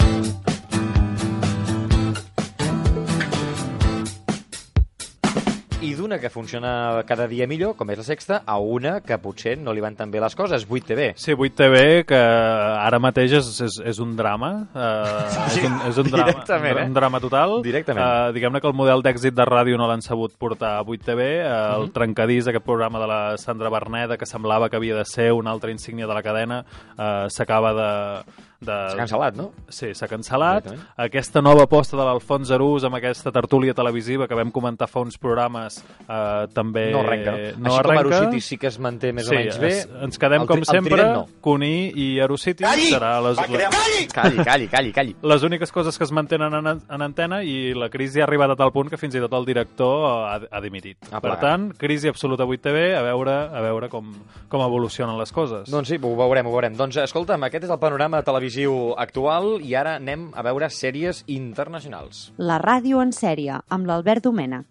I 5.83 5.91
d'una 5.95 6.17
que 6.19 6.31
funciona 6.33 7.03
cada 7.07 7.27
dia 7.29 7.45
millor, 7.47 7.75
com 7.77 7.91
és 7.93 7.99
la 8.01 8.05
sexta, 8.07 8.39
a 8.49 8.55
una 8.59 8.95
que 9.05 9.19
potser 9.21 9.59
no 9.61 9.75
li 9.77 9.83
van 9.85 9.95
tan 9.95 10.09
bé 10.11 10.23
les 10.23 10.35
coses, 10.35 10.65
8TV. 10.67 11.11
Sí, 11.21 11.35
8TV, 11.37 12.07
que 12.09 12.17
ara 12.17 12.99
mateix 12.99 13.35
és, 13.37 13.51
és, 13.67 13.77
és 13.93 14.01
un 14.01 14.15
drama. 14.17 14.51
Uh, 14.73 15.51
Sí, 15.53 15.61
és 15.61 15.67
un, 15.69 15.77
és 15.91 16.01
un 16.01 16.09
drama, 16.11 16.47
eh? 16.57 16.87
un 16.89 16.97
drama 16.97 17.21
total. 17.21 17.59
Directament. 17.63 18.01
Uh, 18.03 18.33
Diguem-ne 18.35 18.63
que 18.65 18.71
el 18.73 18.77
model 18.79 19.05
d'èxit 19.05 19.37
de 19.37 19.47
ràdio 19.47 19.77
no 19.79 19.87
l'han 19.91 20.03
sabut 20.03 20.33
portar 20.41 20.79
a 20.79 20.83
8TV. 20.83 21.29
Uh, 21.45 21.53
Mhm. 21.77 21.83
el 21.85 21.93
Trencadís, 21.93 22.49
aquest 22.49 22.65
programa 22.65 22.99
de 22.99 23.07
la 23.13 23.21
Sandra 23.37 23.69
Berneda, 23.71 24.17
que 24.17 24.27
semblava 24.27 24.71
que 24.71 24.77
havia 24.81 24.97
de 24.97 25.05
ser 25.05 25.31
una 25.37 25.51
altra 25.53 25.71
insígnia 25.71 26.07
de 26.09 26.15
la 26.15 26.23
cadena, 26.25 26.65
uh, 26.97 27.29
s'acaba 27.29 27.75
de... 27.77 28.47
de... 28.61 28.73
S'ha 28.91 28.97
cancel·lat, 28.99 29.37
no? 29.37 29.51
Sí, 29.69 29.93
s'ha 29.97 30.09
cancel·lat. 30.11 30.69
Aquesta 31.07 31.43
nova 31.45 31.67
aposta 31.67 31.97
de 31.99 32.05
l'Alfons 32.07 32.51
Arús 32.55 32.87
amb 32.89 32.97
aquesta 32.99 33.33
tertúlia 33.35 33.75
televisiva 33.77 34.29
que 34.29 34.39
vam 34.39 34.51
comentar 34.55 34.89
fa 34.89 35.03
uns 35.05 35.19
programes 35.21 35.79
eh, 36.07 36.47
també 36.55 36.87
No 36.95 37.03
arrenca. 37.05 37.35
no 37.57 37.73
Així 37.73 37.83
com 37.83 37.93
arrenca. 37.93 38.21
Arusiti 38.23 38.41
sí 38.41 38.59
que 38.61 38.71
es 38.71 38.79
manté 38.83 39.13
més 39.17 39.29
sí, 39.29 39.35
o 39.35 39.39
menys 39.39 39.59
bé. 39.61 39.73
Es, 39.83 39.89
ens 40.09 40.19
quedem, 40.23 40.45
el 40.47 40.49
com 40.49 40.63
el 40.63 40.69
sempre, 40.69 41.05
no. 41.13 41.27
Cuní 41.45 41.93
i 41.95 42.09
Arusiti. 42.25 42.65
Serà 42.67 43.17
les, 43.25 43.41
les, 43.41 44.09
Calli, 44.13 44.43
calli, 44.45 44.69
calli, 44.73 44.93
calli. 44.93 45.17
les 45.33 45.43
úniques 45.47 45.73
coses 45.73 45.99
que 45.99 46.05
es 46.05 46.13
mantenen 46.13 46.55
en, 46.55 46.73
en 46.81 47.03
antena 47.05 47.43
i 47.45 47.75
la 47.77 47.89
crisi 47.93 48.21
ha 48.23 48.27
arribat 48.27 48.55
a 48.55 48.57
tal 48.59 48.73
punt 48.75 48.91
que 48.93 48.99
fins 49.01 49.15
i 49.17 49.23
tot 49.23 49.33
el 49.37 49.47
director 49.49 50.07
ha, 50.07 50.39
ha 50.51 50.61
dimitit. 50.65 51.09
Ha 51.13 51.21
per 51.21 51.37
tant, 51.43 51.69
crisi 51.79 52.09
absoluta 52.09 52.45
a 52.45 52.49
8TV, 52.51 52.87
a 52.97 53.03
veure, 53.05 53.37
a 53.53 53.63
veure 53.65 53.91
com, 53.93 54.13
com 54.49 54.65
evolucionen 54.65 55.19
les 55.21 55.33
coses. 55.35 55.69
Doncs 55.71 55.93
sí, 55.93 56.01
ho 56.01 56.15
veurem, 56.19 56.47
ho 56.49 56.55
veurem. 56.55 56.77
Doncs 56.79 56.99
escolta'm, 57.05 57.45
aquest 57.49 57.69
és 57.69 57.73
el 57.75 57.81
panorama 57.83 58.23
televisiu 58.47 58.95
actual 58.97 59.59
i 59.61 59.75
ara 59.75 59.97
anem 59.99 60.31
a 60.35 60.43
veure 60.47 60.69
sèries 60.71 61.25
internacionals. 61.27 62.31
La 62.39 62.61
ràdio 62.63 63.03
en 63.03 63.11
sèrie, 63.11 63.59
amb 63.69 63.87
l'Albert 63.87 64.23
Domènech. 64.23 64.67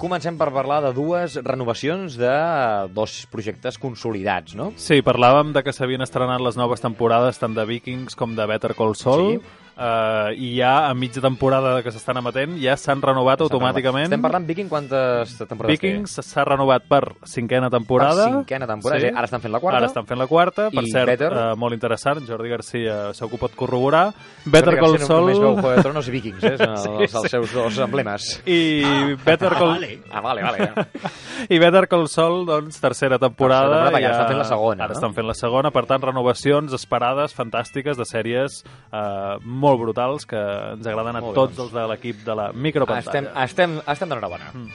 Comencem 0.00 0.38
per 0.40 0.48
parlar 0.48 0.78
de 0.80 0.94
dues 0.96 1.34
renovacions 1.44 2.14
de 2.16 2.30
dos 2.94 3.26
projectes 3.28 3.76
consolidats, 3.76 4.54
no? 4.56 4.70
Sí, 4.80 5.02
parlàvem 5.04 5.50
de 5.52 5.60
que 5.66 5.74
s'havien 5.76 6.00
estrenat 6.00 6.40
les 6.40 6.56
noves 6.56 6.80
temporades 6.80 7.36
tant 7.36 7.52
de 7.52 7.66
Vikings 7.68 8.16
com 8.16 8.32
de 8.38 8.46
Better 8.48 8.72
Call 8.78 8.96
Saul. 8.96 9.34
Sí. 9.42 9.69
Uh, 9.80 10.34
I 10.36 10.58
ja 10.58 10.90
a 10.90 10.94
mitja 10.94 11.22
temporada 11.24 11.78
que 11.80 11.88
s'estan 11.88 12.18
emetent 12.20 12.58
ja 12.60 12.74
s'han 12.76 13.00
renovat 13.00 13.40
automàticament. 13.40 14.10
Estem 14.10 14.20
parlant 14.20 14.44
Viking 14.44 14.68
quantes 14.68 15.32
temporades 15.40 15.72
Vikings 15.80 16.18
s'ha 16.20 16.44
renovat 16.44 16.84
per 16.84 17.14
cinquena 17.24 17.70
temporada. 17.72 18.26
Per 18.26 18.42
cinquena 18.42 18.66
temporada, 18.68 19.00
sí. 19.06 19.12
ara 19.16 19.24
estan 19.24 19.40
fent 19.40 19.54
la 19.54 19.60
quarta. 19.62 19.78
Ara 19.78 19.88
estan 19.88 20.04
fent 20.04 20.20
la 20.20 20.26
quarta, 20.28 20.66
per 20.74 20.84
I 20.84 20.92
cert, 20.92 21.08
Better? 21.14 21.30
uh, 21.32 21.54
molt 21.56 21.72
interessant, 21.72 22.20
Jordi 22.28 22.52
Garcia 22.52 22.98
segur 23.16 23.40
pot 23.40 23.54
corroborar. 23.56 24.10
Better 24.44 24.76
Call 24.82 24.98
Saul... 25.00 25.30
Només 25.30 25.40
veu 25.40 25.54
Juego 25.56 25.72
de 25.72 25.86
Tronos 25.86 26.10
i 26.12 26.14
Vikings, 26.18 26.44
eh? 26.44 26.52
Són 26.60 26.76
Sí, 26.80 26.92
els, 27.06 27.16
els 27.22 27.34
seus 27.38 27.56
dos 27.56 27.80
emblemes. 27.80 28.28
I 28.44 29.16
Better 29.24 29.54
Call... 29.56 29.88
Ah, 30.10 30.20
vale, 30.20 30.44
vale. 30.44 30.68
Ja. 30.68 31.10
I 31.56 31.62
Better 31.62 31.86
Call 31.88 32.04
Saul, 32.12 32.44
doncs, 32.48 32.76
tercera 32.84 33.16
temporada. 33.16 33.86
Tercera 33.88 33.96
temporada, 33.96 34.04
ara 34.04 34.12
estan 34.12 34.28
fent 34.28 34.42
la 34.42 34.48
segona, 34.52 34.84
Ara 34.84 34.92
no? 34.92 35.00
estan 35.00 35.16
fent 35.16 35.30
la 35.32 35.38
segona, 35.40 35.72
per 35.72 35.86
tant, 35.88 36.04
renovacions 36.10 36.76
esperades, 36.76 37.32
fantàstiques, 37.32 37.96
de 37.96 38.04
sèries 38.08 38.60
eh, 38.66 39.36
molt 39.40 39.69
brutals 39.78 40.26
que 40.26 40.40
ens 40.74 40.86
agraden 40.86 41.16
a 41.16 41.20
Molt 41.20 41.34
bé, 41.34 41.40
tots 41.40 41.56
doncs. 41.56 41.68
els 41.68 41.72
de 41.76 41.88
l'equip 41.92 42.24
de 42.26 42.34
la 42.34 42.52
micropantalla. 42.52 43.30
Estem, 43.44 43.76
estem, 43.76 43.80
estem 43.86 44.08
d'enhorabona. 44.08 44.50
Mm. 44.54 44.68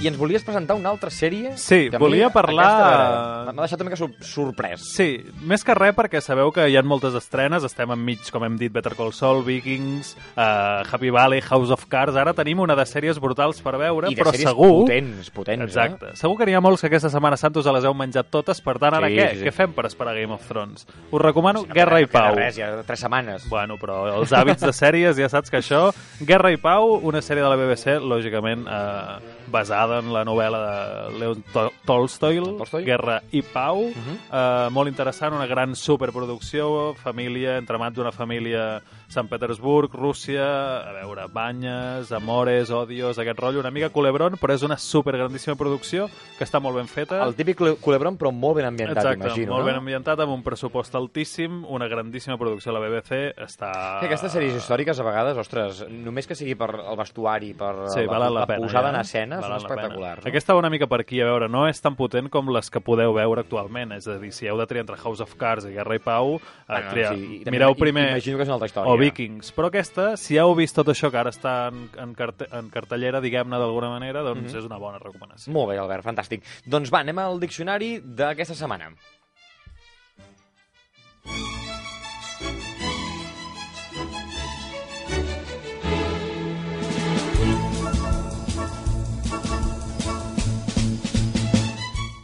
I 0.00 0.06
ens 0.06 0.14
volies 0.16 0.44
presentar 0.46 0.76
una 0.78 0.92
altra 0.92 1.10
sèrie? 1.10 1.56
Sí, 1.58 1.88
que 1.90 1.96
a 1.96 1.98
mi 1.98 2.04
volia 2.04 2.28
parlar- 2.30 2.66
aquesta, 2.68 3.52
M'ha 3.52 3.62
deixat 3.64 3.80
una 3.80 3.88
mica 3.90 3.96
sor- 3.96 4.12
sorprès. 4.22 4.80
Sí, 4.94 5.24
més 5.42 5.64
que 5.64 5.74
res 5.74 5.92
perquè 5.96 6.20
sabeu 6.22 6.52
que 6.52 6.68
hi 6.70 6.76
ha 6.76 6.82
moltes 6.86 7.14
estrenes, 7.18 7.64
estem 7.64 7.90
enmig, 7.90 8.20
com 8.30 8.44
hem 8.44 8.56
dit, 8.56 8.70
Better 8.72 8.94
Call 8.94 9.12
Saul, 9.12 9.42
Vikings, 9.42 10.12
uh, 10.36 10.84
Happy 10.88 11.10
Valley, 11.10 11.40
House 11.40 11.70
of 11.74 11.86
Cards, 11.90 12.14
ara 12.14 12.32
tenim 12.32 12.60
una 12.60 12.76
de 12.76 12.84
sèries 12.86 13.18
brutals 13.18 13.60
per 13.60 13.74
veure, 13.76 14.12
I 14.12 14.14
de 14.14 14.22
però 14.22 14.30
sèries 14.30 14.46
segur... 14.52 14.84
potents, 14.84 15.30
potents, 15.34 15.64
Exacte. 15.64 16.12
Segur 16.14 16.36
que 16.38 16.46
n'hi 16.46 16.54
ha 16.54 16.60
molts 16.60 16.80
que 16.82 16.86
aquesta 16.92 17.10
Setmana 17.10 17.36
Santa 17.36 17.58
us 17.58 17.66
les 17.66 17.84
heu 17.84 17.94
menjat 17.94 18.30
totes, 18.30 18.60
per 18.60 18.78
tant, 18.78 18.94
ara 18.94 19.08
Sí, 19.08 19.16
què? 19.16 19.30
sí, 19.32 19.38
sí. 19.40 19.44
Què 19.48 19.52
fem 19.52 19.72
per 19.74 19.86
esperar 19.86 20.14
Game 20.14 20.32
of 20.32 20.46
Thrones? 20.46 20.86
Us 21.10 21.20
recomano 21.20 21.64
eh? 21.64 21.72
Guerra 21.74 22.00
i 22.00 22.06
Pau. 22.06 22.36
Res, 22.36 22.54
ja 22.54 22.70
tres 22.86 23.00
setmanes. 23.00 23.48
Bueno, 23.48 23.74
però 23.82 24.04
els 24.20 24.30
hàbits 24.30 24.62
de 24.62 24.72
sèries 24.72 25.16
ja 25.18 25.28
saps 25.28 25.50
que 25.50 25.58
això... 25.58 25.88
Guerra 26.20 26.52
i 26.52 26.56
Pau, 26.56 27.00
una 27.02 27.18
sèrie 27.20 27.42
de 27.42 27.48
la 27.50 27.56
BBC, 27.56 27.98
lògicament 27.98 28.64
eh, 28.68 29.18
basada 29.50 29.98
en 30.00 30.12
la 30.12 30.24
novel·la 30.24 30.60
de 31.12 31.18
Leon 31.18 31.42
to 31.52 31.72
Tolstoy, 31.84 32.38
Tolstoy. 32.58 32.84
Guerra 32.84 33.22
i 33.32 33.42
Pau. 33.42 33.80
Uh 33.88 33.88
Mhm. 33.96 34.18
eh, 34.32 34.68
molt 34.70 34.88
interessant, 34.88 35.34
una 35.34 35.46
gran 35.46 35.74
superproducció, 35.74 36.94
família, 36.94 37.56
entramat 37.58 37.94
d'una 37.94 38.12
família 38.12 38.82
Sant 39.08 39.26
Petersburg, 39.28 39.88
Rússia, 39.96 40.44
a 40.84 40.92
veure, 40.92 41.24
banyes, 41.32 42.10
amores, 42.12 42.68
odios, 42.70 43.18
aquest 43.18 43.38
rotllo, 43.40 43.60
una 43.60 43.70
mica 43.70 43.88
culebrón, 43.88 44.34
però 44.36 44.52
és 44.52 44.62
una 44.62 44.76
supergrandíssima 44.76 45.56
producció 45.56 46.10
que 46.36 46.44
està 46.44 46.60
molt 46.60 46.76
ben 46.76 46.86
feta. 46.92 47.22
El 47.24 47.32
típic 47.34 47.56
cule- 47.56 47.76
culebron, 47.80 48.18
però 48.20 48.30
molt 48.36 48.58
ben 48.58 48.66
ambientat, 48.68 48.98
Exacte, 48.98 49.24
imagino. 49.24 49.52
molt 49.54 49.64
no? 49.64 49.70
ben 49.70 49.78
ambientat, 49.80 50.20
amb 50.20 50.34
un 50.34 50.42
pressupost 50.44 50.94
altíssim, 50.94 51.62
una 51.72 51.88
grandíssima 51.88 52.36
producció 52.36 52.70
a 52.70 52.74
la 52.76 52.82
BBC, 52.84 53.32
està... 53.40 53.72
Sí, 54.02 54.06
aquestes 54.10 54.32
sèries 54.36 54.54
històriques, 54.60 55.00
a 55.00 55.06
vegades, 55.08 55.40
ostres, 55.40 55.80
només 55.88 56.28
que 56.28 56.36
sigui 56.36 56.54
per 56.54 56.68
el 56.76 56.96
vestuari, 57.00 57.54
per 57.56 57.72
Sí, 57.94 58.04
la, 58.04 58.18
la, 58.18 58.28
la 58.30 58.46
pena. 58.46 58.66
posada 58.66 58.90
ja. 58.90 58.94
en 58.94 59.00
escena, 59.00 59.40
són 59.40 59.48
Valen 59.48 59.62
la 59.62 59.68
pena. 59.68 59.80
espectaculars. 59.86 60.24
No? 60.24 60.28
Aquesta 60.28 60.52
va 60.52 60.58
una 60.66 60.70
mica 60.76 60.86
per 60.86 61.00
aquí, 61.00 61.22
a 61.24 61.30
veure, 61.32 61.48
no 61.48 61.64
és 61.66 61.80
tan 61.80 61.96
potent 61.96 62.28
com 62.28 62.52
les 62.52 62.68
que 62.68 62.84
podeu 62.84 63.16
veure 63.16 63.40
actualment, 63.40 63.96
és 63.96 64.06
a 64.06 64.18
dir, 64.20 64.34
si 64.36 64.46
heu 64.46 64.60
de 64.60 64.66
triar 64.68 64.84
entre 64.84 65.00
House 65.00 65.24
of 65.24 65.32
Cards 65.40 65.64
i 65.64 65.72
Guerra 65.72 65.96
i 65.96 66.04
Pau, 66.04 66.36
eh, 66.36 66.68
Bueno, 66.68 66.90
triar, 66.92 67.14
sí, 67.16 67.40
i 67.46 67.50
mireu 67.50 67.72
primer 67.74 68.10
imagino 68.18 68.36
que 68.36 68.42
és 68.44 68.48
una 68.52 68.60
altra 68.60 68.68
història. 68.68 68.97
Vikings, 69.00 69.52
però 69.56 69.68
aquesta, 69.70 70.16
si 70.20 70.36
heu 70.40 70.54
vist 70.58 70.74
tot 70.76 70.88
això 70.92 71.10
que 71.10 71.18
ara 71.20 71.30
està 71.34 71.68
en, 71.72 71.88
en, 71.98 72.14
carte, 72.18 72.48
en 72.52 72.68
cartellera, 72.74 73.20
diguem-ne 73.24 73.58
d'alguna 73.60 73.90
manera, 73.94 74.22
doncs 74.26 74.52
Mhm. 74.52 74.58
és 74.58 74.64
una 74.64 74.78
bona 74.78 74.98
recomanació. 74.98 75.52
Molt 75.52 75.70
bé, 75.70 75.78
Albert, 75.78 76.04
fantàstic. 76.04 76.42
Doncs 76.66 76.90
va, 76.92 77.00
anem 77.00 77.18
al 77.18 77.38
diccionari 77.40 77.98
d'aquesta 78.02 78.54
setmana. 78.54 78.92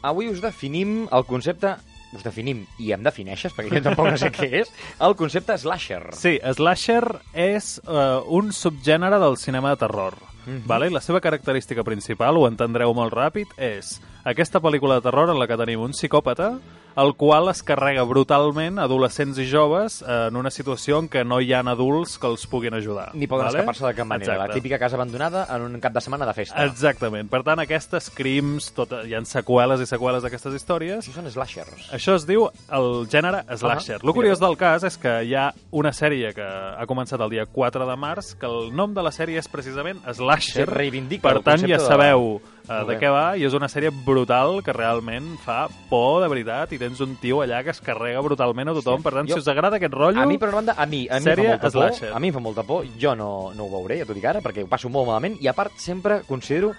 Avui 0.04 0.28
us 0.28 0.40
definim 0.44 1.06
el 1.16 1.24
concepte 1.24 1.70
us 2.14 2.24
definim 2.24 2.64
i 2.78 2.92
em 2.94 3.02
defineixes, 3.04 3.54
perquè 3.56 3.78
jo 3.78 3.84
tampoc 3.88 4.10
no 4.12 4.20
sé 4.20 4.30
què 4.34 4.50
és, 4.62 4.70
el 5.04 5.16
concepte 5.18 5.56
slasher. 5.58 6.02
Sí, 6.18 6.36
slasher 6.56 7.02
és 7.32 7.76
uh, 7.84 8.22
un 8.26 8.52
subgènere 8.54 9.20
del 9.22 9.38
cinema 9.40 9.74
de 9.74 9.82
terror. 9.84 10.16
Mm 10.44 10.56
-hmm. 10.56 10.66
vale? 10.66 10.90
La 10.90 11.00
seva 11.00 11.20
característica 11.20 11.82
principal, 11.82 12.36
ho 12.36 12.46
entendreu 12.46 12.92
molt 12.94 13.12
ràpid, 13.12 13.46
és 13.56 14.00
aquesta 14.24 14.60
pel·lícula 14.60 14.96
de 15.00 15.04
terror 15.04 15.30
en 15.30 15.38
la 15.38 15.46
que 15.46 15.56
tenim 15.60 15.82
un 15.84 15.92
psicòpata 15.92 16.54
el 16.96 17.16
qual 17.18 17.48
es 17.50 17.58
carrega 17.66 18.04
brutalment 18.06 18.78
adolescents 18.78 19.38
i 19.42 19.48
joves 19.50 19.96
en 20.06 20.36
una 20.38 20.50
situació 20.54 21.00
en 21.02 21.08
què 21.10 21.24
no 21.26 21.40
hi 21.42 21.48
ha 21.52 21.58
adults 21.72 22.12
que 22.22 22.28
els 22.30 22.44
puguin 22.46 22.76
ajudar. 22.78 23.08
Ni 23.18 23.26
poden 23.26 23.48
vale? 23.48 23.58
escapar-se 23.58 23.86
de 23.88 23.94
cap 23.98 24.06
manera. 24.06 24.34
Exacte. 24.36 24.48
La 24.48 24.54
típica 24.54 24.78
casa 24.78 24.94
abandonada 24.94 25.42
en 25.56 25.62
un 25.62 25.80
cap 25.82 25.92
de 25.92 26.00
setmana 26.00 26.24
de 26.28 26.34
festa. 26.38 26.64
Exactament. 26.64 27.28
Per 27.32 27.42
tant, 27.42 27.58
aquestes 27.64 28.12
crims, 28.14 28.70
tot, 28.76 28.94
hi 29.08 29.14
ha 29.18 29.24
seqüeles 29.26 29.82
i 29.82 29.88
seqüeles 29.90 30.22
d'aquestes 30.22 30.54
històries. 30.54 31.02
Això 31.02 31.16
són 31.18 31.28
slashers. 31.34 31.90
Això 31.98 32.14
es 32.14 32.28
diu 32.30 32.46
el 32.70 32.88
gènere 33.10 33.42
slasher. 33.58 33.98
Ah, 33.98 34.06
Lo 34.06 34.14
curiós 34.14 34.38
del 34.38 34.54
cas 34.56 34.86
és 34.86 34.96
que 34.96 35.18
hi 35.26 35.34
ha 35.34 35.48
una 35.74 35.90
sèrie 35.90 36.30
que 36.32 36.46
ha 36.46 36.86
començat 36.86 37.18
el 37.26 37.34
dia 37.34 37.46
4 37.50 37.90
de 37.90 37.96
març, 37.98 38.36
que 38.38 38.46
el 38.46 38.70
nom 38.70 38.94
de 38.94 39.02
la 39.02 39.10
sèrie 39.10 39.42
és 39.42 39.50
precisament 39.50 39.98
Slasher. 40.14 40.62
Sí, 40.68 40.70
reivindica 40.70 41.26
per 41.26 41.42
tant, 41.42 41.66
ja 41.66 41.74
de- 41.78 41.86
sabeu 41.90 42.36
uh, 42.68 42.84
de 42.88 42.96
què 43.00 43.10
va, 43.12 43.36
i 43.36 43.44
és 43.44 43.54
una 43.56 43.68
sèrie 43.68 43.90
brutal 44.04 44.60
que 44.64 44.72
realment 44.72 45.34
fa 45.44 45.66
por 45.90 46.22
de 46.22 46.28
veritat, 46.32 46.72
i 46.72 46.78
tens 46.80 47.00
un 47.04 47.16
tio 47.20 47.42
allà 47.44 47.62
que 47.64 47.70
es 47.74 47.80
carrega 47.84 48.20
brutalment 48.24 48.68
a 48.72 48.74
tothom. 48.80 49.02
Per 49.04 49.12
tant, 49.12 49.28
Jo- 49.28 49.38
si 49.38 49.44
us 49.44 49.48
agrada 49.52 49.76
aquest 49.80 49.94
rotllo... 49.94 50.22
A 50.22 50.26
mi, 50.26 50.38
per 50.38 50.48
una 50.50 50.56
banda, 50.62 50.74
a 50.78 50.86
mi, 50.86 51.04
a 51.08 51.18
mi 51.18 51.18
em 51.18 51.24
fa 51.24 51.30
Sèrie 51.34 51.48
molta 51.48 51.70
por. 51.70 51.76
slasher. 51.78 52.12
A 52.14 52.20
mi 52.20 52.28
em 52.32 52.34
fa 52.34 52.40
molta 52.40 52.62
por. 52.66 52.84
Jo 53.00 53.14
no, 53.14 53.30
no 53.54 53.64
ho 53.68 53.72
veuré, 53.78 53.98
ja 54.02 54.06
t'ho 54.08 54.14
dic 54.16 54.24
ara, 54.30 54.40
perquè 54.44 54.64
ho 54.64 54.70
passo 54.70 54.88
molt 54.88 55.08
malament. 55.10 55.36
I 55.40 55.48
a 55.48 55.54
part, 55.56 55.76
sempre 55.78 56.22
considero 56.28 56.72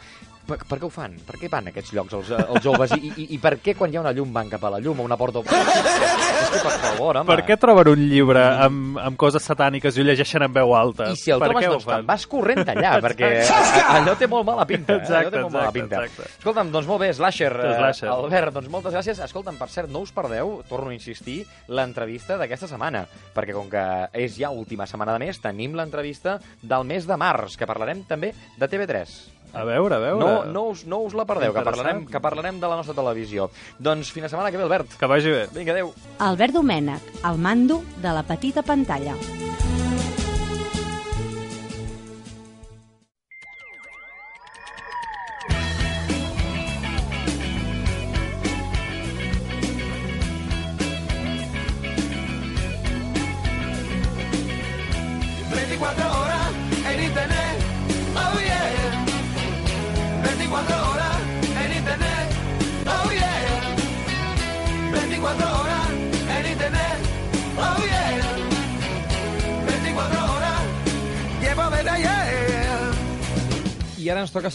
per, 0.48 0.58
per 0.68 0.78
què 0.80 0.86
ho 0.88 0.92
fan? 0.94 1.16
Per 1.28 1.38
què 1.42 1.50
van 1.52 1.68
a 1.70 1.74
aquests 1.74 1.94
llocs 1.96 2.14
els, 2.18 2.30
els 2.38 2.64
joves? 2.64 2.94
I, 2.98 3.12
i, 3.16 3.28
I 3.36 3.40
per 3.42 3.56
què 3.64 3.76
quan 3.78 3.92
hi 3.94 3.98
ha 3.98 4.04
una 4.04 4.14
llum 4.16 4.32
van 4.36 4.50
cap 4.52 4.64
a 4.64 4.72
la 4.76 4.80
llum 4.84 5.00
o 5.02 5.06
una 5.08 5.18
porta... 5.18 5.42
És 5.46 6.50
que, 6.52 6.60
per 6.62 6.74
favor, 6.82 7.18
home. 7.22 7.28
Per 7.30 7.46
què 7.48 7.58
troben 7.60 7.90
un 7.94 8.02
llibre 8.10 8.42
amb, 8.66 9.00
amb 9.02 9.18
coses 9.20 9.44
satàniques 9.48 9.96
i 9.98 10.04
ho 10.04 10.06
llegeixen 10.08 10.44
en 10.46 10.54
veu 10.56 10.74
alta? 10.78 11.10
I 11.12 11.20
si 11.20 11.32
el 11.34 11.42
per 11.42 11.50
trobes, 11.52 11.66
doncs 11.72 11.86
te'n 11.88 11.94
fan? 11.96 12.08
vas 12.10 12.26
corrent 12.32 12.62
d'allà, 12.68 12.94
perquè 13.04 13.32
allò 13.98 14.16
té 14.20 14.28
molt 14.32 14.46
mala 14.48 14.66
pinta. 14.70 14.94
eh? 14.94 15.00
allò 15.00 15.04
Exacte, 15.06 15.32
té 15.36 15.42
molt 15.44 15.54
mala 15.56 15.70
exacte, 15.70 15.80
pinta. 15.80 16.04
exacte. 16.06 16.38
Escolta'm, 16.40 16.72
doncs 16.76 16.90
molt 16.90 17.04
bé, 17.06 17.12
Slasher. 17.18 17.52
eh, 17.56 17.76
Slasher. 17.80 18.10
Albert, 18.14 18.54
doncs 18.60 18.70
moltes 18.74 18.94
gràcies. 18.96 19.22
Escolta'm, 19.26 19.58
per 19.60 19.70
cert, 19.74 19.90
no 19.92 20.04
us 20.06 20.14
perdeu, 20.16 20.58
torno 20.70 20.92
a 20.94 20.98
insistir, 20.98 21.42
l'entrevista 21.68 22.38
d'aquesta 22.42 22.70
setmana, 22.72 23.06
perquè 23.36 23.56
com 23.58 23.70
que 23.72 23.86
és 24.26 24.38
ja 24.40 24.52
última 24.54 24.88
setmana 24.90 25.18
de 25.18 25.26
mes, 25.26 25.40
tenim 25.44 25.76
l'entrevista 25.76 26.38
del 26.62 26.86
mes 26.88 27.08
de 27.08 27.18
març, 27.18 27.58
que 27.58 27.68
parlarem 27.70 28.06
també 28.08 28.34
de 28.58 28.70
TV3. 28.70 29.35
A 29.56 29.64
veure, 29.64 29.96
a 29.96 30.00
veure. 30.04 30.20
No, 30.20 30.46
no, 30.52 30.66
us, 30.74 30.84
no 30.86 31.00
us 31.08 31.16
la 31.16 31.26
perdeu, 31.26 31.54
que 31.56 31.64
parlarem, 31.64 32.06
que 32.12 32.20
parlarem 32.20 32.60
de 32.60 32.68
la 32.68 32.80
nostra 32.82 32.96
televisió. 32.98 33.50
Doncs 33.80 34.12
fins 34.12 34.28
la 34.28 34.34
setmana 34.34 34.52
que 34.52 34.60
ve, 34.60 34.68
Albert. 34.68 34.98
Que 35.00 35.10
vagi 35.10 35.32
bé. 35.32 35.46
Vinga, 35.56 35.78
adeu. 35.78 35.94
Albert 36.20 36.60
Domènech, 36.60 37.12
el 37.24 37.40
mando 37.40 37.84
de 38.04 38.16
la 38.20 38.26
petita 38.28 38.66
pantalla. 38.68 39.16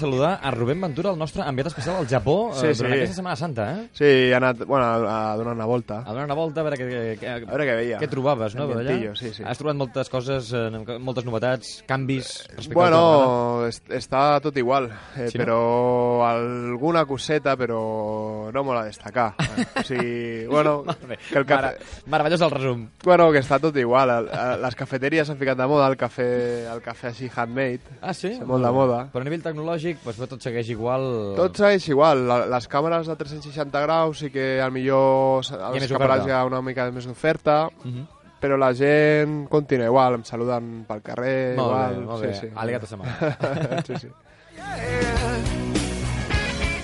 Saludar 0.00 0.38
a 0.42 0.50
Rubén 0.50 0.80
Ventura, 0.80 1.10
el 1.12 1.18
nostre 1.20 1.44
enviat 1.46 1.68
especial 1.70 1.96
al 2.00 2.08
Japó, 2.08 2.50
Sí, 2.54 2.66
eh, 2.66 2.74
durant 2.74 2.94
sí. 2.94 2.98
aquesta 2.98 3.14
Setmana 3.20 3.36
Santa, 3.36 3.66
eh? 3.74 3.88
Sí, 3.92 4.04
he 4.04 4.34
anat 4.34 4.64
bueno, 4.64 4.84
a, 4.84 5.32
a 5.32 5.36
donar 5.36 5.54
una 5.54 5.66
volta. 5.66 6.00
A 6.00 6.10
donar 6.12 6.24
una 6.24 6.34
volta, 6.34 6.60
a 6.60 6.64
veure 6.64 6.78
què, 6.80 7.18
què, 7.20 7.28
A 7.30 7.38
veure 7.44 7.66
què 7.68 7.76
veia. 7.76 7.98
què 8.00 8.08
trobaves, 8.10 8.54
no? 8.56 8.64
Ambientillo, 8.64 9.14
sí, 9.16 9.32
sí. 9.36 9.44
Has 9.46 9.58
trobat 9.60 9.76
moltes 9.76 10.08
coses, 10.10 10.50
eh, 10.52 10.98
moltes 10.98 11.24
novetats, 11.28 11.84
canvis 11.86 12.46
respecte 12.56 12.74
Bueno, 12.74 13.66
es- 13.68 13.82
està 13.88 14.40
tot 14.40 14.56
igual, 14.56 14.90
eh, 15.16 15.28
Sí, 15.30 15.38
no? 15.38 15.44
però 15.44 15.60
alguna 16.28 17.04
coseta, 17.04 17.56
però 17.56 18.50
no 18.52 18.64
molt 18.64 18.80
a 18.80 18.84
destacar. 18.84 19.34
Eh, 19.38 19.66
o 19.80 19.82
sigui, 19.84 20.46
bueno, 20.46 20.84
que 21.30 21.38
el 21.38 21.46
cafè... 21.46 21.60
Mare- 21.60 21.78
meravellós 22.06 22.40
el 22.42 22.50
resum. 22.50 22.88
Bueno, 23.04 23.30
que 23.32 23.40
està 23.42 23.58
tot 23.60 23.76
igual. 23.76 24.12
Les 24.62 24.74
cafeteries 24.76 25.26
s'han 25.28 25.38
ficat 25.40 25.58
de 25.58 25.66
moda, 25.66 25.88
el 25.90 25.96
cafè, 25.98 26.26
el 26.72 26.80
cafè 26.84 27.08
així 27.10 27.30
handmade. 27.34 27.80
Ah, 28.00 28.14
sí? 28.14 28.36
Molt 28.46 28.64
de 28.64 28.70
moda. 28.72 29.00
Però 29.12 29.22
a 29.22 29.24
nivell 29.26 29.42
tecnològic, 29.42 29.89
doncs, 30.04 30.18
tot 30.28 30.40
segueix 30.42 30.68
igual... 30.70 31.34
Tot 31.36 31.56
segueix 31.56 31.88
igual. 31.88 32.26
La- 32.28 32.46
Les 32.46 32.68
càmeres 32.68 33.06
de 33.06 33.16
360 33.16 33.80
graus 33.84 34.18
sí 34.18 34.30
que 34.30 34.60
al 34.60 34.72
millor 34.72 35.38
als 35.44 35.90
oferta. 35.90 36.24
hi 36.26 36.30
ha 36.32 36.44
una 36.44 36.62
mica 36.62 36.90
més 36.90 37.06
d'oferta, 37.06 37.68
Mhm. 37.84 38.06
però 38.40 38.56
la 38.56 38.72
gent 38.74 39.48
continua 39.48 39.86
igual, 39.86 40.14
em 40.14 40.24
saluden 40.24 40.84
pel 40.88 41.02
carrer, 41.02 41.56
Molt 41.56 41.72
bé, 41.74 41.80
igual. 41.92 42.04
molt 42.06 42.22
bé. 42.22 42.34
Sí, 42.34 42.40
sí. 42.46 42.52
Aligat 42.56 42.82
a 42.84 42.86
setmana. 42.86 43.82
sí, 43.86 43.94
sí. 44.00 44.08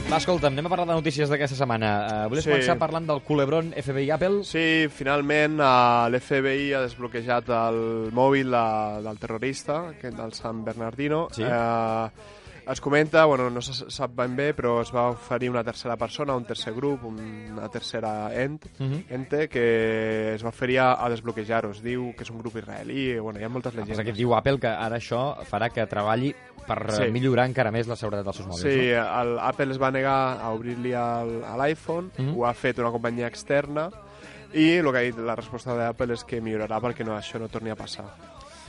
Va, 0.06 0.20
escolta'm, 0.22 0.54
anem 0.54 0.66
a 0.68 0.70
parlar 0.70 0.84
de 0.86 0.94
notícies 1.00 1.26
d'aquesta 1.32 1.56
setmana. 1.58 1.88
Uh, 2.06 2.28
volies 2.30 2.44
Sí. 2.46 2.50
començar 2.52 2.76
parlant 2.78 3.08
del 3.08 3.22
culebrón 3.26 3.72
FBI 3.74 4.10
Apple? 4.14 4.44
Sí, 4.46 4.86
finalment 4.88 5.58
uh, 5.58 6.06
l'FBI 6.12 6.68
ha 6.78 6.82
desbloquejat 6.84 7.48
el 7.50 7.80
mòbil 8.14 8.52
de, 8.54 8.62
del 9.02 9.18
terrorista, 9.18 9.80
aquest 9.96 10.14
del 10.16 10.32
San 10.32 10.62
Bernardino. 10.64 11.26
Sí. 11.34 11.42
Eh, 11.42 12.06
es 12.68 12.80
comenta, 12.80 13.24
bueno, 13.26 13.48
no 13.50 13.62
se 13.62 13.88
sap 13.90 14.10
ben 14.16 14.34
bé, 14.36 14.54
però 14.56 14.80
es 14.82 14.90
va 14.94 15.10
oferir 15.10 15.48
una 15.50 15.62
tercera 15.62 15.96
persona, 15.96 16.34
un 16.34 16.44
tercer 16.44 16.74
grup, 16.74 17.04
una 17.04 17.68
tercera 17.68 18.32
ent, 18.34 18.64
Mhm. 18.78 19.04
ente, 19.08 19.48
que 19.48 20.34
es 20.34 20.44
va 20.44 20.48
oferir 20.48 20.80
a, 20.80 21.04
a 21.04 21.08
desbloquejar-ho. 21.08 21.70
Es 21.70 21.82
diu 21.82 22.12
que 22.16 22.24
és 22.24 22.30
un 22.30 22.38
grup 22.38 22.56
israelí, 22.56 23.18
bueno, 23.18 23.38
hi 23.38 23.44
ha 23.44 23.48
moltes 23.48 23.72
Pues 23.72 23.86
llegendes. 23.86 24.08
aquí 24.12 24.18
diu 24.18 24.34
Apple 24.34 24.58
que 24.58 24.66
ara 24.68 24.96
això 24.96 25.36
farà 25.44 25.70
que 25.70 25.86
treballi 25.86 26.34
per 26.66 26.90
sí. 26.92 27.02
Sí. 27.04 27.10
millorar 27.12 27.46
encara 27.46 27.70
més 27.70 27.86
la 27.86 27.94
seguretat 27.94 28.24
dels 28.24 28.36
seus 28.36 28.48
mòbils. 28.48 28.62
Sí, 28.62 28.90
no? 28.92 29.22
el, 29.22 29.38
Apple 29.38 29.70
es 29.70 29.80
va 29.80 29.90
negar 29.92 30.40
a 30.42 30.50
obrir-li 30.50 30.92
al- 30.92 31.44
a 31.44 31.56
l'iPhone, 31.56 32.10
Mhm. 32.18 32.34
ho 32.36 32.46
ha 32.46 32.52
fet 32.54 32.78
una 32.80 32.90
companyia 32.90 33.28
externa, 33.28 33.88
i 34.52 34.72
el 34.78 34.90
que 34.90 34.98
ha 34.98 35.02
dit 35.02 35.16
la 35.18 35.36
resposta 35.36 35.74
d'Apple 35.74 36.14
és 36.14 36.24
que 36.24 36.40
millorarà 36.42 36.80
perquè 36.80 37.04
no, 37.04 37.16
això 37.16 37.38
no 37.38 37.48
torni 37.48 37.70
a 37.70 37.76
passar. 37.76 38.06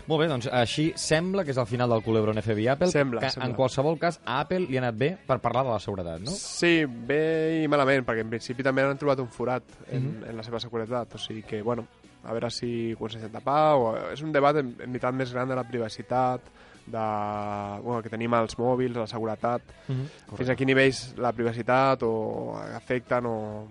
Molt 0.08 0.22
bé, 0.22 0.28
doncs 0.32 0.48
així 0.48 0.94
sembla 0.96 1.44
que 1.44 1.52
és 1.52 1.58
el 1.60 1.66
final 1.68 1.90
del 1.92 2.02
culebrón 2.06 2.38
FBI 2.40 2.68
Apple, 2.72 2.88
Sembla, 2.88 3.20
que 3.22 3.30
sembla. 3.34 3.50
en 3.50 3.56
qualsevol 3.58 3.98
cas 4.00 4.22
a 4.26 4.40
Apple 4.46 4.62
li 4.70 4.78
ha 4.78 4.82
anat 4.86 4.96
bé 4.96 5.10
per 5.28 5.40
parlar 5.44 5.66
de 5.68 5.74
la 5.74 5.80
seguretat, 5.84 6.22
no? 6.24 6.32
Sí, 6.32 6.86
bé 6.88 7.64
i 7.64 7.68
malament, 7.68 8.06
perquè 8.08 8.24
en 8.24 8.30
principi 8.32 8.64
també 8.64 8.84
han 8.88 8.98
trobat 8.98 9.20
un 9.20 9.28
forat 9.28 9.64
en, 9.92 10.04
Mhm. 10.22 10.30
en 10.30 10.38
la 10.38 10.44
seva 10.44 10.60
seguretat, 10.64 11.16
o 11.16 11.18
sigui 11.18 11.44
que, 11.44 11.62
bueno, 11.62 11.86
a 12.24 12.32
veure 12.32 12.50
si 12.50 12.94
ho 12.94 12.96
aconsegueixen 12.96 13.32
tapar, 13.32 13.76
o 13.76 14.12
és 14.14 14.22
un 14.22 14.32
debat 14.32 14.56
en, 14.56 14.76
en 14.80 14.92
veritat 14.94 15.14
més 15.14 15.32
gran 15.34 15.48
de 15.50 15.56
la 15.56 15.64
privacitat, 15.68 16.42
de, 16.88 17.82
bueno, 17.84 18.02
que 18.02 18.10
tenim 18.10 18.34
als 18.34 18.58
mòbils, 18.58 18.96
la 18.96 19.08
seguretat, 19.08 19.62
Mhm. 19.88 20.06
fins 20.38 20.50
a 20.50 20.56
quin 20.56 20.68
nivells 20.68 21.16
la 21.18 21.32
privacitat 21.34 22.02
o 22.04 22.56
afecten 22.76 23.26
o, 23.26 23.68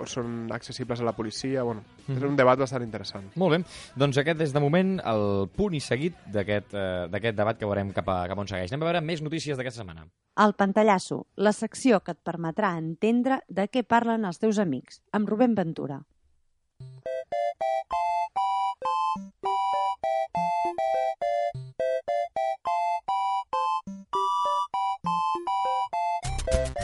o 0.00 0.06
són 0.06 0.48
accessibles 0.52 1.00
a 1.00 1.04
la 1.04 1.12
policia, 1.12 1.62
bueno, 1.62 1.82
és 2.08 2.16
Mhm. 2.16 2.28
un 2.28 2.36
debat 2.36 2.58
bastant 2.58 2.82
interessant. 2.82 3.30
Molt 3.36 3.56
bé, 3.56 3.64
doncs 3.96 4.18
aquest 4.18 4.40
és 4.40 4.52
de 4.52 4.60
moment 4.60 5.00
el 5.04 5.48
punt 5.54 5.74
i 5.74 5.80
seguit 5.80 6.14
d'aquest 6.26 6.74
eh, 6.74 7.06
d'aquest 7.10 7.36
debat 7.36 7.58
que 7.58 7.66
veurem 7.66 7.92
cap, 7.92 8.08
a, 8.08 8.26
cap 8.28 8.38
on 8.38 8.46
segueix. 8.46 8.72
Anem 8.72 8.82
a 8.82 8.90
veure 8.92 9.00
més 9.00 9.20
notícies 9.22 9.56
d'aquesta 9.56 9.82
setmana. 9.82 10.06
El 10.36 10.54
pantallasso, 10.54 11.26
la 11.36 11.52
secció 11.52 12.00
que 12.00 12.12
et 12.12 12.18
permetrà 12.24 12.76
entendre 12.78 13.42
de 13.48 13.68
què 13.68 13.82
parlen 13.84 14.24
els 14.24 14.38
teus 14.38 14.58
amics, 14.58 15.02
amb 15.12 15.28
Rubén 15.28 15.54
Ventura. 15.54 16.02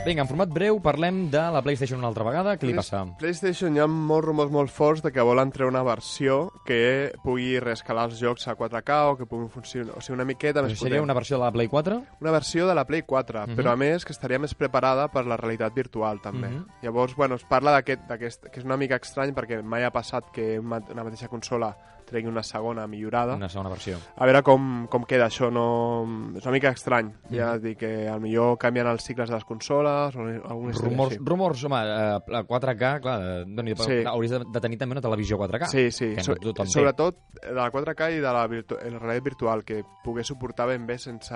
Vinga, 0.07 0.23
en 0.23 0.29
format 0.31 0.51
breu 0.55 0.77
parlem 0.79 1.25
de 1.33 1.41
la 1.51 1.59
PlayStation 1.67 1.99
una 1.99 2.07
altra 2.13 2.23
vegada. 2.23 2.53
Què 2.61 2.69
li 2.69 2.75
passa? 2.79 3.01
PlayStation 3.19 3.75
hi 3.75 3.81
ha 3.83 3.89
molts 3.91 4.29
rumors 4.29 4.53
molt 4.55 4.71
forts 4.71 5.03
de 5.03 5.11
que 5.11 5.25
volen 5.27 5.51
treure 5.51 5.73
una 5.73 5.83
versió 5.83 6.53
que 6.69 7.11
pugui 7.25 7.57
reescalar 7.59 8.05
els 8.07 8.21
jocs 8.21 8.47
a 8.47 8.55
4K 8.55 8.99
o 9.11 9.17
que 9.19 9.27
pugui 9.27 9.49
funcionar, 9.51 9.97
o 9.99 10.05
sigui, 10.05 10.15
una 10.15 10.29
miqueta 10.29 10.63
més 10.63 10.79
Seria 10.79 11.03
una 11.03 11.17
versió 11.17 11.41
de 11.41 11.45
la 11.45 11.51
Play 11.51 11.67
4? 11.67 11.99
Una 12.21 12.31
versió 12.37 12.69
de 12.69 12.77
la 12.79 12.87
Play 12.87 13.03
4, 13.03 13.49
Mhm. 13.49 13.57
però 13.59 13.73
a 13.73 13.77
més 13.77 14.05
que 14.05 14.13
estaria 14.13 14.39
més 14.39 14.55
preparada 14.55 15.09
per 15.09 15.27
la 15.27 15.37
realitat 15.37 15.75
virtual 15.75 16.21
també. 16.23 16.51
Mhm. 16.51 16.67
Llavors, 16.83 17.17
bueno, 17.17 17.35
es 17.35 17.43
parla 17.43 17.73
d'aquest, 17.73 18.07
que 18.07 18.27
és 18.61 18.65
una 18.65 18.77
mica 18.77 18.95
estrany 19.03 19.35
perquè 19.35 19.61
mai 19.61 19.83
ha 19.83 19.91
passat 19.91 20.31
que 20.31 20.61
una 20.61 21.03
mateixa 21.03 21.27
consola 21.27 21.77
tregui 22.07 22.29
una 22.31 22.43
segona 22.43 22.87
millorada. 22.87 23.35
Una 23.37 23.49
segona 23.49 23.71
versió. 23.71 23.99
A 24.17 24.25
veure 24.25 24.43
com, 24.47 24.87
com 24.89 25.05
queda 25.05 25.27
això, 25.27 25.51
no... 25.53 26.07
és 26.37 26.45
una 26.47 26.53
mica 26.53 26.71
estrany. 26.71 27.13
Ja 27.31 27.47
Mhm. 27.51 27.57
et 27.57 27.63
dic 27.63 27.79
que 27.79 28.09
al 28.09 28.21
millor 28.21 28.57
canvien 28.59 28.87
els 28.87 29.03
cicles 29.05 29.29
de 29.29 29.35
les 29.35 29.45
consoles 29.45 30.15
o 30.17 30.21
alguna 30.21 30.73
Rumors, 30.73 31.13
així. 31.13 31.25
rumors, 31.25 31.65
home, 31.65 31.77
eh, 31.83 32.19
la 32.29 32.45
4K, 32.45 33.01
clar, 33.01 33.45
doni, 33.47 33.75
Sí. 33.77 34.03
hauries 34.07 34.31
de, 34.31 34.61
tenir 34.61 34.79
també 34.79 34.93
una 34.95 35.01
televisió 35.03 35.37
4K. 35.37 35.67
Sí, 35.67 35.91
sí, 35.91 36.15
so, 36.21 36.35
té. 36.37 36.67
sobretot 36.67 37.17
de 37.43 37.53
la 37.53 37.71
4K 37.71 38.11
i 38.13 38.21
de 38.21 38.33
la, 38.33 38.47
virtu 38.47 38.77
la 38.77 38.99
realitat 38.99 39.25
virtual, 39.25 39.65
que 39.65 39.83
pogués 40.05 40.27
suportar 40.27 40.69
ben 40.69 40.87
bé 40.87 40.99
sense 40.99 41.35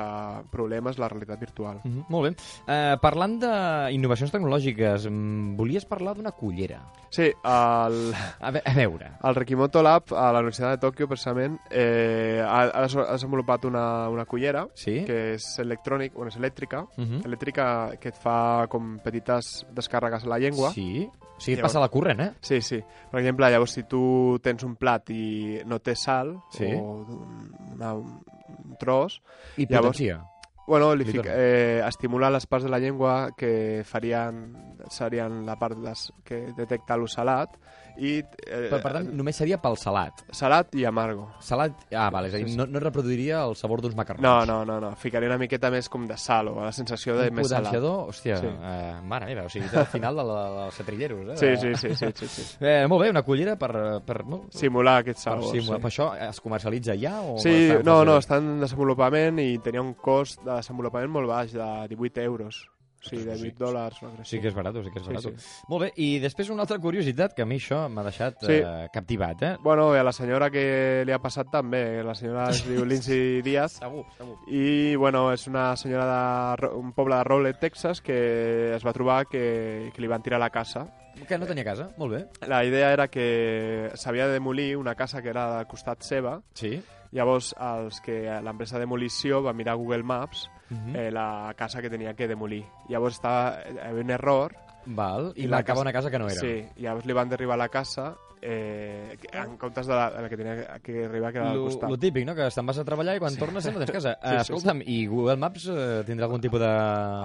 problemes 0.51 0.99
la 0.99 1.09
realitat 1.09 1.39
virtual. 1.41 1.81
Mhm, 1.85 2.05
molt 2.09 2.29
bé. 2.31 2.37
Eh, 2.67 2.97
parlant 3.01 3.39
d'innovacions 3.41 4.31
tecnològiques, 4.33 5.07
mm, 5.11 5.57
volies 5.57 5.85
parlar 5.87 6.15
d'una 6.17 6.33
cullera. 6.33 6.81
Sí, 7.11 7.23
el... 7.43 8.15
A, 8.41 8.51
ve 8.53 8.63
a 8.65 8.75
veure. 8.75 9.13
El 9.25 9.35
Rekimoto 9.35 9.83
Lab 9.83 10.13
a 10.15 10.31
la 10.33 10.39
Universitat 10.39 10.60
de 10.69 10.77
Tòquio, 10.79 11.09
precisament, 11.09 11.59
eh, 11.71 12.43
ha, 12.45 12.61
ha 12.69 12.83
des- 12.83 12.97
ha 12.97 13.13
desenvolupat 13.13 13.65
una, 13.65 14.09
una 14.11 14.27
cullera 14.27 14.67
sí? 14.75 15.05
que 15.07 15.35
és 15.35 15.59
electrònic, 15.59 16.13
bueno, 16.13 16.29
és 16.29 16.37
elèctrica, 16.37 16.85
Mhm. 16.99 17.23
elèctrica 17.25 17.97
que 17.99 18.09
et 18.11 18.17
fa 18.17 18.67
com 18.69 18.99
petites 18.99 19.65
descàrregues 19.73 20.25
a 20.25 20.29
la 20.29 20.39
llengua. 20.39 20.71
Sí, 20.73 21.09
sí, 21.39 21.53
et 21.55 21.61
passa 21.63 21.81
la 21.81 21.89
corrent, 21.89 22.21
eh? 22.21 22.33
Sí, 22.41 22.61
sí. 22.61 22.83
Per 23.11 23.21
exemple, 23.21 23.49
llavors, 23.51 23.71
si 23.73 23.85
tu 23.85 24.39
tens 24.43 24.63
un 24.63 24.77
plat 24.77 25.09
i 25.11 25.61
no 25.65 25.79
té 25.81 25.95
sal, 25.97 26.37
Sí. 26.51 26.67
o 26.67 27.05
un, 27.07 27.55
una, 27.73 27.95
un 27.95 28.77
tros... 28.79 29.23
I 29.57 29.67
potencia. 29.67 30.23
Bueno, 30.67 30.95
li 30.95 31.05
fica, 31.05 31.33
eh, 31.35 31.83
estimula 31.85 32.31
les 32.31 32.47
parts 32.47 32.63
de 32.65 32.71
la 32.71 32.79
llengua 32.79 33.31
que 33.37 33.83
farien, 33.85 34.77
serien 34.89 35.45
la 35.45 35.57
part 35.59 35.77
des, 35.79 36.13
que 36.23 36.53
detecta 36.57 36.97
lo 36.97 37.09
salat 37.09 37.51
i... 38.01 38.17
Eh, 38.47 38.69
Per, 38.71 38.79
per 38.81 38.93
tant, 38.95 39.09
només 39.15 39.37
seria 39.37 39.59
pel 39.61 39.77
salat. 39.77 40.23
Salat 40.33 40.75
i 40.81 40.87
amargo. 40.89 41.27
Salat... 41.45 41.77
Ah, 41.93 42.09
vale, 42.11 42.29
és 42.31 42.35
a 42.35 42.39
dir, 42.41 42.47
Sí, 42.49 42.55
sí. 42.55 42.59
no, 42.59 42.67
no 42.67 42.81
reproduiria 42.81 43.43
el 43.45 43.55
sabor 43.61 43.83
d'uns 43.85 43.95
macarrons. 43.99 44.25
No, 44.25 44.47
no, 44.49 44.65
no, 44.65 44.79
no. 44.81 44.95
Ficaria 44.97 45.29
una 45.29 45.39
miqueta 45.39 45.71
més 45.71 45.89
com 45.93 46.07
de 46.09 46.17
sal 46.17 46.49
o 46.49 46.57
la 46.65 46.73
sensació 46.73 47.17
de 47.19 47.29
Un 47.29 47.37
més 47.37 47.49
salat. 47.51 47.67
potenciador, 47.69 48.09
hòstia, 48.09 48.39
Sí. 48.41 48.47
eh, 48.47 48.95
mare 49.05 49.27
meva, 49.27 49.45
o 49.45 49.53
sigui, 49.53 49.69
al 49.77 49.87
final 49.93 50.17
de 50.17 50.25
la, 50.25 50.41
dels 50.57 50.75
cetrilleros, 50.81 51.29
eh? 51.35 51.37
Sí, 51.37 51.53
sí, 51.61 51.75
sí, 51.77 51.95
sí, 51.95 52.13
sí, 52.15 52.27
sí. 52.27 52.47
Eh, 52.61 52.87
molt 52.89 53.03
bé, 53.05 53.11
una 53.11 53.23
cullera 53.23 53.57
per... 53.61 53.73
per 54.07 54.25
no, 54.27 54.47
Simular 54.51 54.99
aquest 55.05 55.19
per, 55.21 55.25
sabor, 55.35 55.51
simular. 55.53 55.79
sí. 55.79 55.83
per 55.83 55.91
això 55.93 56.11
es 56.31 56.41
comercialitza 56.41 56.95
ja? 56.97 57.21
O 57.23 57.39
Sí, 57.39 57.55
no, 57.85 58.05
no, 58.05 58.17
està 58.19 58.39
en 58.41 58.61
desenvolupament 58.61 59.39
i 59.43 59.59
tenia 59.59 59.83
un 59.85 59.95
cost 59.95 60.41
de 60.45 60.55
desenvolupament 60.57 61.11
molt 61.11 61.29
baix, 61.29 61.53
de 61.53 61.71
18 61.95 62.23
euros. 62.23 62.65
Sigui, 63.01 63.25
de 63.25 63.33
8 63.33 63.57
dòlars. 63.59 63.97
Sí 64.29 64.39
que 64.41 64.49
és 64.49 64.55
barat, 64.55 64.75
sí 64.85 64.91
que 64.93 64.99
és 65.01 65.07
Sí, 65.07 65.13
barat. 65.13 65.23
sí. 65.41 65.65
Molt 65.69 65.83
bé, 65.87 65.93
i 65.97 66.19
després 66.21 66.51
una 66.51 66.63
altra 66.63 66.79
curiositat 66.79 67.33
que 67.35 67.43
a 67.43 67.47
mi 67.47 67.57
això 67.57 67.89
m'ha 67.89 68.03
deixat 68.05 68.37
Sí. 68.45 68.53
eh, 68.61 68.89
captivat, 68.93 69.43
eh? 69.43 69.57
Bueno, 69.63 69.93
a 69.93 70.03
la 70.03 70.13
senyora 70.13 70.51
que 70.51 71.03
li 71.07 71.13
ha 71.13 71.19
passat 71.19 71.51
també, 71.51 72.03
la 72.05 72.15
senyora 72.15 72.51
es 72.51 72.61
diu 72.69 72.85
Lindsay 72.91 73.41
Díaz. 73.43 73.79
Segur, 73.81 74.05
segur. 74.19 74.37
I, 74.49 74.95
bueno, 74.97 75.33
és 75.33 75.47
una 75.49 75.75
senyora 75.77 76.05
de 76.07 76.57
Ro- 76.57 76.77
un 76.79 76.93
poble 76.93 77.17
de 77.17 77.25
Rowlett, 77.25 77.59
Texas, 77.59 78.01
que 78.03 78.75
es 78.75 78.85
va 78.87 78.93
trobar 78.93 79.27
que, 79.27 79.91
que 79.95 80.01
li 80.03 80.07
van 80.09 80.23
tirar 80.23 80.39
la 80.39 80.51
casa. 80.51 80.87
Que 81.27 81.37
no 81.39 81.47
tenia 81.47 81.65
casa, 81.65 81.91
molt 81.99 82.13
bé. 82.13 82.27
La 82.49 82.65
idea 82.65 82.93
era 82.93 83.09
que 83.09 83.91
s'havia 83.95 84.27
de 84.27 84.35
demolir 84.35 84.77
una 84.77 84.95
casa 84.95 85.21
que 85.21 85.29
era 85.29 85.57
del 85.57 85.67
costat 85.67 86.03
seva. 86.03 86.41
Sí. 86.55 86.81
Llavors, 87.13 87.55
els 87.59 88.01
que 88.01 88.23
l'empresa 88.43 88.77
de 88.77 88.85
demolició 88.87 89.43
va 89.43 89.53
mirar 89.53 89.75
Google 89.77 90.03
Maps 90.05 90.49
Mhm. 90.71 90.97
eh, 90.97 91.11
la 91.11 91.53
casa 91.57 91.83
que 91.83 91.91
tenia 91.91 92.15
que 92.15 92.29
demolir. 92.29 92.65
Llavors 92.89 93.17
estava, 93.17 93.61
hi 93.69 93.79
havia 93.83 94.05
un 94.05 94.11
error. 94.11 94.55
Val, 94.87 95.33
i 95.37 95.47
la 95.47 95.59
marcava 95.59 95.77
casa- 95.79 95.81
una 95.89 95.93
casa 95.93 96.11
que 96.11 96.19
no 96.19 96.29
era. 96.29 96.41
Sí, 96.41 96.57
i 96.77 96.83
llavors 96.83 97.07
li 97.07 97.13
van 97.13 97.29
derribar 97.29 97.59
la 97.59 97.69
casa 97.69 98.15
eh, 98.43 99.19
en 99.37 99.59
comptes 99.61 99.87
de 99.87 99.93
la, 99.95 100.07
de 100.11 100.23
la 100.23 100.29
que 100.31 100.37
tenia 100.39 100.79
que 100.81 101.05
arribar, 101.05 101.31
que 101.31 101.39
era 101.39 101.51
al 101.51 101.59
Lo, 101.59 101.65
costat. 101.67 101.91
lo 101.91 101.99
típic, 101.99 102.25
no? 102.25 102.35
Que 102.35 102.47
te'n 102.49 102.65
vas 102.65 102.79
a 102.81 102.85
treballar 102.89 103.17
i 103.17 103.21
quan 103.21 103.37
tornes 103.37 103.67
ja 103.67 103.71
no 103.75 103.83
tens 103.83 103.91
casa. 103.99 104.15
Sí, 104.15 104.29
Eh, 104.31 104.31
sí, 104.31 104.41
Escolta'm, 104.55 104.81
i 104.87 105.07
Google 105.07 105.37
Maps 105.37 105.67
eh, 105.69 106.01
tindrà 106.09 106.25
algun 106.25 106.41
tipus 106.41 106.59
de... 106.63 106.71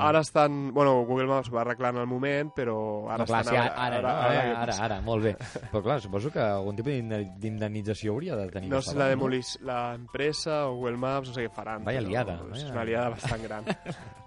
Ara 0.10 0.20
estan... 0.20 0.74
Bueno, 0.76 1.06
Google 1.08 1.28
Maps 1.32 1.48
va 1.56 1.62
arreglar 1.62 1.94
en 1.96 2.02
el 2.02 2.08
moment, 2.12 2.52
però 2.54 2.76
ara 3.08 3.24
no, 3.24 3.30
clar, 3.32 3.46
estan... 3.46 3.54
sí, 3.54 3.62
ara, 3.62 3.72
ara, 3.76 3.96
ara, 3.96 4.02
no? 4.02 4.10
ara, 4.10 4.42
ara, 4.52 4.66
passa? 4.66 4.84
ara, 4.90 5.00
molt 5.08 5.24
bé. 5.24 5.36
Però 5.72 5.82
clar, 5.88 6.02
suposo 6.04 6.34
que 6.36 6.44
algun 6.44 6.76
tipus 6.76 6.92
d'indemni- 6.92 7.32
d'indemnització 7.40 8.12
hauria 8.12 8.36
de 8.36 8.50
tenir. 8.52 8.70
No 8.76 8.82
sé 8.84 8.98
la 9.00 9.08
demolis, 9.08 9.56
l'empresa 9.64 10.66
o 10.68 10.76
Google 10.76 10.98
Maps, 10.98 11.30
no 11.32 11.34
sé 11.40 11.48
què 11.48 11.56
faran. 11.56 11.86
Vaya 11.88 12.02
liada, 12.04 12.42
És 12.52 12.68
una 12.70 12.84
liada 12.84 13.10
bastant 13.16 13.42
gran. 13.48 13.64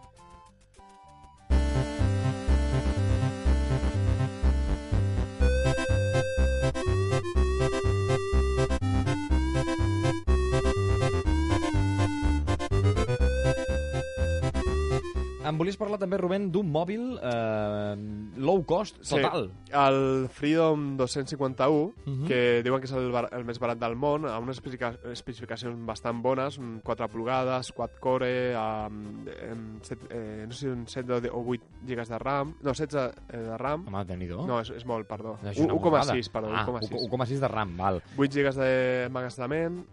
Em 15.48 15.56
volies 15.56 15.78
parlar 15.80 15.96
també, 16.00 16.18
Rubén, 16.20 16.50
d'un 16.52 16.68
mòbil 16.68 17.14
eh, 17.24 17.94
low 18.36 18.58
cost 18.68 18.98
total. 19.00 19.46
Sí, 19.48 19.72
el 19.80 20.28
Freedom 20.28 20.96
251, 20.98 21.94
Mhm. 22.04 22.26
que 22.28 22.62
diuen 22.62 22.80
que 22.82 22.86
és 22.86 22.92
el, 22.92 23.10
bar 23.14 23.28
el 23.32 23.46
més 23.48 23.58
barat 23.58 23.78
del 23.80 23.96
món, 23.96 24.26
amb 24.28 24.44
unes 24.44 24.58
especifica 24.58 24.90
especificacions 25.10 25.78
bastant 25.86 26.20
bones, 26.22 26.58
un 26.58 26.80
4 26.84 27.08
pulgades, 27.08 27.72
quad-core, 27.72 28.54
amb, 28.54 29.28
amb 29.50 29.82
set, 29.88 30.04
eh, 30.10 30.44
no 30.46 30.52
sé 30.52 30.58
si 30.60 30.66
un 30.68 30.86
7 30.86 31.12
o 31.14 31.20
de- 31.20 31.30
o 31.30 31.40
8 31.46 31.62
gigas 31.86 32.08
de 32.08 32.18
RAM, 32.18 32.54
no, 32.60 32.74
16 32.74 33.14
eh, 33.30 33.36
de 33.38 33.56
RAM. 33.56 33.86
Home, 33.88 34.04
déu 34.04 34.18
nhi 34.18 34.28
No, 34.28 34.60
és, 34.60 34.70
és 34.70 34.84
molt, 34.84 35.08
perdó. 35.08 35.38
No, 35.42 35.48
és 35.50 35.58
una 35.58 35.72
1,6, 35.74 36.28
perdó, 36.28 36.48
Ah, 36.54 36.66
1,6. 36.66 36.90
1,6 37.08 37.40
de 37.40 37.48
RAM, 37.48 37.76
val. 37.76 38.02
8 38.18 38.32
gigas 38.32 38.56
d'emmagatzemament, 38.56 39.86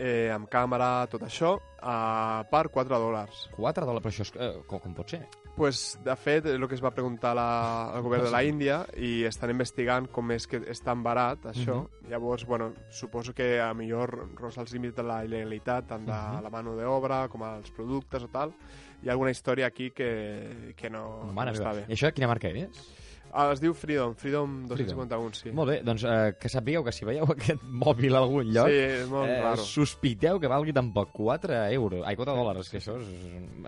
eh, 0.00 0.30
amb 0.32 0.48
càmera, 0.48 1.06
tot 1.12 1.22
això, 1.28 1.58
eh, 1.60 2.40
per 2.50 2.64
4 2.72 2.98
dòlars. 2.98 3.44
4 3.56 3.84
dòlars, 3.86 4.02
però 4.04 4.14
això 4.14 4.24
és, 4.26 4.32
eh, 4.40 4.62
com, 4.66 4.80
com 4.80 4.94
pot 4.96 5.12
ser? 5.12 5.20
Pues, 5.60 5.98
de 6.02 6.14
fet, 6.16 6.46
és 6.46 6.54
el 6.56 6.64
que 6.70 6.76
es 6.78 6.80
va 6.80 6.90
preguntar 6.94 7.34
la, 7.36 7.90
al 7.92 8.00
govern 8.06 8.24
de 8.24 8.30
la 8.32 8.40
Índia 8.46 8.78
i 8.96 9.24
estan 9.28 9.50
investigant 9.52 10.06
com 10.08 10.30
és 10.32 10.46
que 10.48 10.56
és 10.72 10.80
tan 10.80 11.02
barat, 11.04 11.42
això. 11.50 11.82
Mhm. 11.82 12.08
Llavors, 12.08 12.46
bueno, 12.48 12.70
suposo 12.88 13.34
que 13.34 13.60
a 13.60 13.74
millor 13.74 14.14
rosa 14.38 14.62
els 14.62 14.72
límits 14.72 14.96
de 14.96 15.02
la 15.04 15.18
il·legalitat, 15.26 15.86
tant 15.90 16.06
de 16.06 16.12
Mhm. 16.12 16.42
la 16.46 16.50
mano 16.50 16.76
d'obra 16.76 17.28
com 17.28 17.42
els 17.42 17.70
productes 17.72 18.22
o 18.24 18.28
tal. 18.28 18.54
Hi 19.02 19.08
ha 19.08 19.12
alguna 19.12 19.30
història 19.32 19.66
aquí 19.66 19.90
que, 19.90 20.72
que 20.76 20.88
no, 20.88 21.30
Mare 21.34 21.52
no 21.52 21.58
està 21.58 21.72
meva. 21.74 21.86
bé. 21.86 21.92
I 21.92 21.96
això 21.96 22.12
quina 22.14 22.26
marca 22.28 22.48
és? 22.48 22.88
Ah, 23.32 23.52
es 23.52 23.60
diu 23.62 23.72
Freedom, 23.74 24.14
Freedom 24.18 24.66
251, 24.68 25.34
sí. 25.38 25.52
Molt 25.54 25.70
bé, 25.70 25.76
doncs 25.86 26.02
eh, 26.04 26.32
que 26.40 26.48
sapigueu 26.50 26.82
que 26.84 26.92
si 26.92 27.04
veieu 27.06 27.24
aquest 27.34 27.62
mòbil 27.62 28.14
a 28.16 28.22
algun 28.24 28.50
lloc, 28.50 28.68
Sí, 28.72 28.80
és 29.02 29.08
molt 29.10 29.30
raro. 29.30 29.62
sospiteu 29.62 30.40
que 30.42 30.50
valgui 30.50 30.72
tan 30.74 30.92
poc, 30.92 31.12
4 31.14 31.60
euros, 31.76 32.02
ai, 32.06 32.16
4 32.18 32.34
dòlars, 32.36 32.68
que 32.72 32.78
això 32.82 32.98
és... 32.98 33.08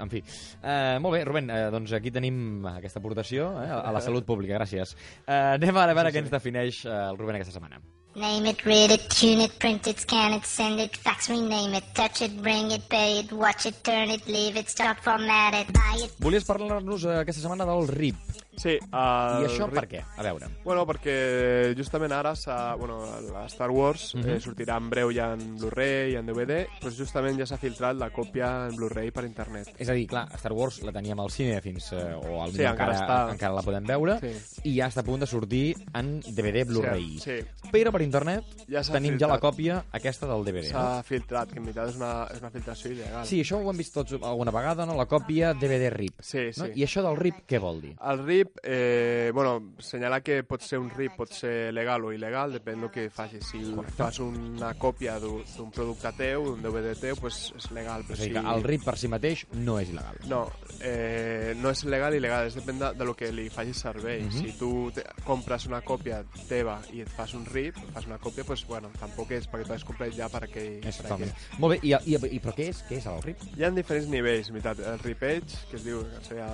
En 0.03 0.11
fi. 0.11 0.23
Eh, 0.63 0.99
molt 1.01 1.15
bé, 1.19 1.25
Rubén, 1.29 1.51
eh, 1.51 1.65
doncs 1.71 1.93
aquí 1.95 2.11
tenim 2.11 2.65
aquesta 2.75 2.99
aportació 3.03 3.53
eh, 3.63 3.71
a 3.71 3.91
la 3.95 4.01
salut 4.03 4.27
pública, 4.27 4.59
gràcies. 4.59 4.97
Eh, 5.27 5.57
anem 5.57 5.77
ara 5.79 5.93
a 5.95 5.99
veure 6.01 6.11
Sí, 6.11 6.17
què 6.17 6.23
sí. 6.23 6.27
ens 6.27 6.35
defineix 6.39 6.85
eh, 6.87 6.97
el 7.13 7.19
Rubén 7.21 7.39
aquesta 7.39 7.55
setmana. 7.59 7.79
Name 8.15 8.51
it, 8.51 8.61
read 8.67 8.91
it, 8.93 9.07
tune 9.09 9.41
it, 9.47 9.55
print 9.59 9.87
it, 9.89 10.03
scan 10.05 10.35
it, 10.37 10.45
send 10.45 10.79
it, 10.83 10.99
fax, 11.01 11.31
rename 11.31 11.79
it, 11.79 11.85
touch 11.97 12.21
it, 12.21 12.35
bring 12.43 12.69
it, 12.71 12.83
pay 12.91 13.21
it, 13.23 13.33
watch 13.33 13.65
it, 13.65 13.79
turn 13.83 14.11
it, 14.13 14.27
leave 14.29 14.59
it, 14.61 14.69
start, 14.69 14.99
format 15.01 15.55
it, 15.57 15.71
buy 15.73 15.97
it. 16.05 16.13
Volies 16.21 16.45
parlar-nos 16.45 17.07
eh, 17.09 17.15
aquesta 17.23 17.41
setmana 17.47 17.65
del 17.71 17.89
RIP. 17.89 18.21
Sí. 18.57 18.71
I 18.71 18.77
el 18.83 19.47
això 19.47 19.67
RIP- 19.69 19.75
per 19.75 19.89
què? 19.89 20.05
A 20.17 20.23
veure. 20.23 20.47
Bueno, 20.65 20.87
perquè 20.87 21.75
justament 21.77 22.13
ara 22.13 22.35
bueno, 22.79 22.99
la 23.33 23.47
Star 23.47 23.71
Wars 23.71 24.15
Mhm. 24.15 24.29
eh, 24.29 24.41
sortirà 24.41 24.77
en 24.77 24.91
breu 24.91 25.11
ja 25.13 25.33
en 25.33 25.57
Blu-ray 25.59 26.13
i 26.13 26.17
en 26.17 26.27
DVD, 26.27 26.67
doncs 26.81 26.97
justament 26.99 27.39
ja 27.39 27.47
s'ha 27.47 27.57
filtrat 27.57 27.97
la 27.97 28.11
còpia 28.11 28.69
en 28.69 28.77
Blu-ray 28.77 29.11
per 29.11 29.25
internet. 29.25 29.69
És 29.79 29.89
a 29.89 29.93
dir, 29.93 30.07
clar, 30.07 30.29
Star 30.39 30.53
Wars 30.53 30.83
la 30.83 30.93
teníem 30.93 31.19
al 31.21 31.31
cine 31.31 31.61
fins... 31.61 31.93
Eh, 31.93 32.15
o 32.15 32.43
al 32.43 32.53
Sí, 32.53 32.63
encara 32.63 32.95
està. 32.95 33.33
encara 33.33 33.55
la 33.55 33.63
podem 33.63 33.85
veure, 33.85 34.19
Sí. 34.21 34.61
i 34.71 34.77
ja 34.77 34.89
està 34.89 35.01
a 35.01 35.05
punt 35.05 35.21
de 35.21 35.27
sortir 35.27 35.75
en 35.95 36.21
DVD 36.21 36.65
Blu-ray. 36.65 37.19
Sí, 37.19 37.41
sí. 37.41 37.69
Però 37.73 37.91
per 37.93 38.03
internet 38.03 38.45
Ja 38.69 38.83
tenim 38.83 39.19
ja 39.19 39.27
la 39.29 39.35
filtrat. 39.39 39.41
còpia 39.55 39.85
aquesta 39.93 40.27
del 40.27 40.45
DVD. 40.45 40.69
S'ha 40.71 40.97
No? 40.97 41.03
filtrat, 41.03 41.51
que 41.51 41.59
en 41.59 41.65
veritat 41.65 41.89
és 41.89 41.97
una, 41.97 42.27
és 42.31 42.41
una 42.41 42.51
filtració 42.51 42.91
il·legal. 42.91 43.25
Sí, 43.25 43.41
això 43.41 43.57
ho 43.63 43.71
hem 43.71 43.77
vist 43.77 43.95
tots 43.95 44.13
alguna 44.13 44.51
vegada, 44.51 44.85
no? 44.87 44.95
La 44.97 45.07
còpia 45.07 45.55
DVD 45.55 45.91
RIP. 45.91 46.15
Sí, 46.21 46.51
No? 46.57 46.67
sí. 46.67 46.73
I 46.77 46.83
això 46.85 47.03
del 47.03 47.17
RIP 47.17 47.47
què 47.47 47.59
vol 47.59 47.81
dir? 47.81 47.97
El 48.03 48.25
RIP 48.27 48.42
RIP, 48.43 48.59
eh, 48.63 49.31
bueno, 49.33 49.75
senyala 49.79 50.21
que 50.21 50.43
pot 50.45 50.63
ser 50.63 50.79
un 50.79 50.91
RIP, 50.91 51.15
pot 51.17 51.33
ser 51.33 51.73
legal 51.75 52.05
o 52.05 52.13
il·legal, 52.15 52.53
depèn 52.59 52.83
del 52.83 52.91
que 52.91 53.09
facis. 53.11 53.47
Si 53.53 53.63
fas 53.97 54.19
una 54.23 54.73
còpia 54.79 55.19
d'un 55.23 55.71
producte 55.75 56.13
teu, 56.19 56.49
d'un 56.51 56.63
DVD 56.65 56.95
teu, 56.99 57.17
pues 57.21 57.53
és 57.57 57.71
legal. 57.75 58.05
Però 58.09 58.19
És 58.19 58.25
dir, 58.27 58.35
si... 58.35 58.45
el 58.55 58.67
RIP 58.67 58.87
per 58.87 58.97
si 58.99 59.11
mateix 59.13 59.45
no 59.55 59.79
és 59.81 59.93
il·legal. 59.93 60.23
No, 60.31 60.43
eh, 60.81 61.55
no 61.61 61.71
és 61.71 61.85
legal 61.87 62.17
i 62.17 62.21
il·legal, 62.21 62.49
és 62.51 62.59
depèn 62.59 62.81
de, 62.83 62.93
de 62.99 63.09
lo 63.09 63.15
que 63.19 63.31
li 63.35 63.49
facis 63.53 63.83
servei. 63.87 64.25
Mhm. 64.27 64.35
Si 64.39 64.57
tu 64.59 64.91
te, 64.95 65.07
compres 65.27 65.69
una 65.71 65.83
còpia 65.87 66.23
teva 66.49 66.81
i 66.93 67.05
et 67.07 67.13
fas 67.13 67.35
un 67.39 67.47
RIP, 67.47 67.79
fas 67.95 68.09
una 68.11 68.19
còpia, 68.23 68.45
pues, 68.49 68.67
bueno, 68.67 68.91
tampoc 69.01 69.33
és 69.39 69.49
perquè 69.51 69.69
t'has 69.71 69.87
comprat 69.87 70.15
ja 70.17 70.31
per 70.33 70.45
aquell... 70.49 70.81
És 70.89 70.99
per. 71.05 71.21
Molt 71.59 71.77
bé, 71.77 71.81
i, 71.87 71.95
i, 71.95 72.19
i, 72.19 72.43
però 72.43 72.57
què 72.57 72.71
és, 72.73 72.83
què 72.89 72.99
és 72.99 73.09
el 73.11 73.23
RIP? 73.23 73.47
Hi 73.59 73.67
ha 73.67 73.73
diferents 73.75 74.11
nivells, 74.11 74.51
en 74.51 74.59
veritat. 74.59 74.83
El 74.93 75.03
ripage, 75.03 75.63
que 75.71 75.79
es 75.79 75.87
diu, 75.87 76.03
que 76.11 76.25
seria, 76.27 76.49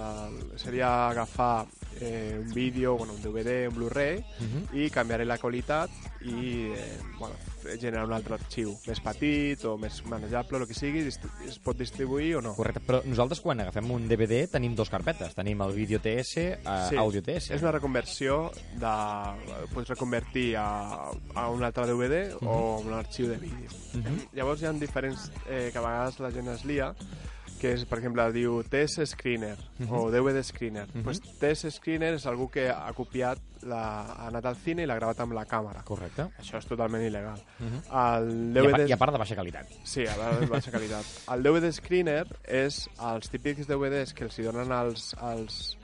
seria 0.61 0.93
agafar 1.09 1.67
eh, 2.01 2.39
un 2.41 2.53
vídeo, 2.55 2.97
bueno, 2.97 3.13
un 3.15 3.23
DVD, 3.23 3.67
un 3.69 3.75
Blu-ray, 3.75 4.25
Mhm. 4.41 4.77
i 4.79 4.91
canviar 4.91 5.25
la 5.27 5.39
qualitat 5.39 5.91
i 6.23 6.73
eh, 6.75 6.99
bueno, 7.19 7.35
generar 7.81 8.05
un 8.07 8.13
altre 8.13 8.35
arxiu 8.35 8.77
més 8.87 9.01
petit 9.01 9.65
o 9.65 9.77
més 9.79 10.05
manejable, 10.07 10.59
el 10.59 10.67
que 10.67 10.75
sigui, 10.75 11.01
es 11.09 11.59
pot 11.59 11.77
distribuir 11.77 12.37
o 12.37 12.41
no. 12.43 12.55
Correcte, 12.55 12.81
però 12.81 13.03
nosaltres 13.05 13.41
quan 13.41 13.61
agafem 13.61 13.91
un 13.91 14.07
DVD 14.09 14.47
tenim 14.49 14.75
dos 14.75 14.91
carpetes. 14.91 15.35
Tenim 15.35 15.61
el 15.63 15.73
vídeo 15.73 16.01
TS, 16.01 16.37
eh, 16.39 16.59
àudio 16.97 17.23
TS. 17.23 17.51
És 17.55 17.63
una 17.63 17.73
reconversió 17.73 18.51
de... 18.79 18.95
Pots 19.75 19.89
reconvertir 19.89 20.57
a, 20.57 21.11
a 21.35 21.49
un 21.51 21.63
altre 21.65 21.87
DVD 21.87 22.35
Mhm. 22.41 22.47
o 22.49 22.77
a 22.77 22.79
un 22.79 22.93
arxiu 22.95 23.29
de 23.29 23.37
vídeo. 23.37 23.69
Mhm. 23.95 24.29
Llavors 24.35 24.63
hi 24.63 24.67
ha 24.67 24.73
diferents... 24.73 25.31
Eh, 25.49 25.71
que 25.73 25.79
a 25.79 25.83
vegades 25.83 26.21
la 26.21 26.31
gent 26.31 26.49
es 26.49 26.65
lia, 26.65 26.95
que 27.59 27.73
és, 27.75 27.85
per 27.85 27.99
exemple, 27.99 28.25
diu 28.33 28.63
TS 28.65 29.05
Screener 29.13 29.57
Mhm. 29.79 29.93
o 29.93 30.11
DVD 30.11 30.43
Screener. 30.43 30.87
Mhm. 30.95 31.03
pues 31.05 31.21
TS 31.21 31.71
Screener 31.75 32.15
és 32.15 32.27
algú 32.27 32.49
que 32.51 32.69
ha 32.71 32.93
copiat, 32.95 33.39
la, 33.63 34.03
ha 34.03 34.27
anat 34.29 34.45
al 34.47 34.57
cine 34.57 34.83
i 34.83 34.87
l'ha 34.87 34.95
gravat 34.95 35.21
amb 35.21 35.33
la 35.35 35.45
càmera. 35.47 35.83
Correcte. 35.85 36.29
Això 36.39 36.59
és 36.59 36.67
totalment 36.67 37.03
il·legal. 37.03 37.41
Mhm. 37.59 37.81
El 37.91 38.29
I 38.57 38.59
a, 38.59 38.63
DVD... 38.63 38.71
part, 38.73 38.89
I 38.89 38.93
a 38.93 38.97
part 38.97 39.13
de 39.13 39.19
baixa 39.19 39.35
qualitat. 39.35 39.67
Sí, 39.85 40.07
a 40.07 40.17
la 40.17 40.33
de 40.39 40.47
baixa 40.47 40.71
qualitat. 40.71 41.05
El 41.33 41.43
DVD 41.43 41.73
Screener 41.73 42.27
és 42.45 42.89
els 43.01 43.31
típics 43.31 43.67
DVDs 43.67 44.13
que 44.15 44.25
els 44.25 44.39
hi 44.39 44.43
donen 44.43 44.71
als, 44.73 45.15
als, 45.19 45.78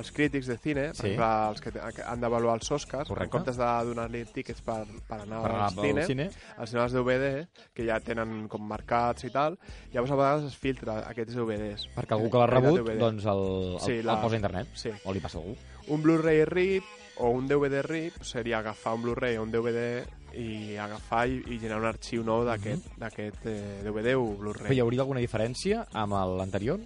als 0.00 0.10
crítics 0.16 0.48
de 0.50 0.56
cine, 0.58 0.84
per 0.88 0.96
Sí. 0.96 1.06
exemple, 1.12 1.28
els 1.50 1.60
que, 1.94 2.02
han 2.04 2.20
d'avaluar 2.20 2.54
els 2.58 2.70
Oscars, 2.72 3.06
Correcte. 3.08 3.24
en 3.28 3.30
comptes 3.30 3.56
de 3.60 3.68
donar-li 3.90 4.24
tíquets 4.34 4.60
per, 4.66 4.82
per 5.08 5.20
anar 5.22 5.42
Per 5.42 5.52
al 5.52 5.70
cine, 5.76 6.06
cine. 6.06 6.30
els 6.58 6.70
cinema 6.70 6.86
els 6.88 6.92
DVD, 6.96 7.46
que 7.72 7.86
ja 7.86 8.00
tenen 8.00 8.48
com 8.48 8.66
marcats 8.66 9.24
i 9.24 9.30
tal, 9.30 9.58
llavors 9.92 10.12
a 10.12 10.16
vegades 10.16 10.44
es 10.50 10.56
filtra 10.56 10.98
aquests 11.08 11.34
DVDs. 11.36 11.86
Perquè 11.94 12.16
algú 12.18 12.30
que 12.30 12.38
l'ha 12.38 12.46
rebut, 12.50 12.80
DVD. 12.80 12.98
doncs 12.98 13.24
el, 13.26 13.44
el, 13.74 13.80
Sí, 13.80 13.92
el 14.00 14.06
la- 14.06 14.20
posa 14.20 14.34
a 14.34 14.40
internet. 14.42 14.68
Sí. 14.74 14.90
O 15.04 15.12
li 15.12 15.20
passa 15.20 15.38
a 15.38 15.42
algú. 15.42 15.56
Un 15.88 16.02
Blu-ray 16.02 16.44
RIP 16.44 16.84
o 17.18 17.30
un 17.30 17.46
DVD 17.48 17.82
RIP 17.82 18.22
seria 18.22 18.58
agafar 18.58 18.94
un 18.94 19.02
Blu-ray 19.02 19.36
o 19.36 19.42
un 19.42 19.50
DVD 19.50 20.06
i 20.32 20.76
agafar 20.76 21.26
i, 21.28 21.42
i 21.50 21.58
generar 21.58 21.80
un 21.80 21.86
arxiu 21.88 22.22
nou 22.22 22.44
d'aquest 22.46 22.86
d'aquest 22.96 23.46
eh, 23.46 23.80
DVD 23.82 24.14
o 24.16 24.36
Blu-ray. 24.38 24.72
Hi 24.76 24.80
hauria 24.80 25.00
alguna 25.02 25.20
diferència 25.20 25.86
amb 25.92 26.12
l'anterior? 26.38 26.78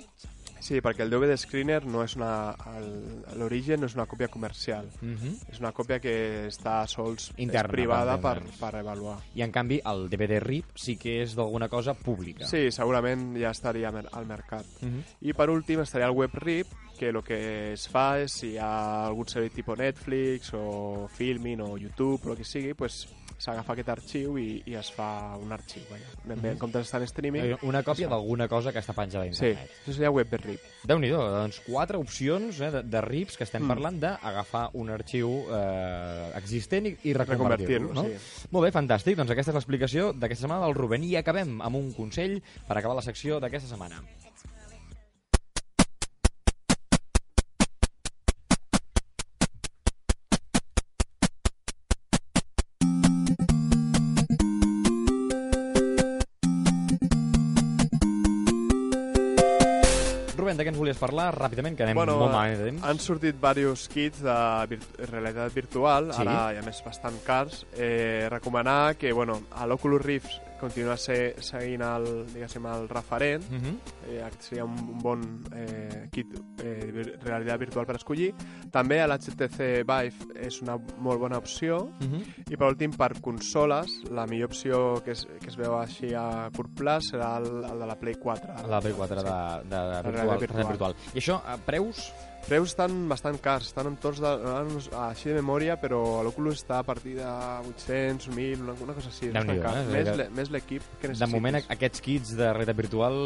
Sí, 0.65 0.79
perquè 0.81 1.05
el 1.05 1.11
DVD 1.13 1.37
Screener 1.37 1.83
no 1.85 2.01
és 2.07 2.15
una... 2.17 2.55
L'origen 3.37 3.83
no 3.83 3.89
és 3.91 3.95
una 3.99 4.07
còpia 4.09 4.31
comercial. 4.33 4.89
Mhm. 5.03 5.35
És 5.53 5.61
una 5.61 5.75
còpia 5.77 5.99
que 6.01 6.15
està 6.49 6.79
sols 6.89 7.31
Interna, 7.37 7.69
és 7.69 7.75
privada 7.75 8.15
per 8.17 8.23
per, 8.23 8.33
entendre'ns. 8.39 8.61
per 8.63 8.71
avaluar. 8.81 9.19
I 9.37 9.45
en 9.45 9.53
canvi 9.53 9.81
el 9.85 10.09
DVD 10.09 10.41
RIP 10.41 10.73
sí 10.81 10.97
que 10.97 11.19
és 11.23 11.35
d'alguna 11.37 11.69
cosa 11.69 11.93
pública. 11.95 12.49
Sí, 12.49 12.71
segurament 12.73 13.35
ja 13.37 13.51
estaria 13.53 13.93
al 13.93 14.27
mercat. 14.27 14.65
Mhm. 14.81 15.05
I 15.21 15.35
per 15.37 15.51
últim 15.51 15.81
estaria 15.85 16.09
el 16.09 16.17
web 16.17 16.33
RIP, 16.33 16.67
que 16.99 17.09
el 17.11 17.23
que 17.23 17.73
es 17.75 17.89
fa 17.89 18.21
és 18.23 18.33
si 18.33 18.53
hi 18.55 18.59
ha 18.59 19.07
algun 19.09 19.27
servei 19.29 19.51
tipus 19.51 19.79
Netflix 19.79 20.53
o 20.55 21.09
Filmin 21.13 21.61
o 21.61 21.77
YouTube 21.79 22.21
o 22.27 22.33
el 22.33 22.39
que 22.39 22.45
sigui, 22.45 22.75
pues, 22.75 23.05
s'agafa 23.45 23.75
aquest 23.75 23.89
arxiu 23.91 24.37
i, 24.39 24.63
i 24.71 24.77
es 24.79 24.93
fa 24.95 25.35
un 25.37 25.51
arxiu. 25.53 25.83
Vaja. 25.91 26.07
En, 26.25 26.39
Mhm. 26.39 26.47
en 26.53 26.59
comptes 26.59 26.83
d'estar 26.85 27.01
en 27.03 27.07
streaming... 27.09 27.43
Eh, 27.45 27.57
Una 27.63 27.83
còpia 27.83 28.09
d'alguna 28.09 28.47
cosa 28.49 28.73
que 28.73 28.79
està 28.79 28.95
penjada 28.95 29.25
a 29.27 29.33
Sí, 29.33 29.47
internet. 29.51 29.71
això 29.85 29.93
seria 29.93 30.11
web 30.11 30.33
RIP. 30.33 30.61
Déu-n'hi-do, 30.85 31.19
doncs 31.35 31.61
quatre 31.67 31.99
opcions 31.99 32.61
eh, 32.61 32.71
de, 32.71 32.83
de 32.85 33.01
RIPs 33.03 33.37
que 33.37 33.45
estem 33.45 33.65
Mm. 33.65 33.69
parlant 33.69 33.99
d'agafar 34.01 34.71
un 34.75 34.89
arxiu 34.91 35.45
eh, 35.51 36.31
existent 36.37 36.87
i, 36.87 36.97
i 37.11 37.13
reconvertir-lo. 37.13 37.91
Reconvertir-lo, 37.91 37.95
No? 37.95 38.05
sí. 38.05 38.49
Molt 38.51 38.65
bé, 38.67 38.73
fantàstic. 38.73 39.17
Doncs 39.17 39.31
aquesta 39.35 39.51
és 39.51 39.55
l'explicació 39.57 40.13
d'aquesta 40.13 40.47
setmana 40.47 40.65
del 40.67 40.75
Rubén. 40.75 41.03
I 41.05 41.17
acabem 41.17 41.61
amb 41.61 41.77
un 41.77 41.93
consell 41.93 42.41
per 42.69 42.79
acabar 42.79 42.95
la 42.97 43.03
secció 43.03 43.41
d'aquesta 43.41 43.69
setmana. 43.69 44.01
Rubén, 60.55 60.59
de 60.59 60.65
què 60.65 60.71
ens 60.73 60.79
volies 60.79 60.99
parlar? 61.01 61.35
Ràpidament, 61.35 61.75
que 61.77 61.83
anem 61.85 61.97
bueno, 61.99 62.17
molt 62.21 62.33
de 62.59 62.69
temps. 62.71 62.85
han 62.87 62.99
sortit 63.03 63.35
diversos 63.35 63.89
kits 63.89 64.23
de 64.23 64.37
vir 64.71 64.79
realitat 65.11 65.53
virtual, 65.55 66.13
Sí. 66.15 66.23
ara 66.23 66.55
i 66.55 66.59
a 66.59 66.63
més 66.63 66.83
bastant 66.85 67.17
cars. 67.25 67.67
Eh, 67.77 68.29
recomanar 68.31 68.97
que 68.97 69.13
bueno, 69.13 69.43
a 69.53 69.67
l'Oculus 69.67 70.03
Rift 70.03 70.31
continua 70.65 70.97
ser, 71.01 71.37
seguint 71.45 71.85
el, 71.87 72.09
diguéssim, 72.33 72.67
el 72.71 72.89
referent. 72.89 73.45
Uh 73.51 73.61
-huh. 73.61 73.75
eh, 74.09 74.31
seria 74.41 74.65
un, 74.65 74.77
un 74.95 74.99
bon 74.99 75.21
eh, 75.55 76.09
kit 76.11 76.35
eh, 76.63 76.93
de 76.93 77.05
realitat 77.23 77.59
virtual 77.59 77.87
per 77.87 77.97
escollir. 77.97 78.35
També 78.71 79.07
l'HTC 79.07 79.85
Vive 79.85 80.35
és 80.41 80.61
una 80.63 80.79
molt 80.99 81.21
bona 81.21 81.39
opció. 81.39 81.79
Uh 82.01 82.07
-huh. 82.07 82.23
I 82.51 82.57
per 82.57 82.69
últim, 82.69 82.91
per 82.91 83.21
consoles, 83.21 83.89
la 84.11 84.27
millor 84.27 84.49
opció 84.49 85.03
que 85.05 85.13
es, 85.13 85.27
que 85.41 85.49
es 85.49 85.57
veu 85.57 85.79
així 85.79 86.15
a 86.15 86.51
curt 86.57 86.71
plaç 86.75 87.13
serà 87.13 87.39
el, 87.39 87.65
el 87.65 87.79
de 87.79 87.87
la 87.87 87.97
Play 87.97 88.15
4. 88.15 88.69
La 88.69 88.81
Play 88.81 88.93
4 88.93 89.23
de, 89.23 89.31
de, 89.69 89.69
de 89.69 89.77
La 89.77 90.03
virtual, 90.03 90.15
realitat 90.15 90.41
virtual. 90.41 90.67
virtual. 90.69 90.95
I 91.15 91.19
això, 91.19 91.41
a 91.47 91.57
preus? 91.57 92.13
Preus 92.45 92.75
estan 92.75 92.93
bastant 93.09 93.39
cars, 93.41 93.71
estan 93.71 93.87
de, 94.21 94.29
ara 94.29 94.67
no 94.69 94.81
sé, 94.85 94.91
així 95.01 95.31
de 95.31 95.39
memòria, 95.39 95.79
però 95.81 96.21
l'Oculus 96.27 96.59
està 96.61 96.83
a 96.83 96.85
partir 96.85 97.15
de 97.17 97.25
800, 97.25 98.27
1.000, 98.29 98.61
una, 98.61 98.75
una 98.85 98.93
cosa 98.93 99.09
així. 99.09 99.31
és 99.31 99.33
bastant 99.33 99.49
Déu-n'hi-do, 99.49 99.63
car. 99.65 99.79
eh? 99.81 99.87
Més, 99.95 100.11
le- 100.19 100.27
més 100.37 100.51
l'equip 100.53 100.83
que 101.01 101.07
De 101.09 101.15
necessitis. 101.15 101.33
moment, 101.33 101.57
aquests 101.73 102.03
kits 102.05 102.35
de 102.37 102.51
realitat 102.53 102.77
virtual 102.77 103.17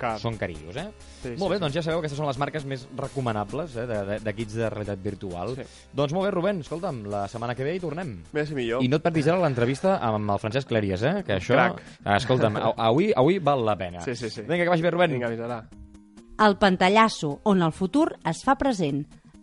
cars. 0.00 0.22
són 0.24 0.38
carillos, 0.40 0.74
eh? 0.80 0.86
Sí, 1.20 1.34
molt 1.36 1.42
sí, 1.44 1.48
bé, 1.52 1.58
sí. 1.58 1.60
doncs 1.66 1.74
ja 1.76 1.82
sabeu 1.84 2.00
que 2.00 2.06
aquestes 2.06 2.16
són 2.22 2.30
les 2.32 2.38
marques 2.40 2.64
més 2.64 2.88
recomanables 2.96 3.76
eh, 3.76 3.86
de, 3.92 4.00
de, 4.08 4.18
de 4.24 4.34
kits 4.40 4.54
de 4.54 4.70
realitat 4.72 5.04
virtual. 5.04 5.54
Sí. 5.60 5.68
Doncs 5.92 6.16
molt 6.16 6.24
bé, 6.30 6.34
Rubén, 6.38 6.60
escolta'm, 6.64 7.04
la 7.12 7.26
setmana 7.28 7.54
que 7.54 7.62
ve 7.68 7.76
hi 7.76 7.80
tornem. 7.84 8.22
Més 8.32 8.50
i 8.50 8.54
millor. 8.56 8.82
I 8.82 8.88
no 8.88 8.96
et 8.96 9.02
perdis 9.04 9.28
ara 9.28 9.36
l'entrevista 9.44 9.98
amb 10.00 10.30
el 10.32 10.38
Francesc 10.40 10.72
Clèries, 10.72 11.04
eh? 11.04 11.18
Que 11.28 11.36
això... 11.36 11.60
Crac. 11.60 11.82
Escolta'm, 12.16 12.56
avui, 12.74 13.12
avui 13.14 13.38
val 13.38 13.66
la 13.68 13.76
pena. 13.76 14.00
Sí, 14.00 14.16
sí, 14.16 14.30
sí. 14.30 14.48
Vinga, 14.48 14.64
que 14.64 14.70
vagi 14.72 14.80
bé, 14.82 14.90
Rubén. 14.96 15.12
Vinga, 15.12 15.28
avisarà. 15.28 15.60
El 16.44 16.58
pantallasso, 16.60 17.28
on 17.48 17.62
el 17.64 17.72
futur 17.72 18.10
es 18.28 18.42
fa 18.44 18.54
present, 18.60 18.98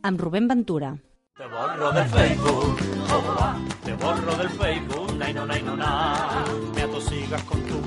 amb 0.06 0.20
Rubén 0.22 0.46
Ventura. 0.48 0.92
Te 1.34 1.48
borro 1.50 1.90
del 1.92 2.06
Facebook, 2.12 2.84
te 3.84 3.96
borro 4.04 4.36
del 4.38 4.50
Facebook, 4.50 5.16
nay 5.18 5.34
no, 5.34 5.48
nay 5.48 5.64
no, 5.64 5.76
na. 5.76 6.46
Me 6.76 6.84
atosigas 6.84 7.42
con 7.50 7.64
tus 7.64 7.82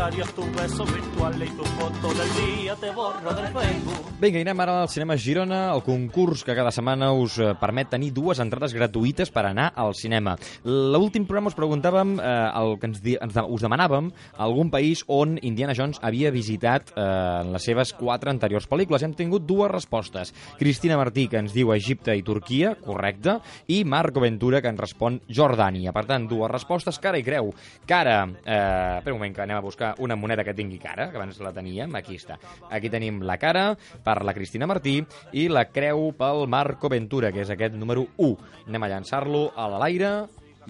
comentarios, 0.00 0.34
tus 0.34 0.52
besos 0.54 0.94
virtuales 0.94 1.50
y 1.50 1.56
tu 1.56 1.64
foto 1.64 2.08
del 2.08 2.56
día, 2.58 2.74
te 2.76 2.90
borro 2.90 3.34
del 3.34 3.46
Facebook. 3.48 4.06
Vinga, 4.20 4.40
anem 4.40 4.60
ara 4.60 4.74
al 4.82 4.88
Cinema 4.88 5.16
Girona, 5.16 5.74
el 5.74 5.82
concurs 5.84 6.42
que 6.44 6.54
cada 6.56 6.70
setmana 6.72 7.10
us 7.16 7.38
eh, 7.40 7.54
permet 7.60 7.90
tenir 7.92 8.10
dues 8.16 8.40
entrades 8.40 8.72
gratuïtes 8.76 9.30
per 9.32 9.46
anar 9.48 9.70
al 9.76 9.94
cinema. 9.96 10.34
L'últim 10.64 11.26
programa 11.28 11.52
us 11.52 11.56
preguntàvem, 11.56 12.14
eh, 12.20 12.32
el 12.60 12.76
que 12.80 12.88
ens, 12.88 13.00
ens 13.12 13.38
us 13.40 13.64
demanàvem, 13.64 14.10
algun 14.40 14.70
país 14.72 15.04
on 15.08 15.38
Indiana 15.40 15.76
Jones 15.76 16.00
havia 16.04 16.32
visitat 16.32 16.92
eh, 16.94 17.04
en 17.44 17.52
les 17.52 17.68
seves 17.68 17.92
quatre 17.96 18.32
anteriors 18.32 18.68
pel·lícules. 18.68 19.04
Hem 19.04 19.16
tingut 19.16 19.44
dues 19.48 19.72
respostes. 19.72 20.32
Cristina 20.60 21.00
Martí, 21.00 21.26
que 21.28 21.40
ens 21.40 21.56
diu 21.56 21.74
Egipte 21.76 22.16
i 22.16 22.24
Turquia, 22.24 22.74
correcte, 22.80 23.38
i 23.68 23.82
Marco 23.84 24.24
Ventura, 24.24 24.60
que 24.60 24.72
ens 24.72 24.80
respon 24.80 25.20
Jordània. 25.28 25.92
Per 25.96 26.06
tant, 26.08 26.28
dues 26.28 26.52
respostes, 26.52 27.00
cara 27.00 27.20
i 27.20 27.24
creu. 27.24 27.52
Cara, 27.88 28.22
eh, 28.44 29.00
espera 29.00 29.16
un 29.16 29.20
moment, 29.20 29.36
que 29.36 29.44
anem 29.48 29.60
a 29.60 29.64
buscar 29.64 29.89
una 29.98 30.16
moneda 30.16 30.44
que 30.44 30.54
tingui 30.54 30.78
cara, 30.78 31.10
que 31.10 31.18
abans 31.18 31.40
la 31.42 31.52
teníem, 31.56 31.94
aquí 31.98 32.16
està. 32.20 32.38
Aquí 32.70 32.90
tenim 32.92 33.22
la 33.26 33.38
cara 33.40 33.74
per 34.04 34.20
la 34.24 34.34
Cristina 34.36 34.68
Martí 34.70 35.00
i 35.32 35.48
la 35.48 35.66
creu 35.70 36.10
pel 36.18 36.46
Marco 36.48 36.88
Ventura, 36.92 37.32
que 37.32 37.44
és 37.44 37.50
aquest 37.50 37.74
número 37.74 38.06
1. 38.16 38.36
Anem 38.68 38.86
a 38.86 38.94
llançar-lo 38.94 39.50
a 39.56 39.68
l'aire 39.76 40.14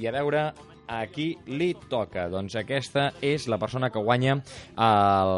i 0.01 0.07
a 0.07 0.15
veure 0.15 0.51
a 0.91 1.07
qui 1.07 1.31
li 1.47 1.71
toca. 1.89 2.27
Doncs 2.29 2.57
aquesta 2.59 3.11
és 3.23 3.47
la 3.49 3.61
persona 3.63 3.93
que 3.95 4.03
guanya 4.03 4.37
eh, 4.37 4.85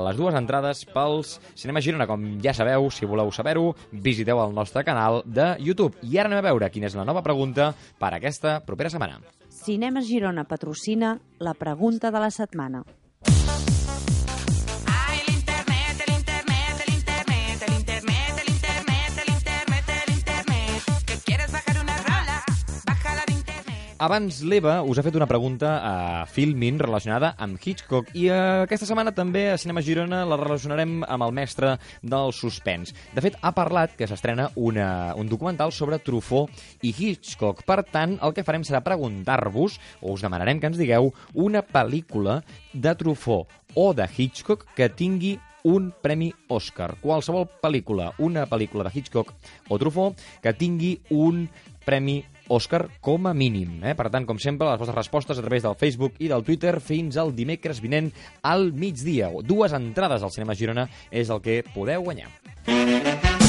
les 0.09 0.17
dues 0.17 0.35
entrades 0.39 0.87
pels 0.89 1.37
Cinema 1.53 1.83
Girona. 1.85 2.09
Com 2.09 2.25
ja 2.43 2.57
sabeu, 2.57 2.89
si 2.91 3.07
voleu 3.07 3.31
saber-ho, 3.35 3.75
visiteu 3.93 4.41
el 4.43 4.57
nostre 4.57 4.85
canal 4.89 5.21
de 5.27 5.53
YouTube. 5.61 6.01
I 6.03 6.19
ara 6.19 6.33
anem 6.33 6.41
a 6.41 6.49
veure 6.49 6.73
quina 6.73 6.89
és 6.89 6.97
la 6.97 7.07
nova 7.09 7.23
pregunta 7.23 7.73
per 8.01 8.15
aquesta 8.17 8.61
propera 8.65 8.91
setmana. 8.91 9.21
Cinema 9.53 10.03
Girona 10.03 10.49
patrocina 10.49 11.19
la 11.39 11.55
pregunta 11.55 12.11
de 12.11 12.25
la 12.25 12.33
setmana. 12.35 12.83
Abans 24.03 24.41
l'Eva 24.43 24.81
us 24.83 24.99
ha 24.99 25.03
fet 25.07 25.15
una 25.15 25.29
pregunta 25.31 25.77
a 25.87 25.91
Filmin 26.27 26.81
relacionada 26.83 27.37
amb 27.39 27.61
Hitchcock 27.63 28.09
i 28.19 28.25
eh, 28.27 28.39
aquesta 28.65 28.89
setmana 28.89 29.13
també 29.15 29.45
a 29.53 29.59
Cinema 29.63 29.85
Girona 29.87 30.25
la 30.27 30.39
relacionarem 30.41 31.05
amb 31.07 31.23
el 31.29 31.35
mestre 31.37 31.77
del 32.03 32.35
suspens. 32.35 32.91
De 33.15 33.23
fet, 33.23 33.37
ha 33.39 33.53
parlat 33.55 33.95
que 33.95 34.09
s'estrena 34.11 34.49
un 34.59 35.31
documental 35.31 35.71
sobre 35.71 36.01
Truffaut 36.03 36.51
i 36.83 36.91
Hitchcock. 36.91 37.63
Per 37.63 37.79
tant, 37.93 38.17
el 38.19 38.35
que 38.35 38.43
farem 38.43 38.67
serà 38.67 38.83
preguntar-vos, 38.83 39.79
o 40.03 40.17
us 40.17 40.27
demanarem 40.27 40.59
que 40.59 40.73
ens 40.73 40.83
digueu, 40.83 41.13
una 41.39 41.63
pel·lícula 41.63 42.41
de 42.75 42.97
Truffaut 42.99 43.55
o 43.79 43.93
de 43.95 44.11
Hitchcock 44.11 44.67
que 44.75 44.91
tingui 44.91 45.37
un 45.63 45.93
premi 46.03 46.33
Oscar. 46.51 46.97
Qualsevol 46.99 47.47
pel·lícula, 47.63 48.11
una 48.19 48.49
pel·lícula 48.51 48.89
de 48.89 48.99
Hitchcock 48.99 49.31
o 49.71 49.79
Truffaut 49.79 50.19
que 50.43 50.59
tingui 50.59 50.97
un 51.15 51.47
premi 51.87 52.25
Òscar 52.49 52.87
com 53.01 53.29
a 53.29 53.35
mínim. 53.35 53.79
Eh? 53.85 53.95
Per 53.99 54.09
tant, 54.11 54.27
com 54.29 54.41
sempre, 54.43 54.69
les 54.71 54.81
vostres 54.81 54.99
respostes 54.99 55.39
a 55.39 55.45
través 55.45 55.67
del 55.67 55.79
Facebook 55.79 56.19
i 56.19 56.31
del 56.33 56.47
Twitter 56.47 56.79
fins 56.81 57.19
al 57.21 57.35
dimecres 57.37 57.83
vinent 57.85 58.11
al 58.43 58.73
migdia. 58.73 59.31
Dues 59.45 59.77
entrades 59.77 60.23
al 60.23 60.35
Cinema 60.35 60.59
Girona 60.59 60.89
és 61.11 61.31
el 61.31 61.43
que 61.45 61.63
podeu 61.75 62.09
guanyar. 62.09 63.42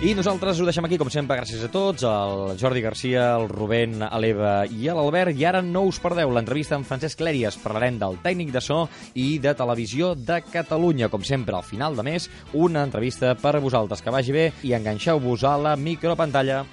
I 0.00 0.14
nosaltres 0.16 0.56
ho 0.56 0.64
deixem 0.64 0.86
aquí, 0.86 0.96
com 0.96 1.10
sempre, 1.12 1.36
gràcies 1.36 1.60
a 1.60 1.68
tots, 1.68 2.06
al 2.08 2.54
Jordi 2.56 2.80
Garcia, 2.80 3.34
al 3.34 3.50
Rubén, 3.50 3.98
a 4.00 4.16
l'Eva 4.16 4.62
i 4.64 4.88
a 4.88 4.94
l'Albert. 4.96 5.36
I 5.36 5.44
ara 5.44 5.60
no 5.60 5.82
us 5.90 5.98
perdeu 6.00 6.32
l'entrevista 6.32 6.72
amb 6.78 6.88
Francesc 6.88 7.20
Clèries. 7.20 7.58
Parlarem 7.60 7.98
del 8.00 8.16
tècnic 8.24 8.48
de 8.54 8.64
so 8.64 8.86
i 9.12 9.36
de 9.44 9.52
televisió 9.52 10.14
de 10.16 10.40
Catalunya. 10.48 11.10
Com 11.12 11.20
sempre, 11.20 11.52
al 11.58 11.68
final 11.68 12.00
de 12.00 12.08
mes, 12.08 12.30
una 12.56 12.86
entrevista 12.88 13.34
per 13.36 13.58
a 13.58 13.60
vosaltres. 13.60 14.00
Que 14.00 14.16
vagi 14.16 14.32
bé 14.32 14.48
i 14.64 14.72
enganxeu-vos 14.72 15.44
a 15.44 15.58
la 15.60 15.76
micropantalla. 15.76 16.64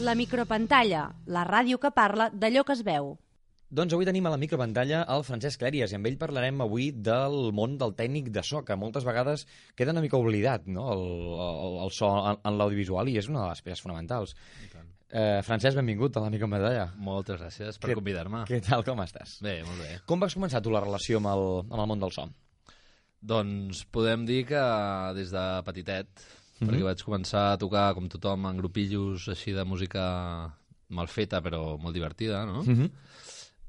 La 0.00 0.16
micropantalla, 0.16 1.10
la 1.28 1.44
ràdio 1.44 1.76
que 1.76 1.92
parla 1.92 2.32
d'allò 2.32 2.64
que 2.64 2.72
es 2.72 2.88
veu. 2.88 3.18
Doncs 3.70 3.94
avui 3.94 4.06
tenim 4.08 4.26
a 4.26 4.32
la 4.32 4.38
micropantalla 4.40 5.04
el 5.14 5.22
Francesc 5.22 5.60
Clèries 5.62 5.92
i 5.92 5.96
amb 5.98 6.08
ell 6.10 6.16
parlarem 6.18 6.58
avui 6.64 6.88
del 6.90 7.52
món 7.54 7.76
del 7.78 7.92
tècnic 7.94 8.32
de 8.34 8.42
so, 8.42 8.64
que 8.66 8.74
moltes 8.74 9.04
vegades 9.06 9.44
queda 9.78 9.92
una 9.94 10.02
mica 10.02 10.18
oblidat, 10.18 10.66
no?, 10.66 10.88
el, 10.90 11.04
el, 11.46 11.76
el 11.84 11.92
so 11.94 12.08
en, 12.32 12.40
en 12.50 12.58
l'audiovisual 12.58 13.06
i 13.12 13.14
és 13.22 13.28
una 13.30 13.44
de 13.44 13.52
les 13.52 13.62
peces 13.62 13.82
fonamentals. 13.84 14.34
Eh, 15.10 15.38
Francesc, 15.46 15.76
benvingut 15.78 16.18
a 16.18 16.24
la 16.24 16.30
micropantalla. 16.34 16.88
Moltes 16.98 17.38
gràcies 17.40 17.78
per 17.82 17.94
convidar-me. 17.98 18.42
Què 18.50 18.58
tal, 18.66 18.82
com 18.86 19.02
estàs? 19.06 19.36
Bé, 19.46 19.60
molt 19.66 19.78
bé. 19.84 19.92
Com 20.06 20.22
vas 20.22 20.34
començar 20.34 20.62
tu 20.66 20.74
la 20.74 20.82
relació 20.82 21.18
amb 21.22 21.30
el, 21.30 21.46
amb 21.70 21.78
el 21.84 21.88
món 21.92 22.02
del 22.02 22.14
so? 22.14 22.26
Doncs 23.20 23.84
podem 23.94 24.24
dir 24.26 24.44
que 24.50 24.60
des 25.14 25.30
de 25.34 25.44
petitet, 25.66 26.08
Mhm. 26.60 26.68
perquè 26.68 26.82
vaig 26.84 27.02
començar 27.06 27.52
a 27.52 27.58
tocar 27.58 27.94
com 27.96 28.08
tothom 28.12 28.44
en 28.50 28.58
grupillos 28.58 29.28
així 29.32 29.54
de 29.56 29.62
música 29.64 30.02
mal 30.90 31.06
feta 31.08 31.38
però 31.40 31.78
molt 31.80 31.94
divertida, 31.94 32.42
no? 32.44 32.62
Mhm. 32.64 32.90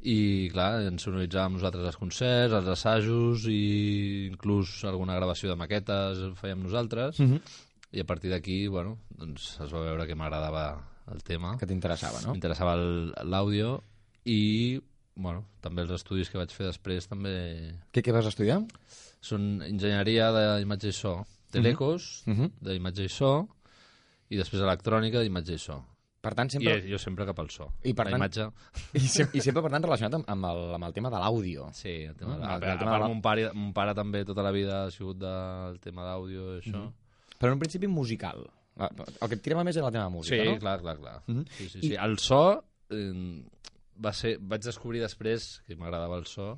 I 0.01 0.49
clar, 0.49 0.81
ens 0.89 1.03
sonoritzàvem 1.05 1.59
nosaltres 1.59 1.85
els 1.91 1.97
concerts, 1.99 2.55
els 2.57 2.67
assajos 2.73 3.43
i 3.51 4.27
inclús 4.31 4.79
alguna 4.89 5.13
gravació 5.19 5.51
de 5.51 5.57
maquetes 5.59 6.23
fèiem 6.39 6.63
nosaltres. 6.63 7.19
Mhm. 7.19 7.41
I 7.93 7.99
a 8.01 8.05
partir 8.07 8.31
d'aquí, 8.31 8.67
bueno, 8.71 8.97
doncs 9.19 9.59
es 9.61 9.73
va 9.73 9.81
veure 9.83 10.07
que 10.07 10.15
m'agradava 10.15 10.63
el 11.11 11.21
tema. 11.27 11.57
Que 11.59 11.67
t'interessava, 11.67 12.21
no? 12.25 12.31
M'interessava 12.33 12.75
l'àudio 13.27 13.81
i, 14.25 14.79
bueno, 15.15 15.45
també 15.61 15.81
els 15.83 15.91
estudis 15.91 16.29
que 16.31 16.37
vaig 16.39 16.49
fer 16.55 16.65
després 16.69 17.07
també... 17.11 17.75
Què, 17.91 18.01
què 18.01 18.13
vas 18.15 18.25
estudiar? 18.25 18.61
Són 19.21 19.61
enginyeria 19.61 20.31
d'imatge 20.57 20.87
i 20.89 20.95
so. 20.95 21.25
Telecos, 21.51 22.23
Mhm. 22.25 22.51
d'imatge 22.61 23.03
i 23.05 23.09
so, 23.09 23.47
i 24.31 24.37
després 24.39 24.61
electrònica 24.63 25.19
d'imatge 25.21 25.53
i 25.53 25.59
so. 25.59 25.83
Per 26.21 26.35
tant, 26.37 26.51
sempre- 26.53 26.75
I 26.85 26.91
jo 26.91 26.99
sempre 27.01 27.25
cap 27.25 27.39
al 27.41 27.49
so. 27.49 27.65
I 27.83 27.95
per 27.97 28.05
la 28.05 28.11
tant- 28.11 28.21
imatge... 28.21 28.45
I, 28.99 28.99
sem 29.09 29.31
I 29.33 29.41
sempre, 29.41 29.63
per 29.65 29.71
tant, 29.73 29.83
relacionat 29.87 30.19
amb, 30.19 30.27
amb, 30.29 30.45
el, 30.51 30.59
amb 30.77 30.85
el 30.85 30.93
tema 30.93 31.09
de 31.09 31.17
l'àudio. 31.23 31.69
Sí, 31.73 31.95
el 32.11 32.15
tema, 32.15 32.35
No? 32.37 32.43
a, 32.45 32.55
El- 32.57 32.63
a, 32.63 32.71
el 32.71 32.75
a 32.75 32.79
tema 32.79 32.91
de 32.91 32.97
part, 32.99 33.07
mon 33.09 33.21
pare, 33.25 33.47
mon 33.57 33.71
pare 33.73 33.95
també 33.97 34.21
tota 34.25 34.43
la 34.45 34.51
vida 34.53 34.83
ha 34.85 34.91
sigut 34.93 35.17
del 35.17 35.79
tema 35.81 36.05
d'àudio 36.05 36.55
i 36.55 36.59
això. 36.61 36.77
Mhm. 36.77 36.91
Però 37.41 37.49
en 37.49 37.57
un 37.57 37.63
principi 37.63 37.87
musical. 37.89 38.43
El 38.81 39.27
que 39.27 39.35
et 39.35 39.41
tirava 39.41 39.63
més 39.65 39.75
era 39.77 39.87
el 39.89 39.93
tema 39.93 40.05
de 40.05 40.13
música, 40.13 40.37
sí, 40.37 40.47
no? 40.47 40.59
clar, 40.61 40.77
clar, 40.81 40.97
clar. 41.01 41.15
Mhm. 41.25 41.45
sí, 41.57 41.69
sí, 41.69 41.79
I- 41.79 41.87
sí. 41.89 41.95
El 41.97 42.17
so 42.19 42.63
eh, 42.89 43.41
va 44.05 44.13
ser... 44.13 44.37
Vaig 44.39 44.61
descobrir 44.61 45.01
després 45.01 45.61
que 45.65 45.75
m'agradava 45.75 46.17
el 46.21 46.25
so, 46.29 46.53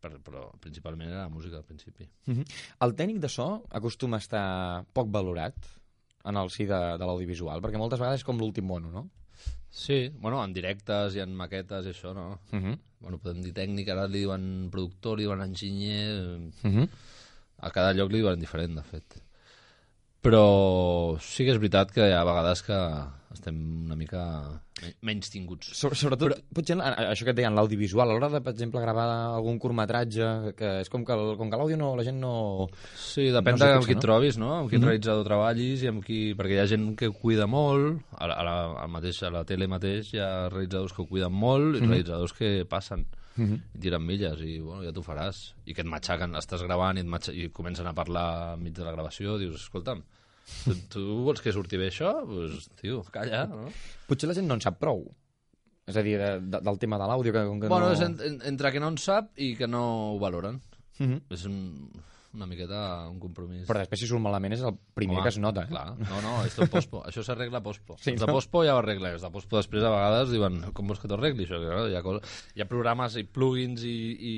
per, 0.00 0.16
però 0.24 0.48
principalment 0.58 1.10
era 1.12 1.26
la 1.26 1.28
música 1.28 1.60
al 1.60 1.64
principi. 1.68 2.08
Mhm. 2.26 2.44
El 2.80 2.96
tècnic 2.96 3.20
de 3.20 3.28
so 3.28 3.50
acostuma 3.70 4.16
a 4.16 4.24
estar 4.24 4.84
poc 4.92 5.12
valorat 5.12 5.54
en 6.24 6.38
el 6.38 6.50
si 6.54 6.66
de, 6.70 6.80
de 6.98 7.08
l'audiovisual, 7.08 7.62
perquè 7.64 7.80
moltes 7.80 8.00
vegades 8.00 8.22
és 8.22 8.26
com 8.26 8.38
l'últim 8.38 8.66
mono, 8.68 8.92
no? 8.94 9.08
Sí, 9.72 10.10
bueno, 10.20 10.42
en 10.44 10.52
directes 10.52 11.16
i 11.16 11.22
en 11.24 11.32
maquetes 11.36 11.88
i 11.88 11.94
això, 11.94 12.12
no? 12.14 12.38
Mhm. 12.52 12.78
Bueno, 13.02 13.18
podem 13.18 13.40
dir 13.42 13.54
tècnic, 13.56 13.88
ara 13.90 14.06
li 14.06 14.20
diuen 14.22 14.68
productor, 14.70 15.18
li 15.18 15.26
diuen 15.26 15.42
enginyer... 15.42 16.52
Mhm. 16.62 16.88
A 17.62 17.70
cada 17.70 17.92
lloc 17.94 18.10
li 18.10 18.18
diuen 18.18 18.40
diferent, 18.42 18.74
de 18.74 18.82
fet. 18.82 19.20
Però 20.22 21.18
sí 21.22 21.44
que 21.44 21.52
és 21.54 21.60
veritat 21.62 21.92
que 21.94 22.08
hi 22.08 22.14
ha 22.14 22.24
vegades 22.26 22.62
que 22.66 22.78
estem 23.32 23.56
una 23.86 23.96
mica 23.96 24.22
me- 24.82 24.92
menys 25.02 25.30
tinguts. 25.30 25.70
So, 25.78 25.90
sobretot, 25.94 26.32
Però... 26.32 26.36
potser 26.54 26.76
això 26.80 27.24
que 27.24 27.30
et 27.34 27.36
deien, 27.38 27.54
l'audiovisual, 27.54 28.10
a 28.10 28.12
l'hora 28.14 28.28
de, 28.32 28.40
per 28.44 28.52
exemple, 28.54 28.80
gravar 28.80 29.06
algun 29.36 29.58
curtmetratge, 29.58 30.54
que 30.58 30.80
és 30.82 30.88
com 30.92 31.04
que, 31.04 31.12
el- 31.16 31.36
com 31.40 31.50
que 31.50 31.56
l'àudio 31.60 31.76
no, 31.80 31.94
la 31.96 32.04
gent 32.06 32.20
no... 32.20 32.68
Sí, 32.96 33.28
depèn 33.34 33.56
no 33.58 33.64
de 33.64 33.72
amb 33.78 33.86
qui 33.88 33.96
et 33.96 34.02
trobis, 34.04 34.38
no? 34.38 34.52
Amb 34.60 34.70
quin 34.70 34.80
Mhm. 34.80 34.88
realitzador 34.90 35.24
treballis 35.24 35.82
i 35.82 35.88
amb 35.88 36.04
qui... 36.04 36.34
Perquè 36.38 36.58
hi 36.58 36.62
ha 36.62 36.66
gent 36.70 36.92
que 36.96 37.08
ho 37.08 37.12
cuida 37.16 37.46
molt, 37.46 38.02
a 38.18 38.26
la, 38.28 38.34
a 38.34 38.44
la, 38.44 38.56
al 38.84 38.88
mateix, 38.92 39.22
a 39.22 39.30
la 39.30 39.44
tele 39.44 39.66
mateix 39.68 40.12
hi 40.14 40.18
ha 40.22 40.48
realitzadors 40.48 40.92
que 40.92 41.02
ho 41.02 41.06
cuiden 41.10 41.32
molt 41.32 41.76
i 41.76 41.80
Mhm. 41.82 41.88
realitzadors 41.90 42.32
que 42.32 42.64
passen 42.68 43.06
Mhm. 43.34 43.54
i 43.74 43.78
tiren 43.80 44.02
milles 44.04 44.40
i 44.44 44.58
bueno, 44.60 44.82
ja 44.84 44.92
t'ho 44.92 45.00
faràs. 45.00 45.54
I 45.64 45.72
que 45.72 45.80
et 45.80 45.86
matxaquen, 45.88 46.34
estàs 46.36 46.60
gravant 46.66 46.98
i, 46.98 47.00
et 47.00 47.06
matxa, 47.06 47.32
i 47.32 47.48
comencen 47.48 47.86
a 47.86 47.94
parlar 47.94 48.54
enmig 48.58 48.74
de 48.76 48.84
la 48.84 48.92
gravació, 48.92 49.38
dius, 49.38 49.56
escolta'm, 49.62 50.02
tu, 50.64 50.76
tu 50.92 51.02
vols 51.26 51.42
que 51.44 51.54
surti 51.54 51.80
bé 51.80 51.90
això? 51.92 52.14
Pues, 52.28 52.70
tio, 52.80 53.02
calla, 53.14 53.44
no? 53.50 53.72
Potser 54.08 54.30
la 54.30 54.36
gent 54.38 54.48
no 54.50 54.58
en 54.58 54.64
sap 54.64 54.78
prou. 54.82 55.04
És 55.90 55.98
a 55.98 56.04
dir, 56.06 56.14
de, 56.20 56.30
de, 56.46 56.62
del 56.62 56.78
tema 56.78 56.98
de 57.00 57.08
l'àudio, 57.10 57.34
que, 57.34 57.42
com 57.48 57.60
que 57.62 57.70
bueno, 57.72 57.90
no... 57.90 57.96
és 57.96 58.04
en, 58.04 58.14
en, 58.22 58.38
entre 58.52 58.70
que 58.74 58.82
no 58.82 58.92
en 58.92 58.98
sap 59.02 59.32
i 59.42 59.54
que 59.58 59.68
no 59.70 59.82
ho 60.12 60.18
valoren. 60.22 60.60
Mhm. 61.00 61.24
És 61.34 61.46
un, 61.48 61.58
una 62.32 62.46
miqueta 62.46 63.08
un 63.10 63.18
compromís. 63.20 63.64
Però 63.68 63.82
després, 63.82 64.00
si 64.00 64.08
surt 64.08 64.22
malament, 64.24 64.54
és 64.56 64.62
el 64.64 64.76
primer 64.96 65.18
Home, 65.18 65.24
que 65.26 65.32
es 65.34 65.38
nota. 65.42 65.66
Eh? 65.66 65.72
Clar, 65.72 65.84
no, 65.98 66.20
no, 66.24 66.36
és 66.46 66.56
tot 66.56 66.70
pospo. 66.72 67.02
Això 67.08 67.24
s'arregla 67.26 67.62
pospo. 67.64 67.98
Sí, 68.00 68.14
de 68.14 68.28
no? 68.28 68.36
pospo 68.38 68.62
ja 68.66 68.76
ho 68.76 68.80
arregla. 68.80 69.12
Els 69.16 69.24
de 69.26 69.32
pospo 69.34 69.58
després 69.60 69.84
a 69.84 69.92
vegades 69.92 70.32
diuen 70.32 70.62
com 70.76 70.88
vols 70.88 71.02
que 71.02 71.10
t'ho 71.10 71.18
arregli 71.18 71.48
això? 71.48 71.60
Que, 71.60 71.72
no, 71.74 71.88
hi, 71.90 71.98
ha 71.98 72.04
cos... 72.04 72.38
hi 72.56 72.64
ha 72.64 72.68
programes 72.70 73.18
i 73.20 73.26
plugins 73.28 73.84
i, 73.88 73.96
i, 74.32 74.36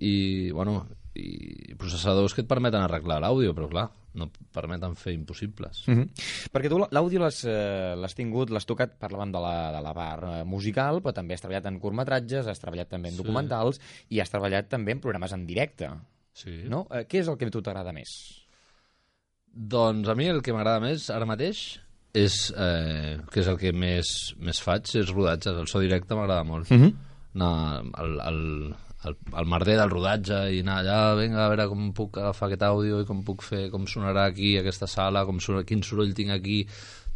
i, 0.00 0.14
bueno, 0.56 0.82
i 1.14 1.76
processadors 1.78 2.34
que 2.34 2.46
et 2.46 2.50
permeten 2.50 2.82
arreglar 2.82 3.20
l'àudio, 3.22 3.54
però 3.56 3.70
clar, 3.70 3.86
no 4.14 4.24
et 4.26 4.38
permeten 4.52 4.96
fer 4.96 5.12
impossibles. 5.14 5.84
Mm 5.86 5.94
-hmm. 5.94 6.08
Perquè 6.52 6.68
tu 6.68 6.78
l'àudio 6.78 7.20
l'has 7.20 7.44
eh, 7.44 7.94
l'has 7.96 8.14
tingut, 8.14 8.50
l'has 8.50 8.66
tocat, 8.66 8.98
parlàvem 8.98 9.32
de 9.32 9.40
la, 9.40 9.72
de 9.72 9.80
la 9.82 9.94
part 9.94 10.22
eh, 10.24 10.44
musical, 10.44 11.00
però 11.02 11.12
també 11.12 11.34
has 11.34 11.40
treballat 11.40 11.66
en 11.66 11.78
curtmetratges, 11.80 12.46
has 12.46 12.58
treballat 12.60 12.88
també 12.88 13.08
en 13.08 13.14
Sí. 13.14 13.22
documentals 13.22 13.80
i 14.08 14.20
has 14.20 14.30
treballat 14.30 14.68
també 14.68 14.92
en 14.92 15.00
programes 15.00 15.32
en 15.32 15.46
directe. 15.46 15.88
Sí. 16.32 16.64
No? 16.68 16.86
Eh, 16.90 17.06
què 17.08 17.20
és 17.20 17.28
el 17.28 17.36
que 17.36 17.46
a 17.46 17.50
tu 17.50 17.62
t'agrada 17.62 17.92
més? 17.92 18.08
Doncs 19.52 20.08
a 20.08 20.14
mi 20.14 20.26
el 20.26 20.42
que 20.42 20.52
m'agrada 20.52 20.80
més 20.80 21.08
ara 21.10 21.26
mateix 21.26 21.80
és, 22.14 22.52
eh, 22.56 23.18
que 23.30 23.40
és 23.40 23.48
el 23.48 23.58
que 23.58 23.72
més, 23.72 24.34
més 24.38 24.60
faig, 24.62 24.86
és 24.96 25.10
rodatges. 25.10 25.56
El 25.56 25.66
so 25.70 25.80
directe 25.80 26.14
m'agrada 26.14 26.44
molt. 26.44 26.70
Mhm. 26.70 26.92
anar 27.34 27.84
al, 27.94 28.20
al, 28.20 28.76
al, 29.04 29.16
al 29.32 29.46
merder 29.48 29.76
del 29.78 29.90
rodatge 29.90 30.38
i 30.54 30.60
anar 30.64 30.80
allà, 30.82 30.98
vinga, 31.20 31.44
a 31.44 31.48
veure 31.52 31.68
com 31.70 31.92
puc 31.96 32.18
agafar 32.20 32.48
aquest 32.50 32.62
àudio 32.66 33.00
i 33.02 33.06
com 33.08 33.22
puc 33.24 33.42
fer, 33.46 33.70
com 33.72 33.86
sonarà 33.88 34.26
aquí 34.28 34.56
aquesta 34.60 34.86
sala, 34.90 35.24
com 35.28 35.38
sona, 35.40 35.64
quin 35.64 35.82
soroll 35.86 36.12
tinc 36.14 36.30
aquí... 36.36 36.66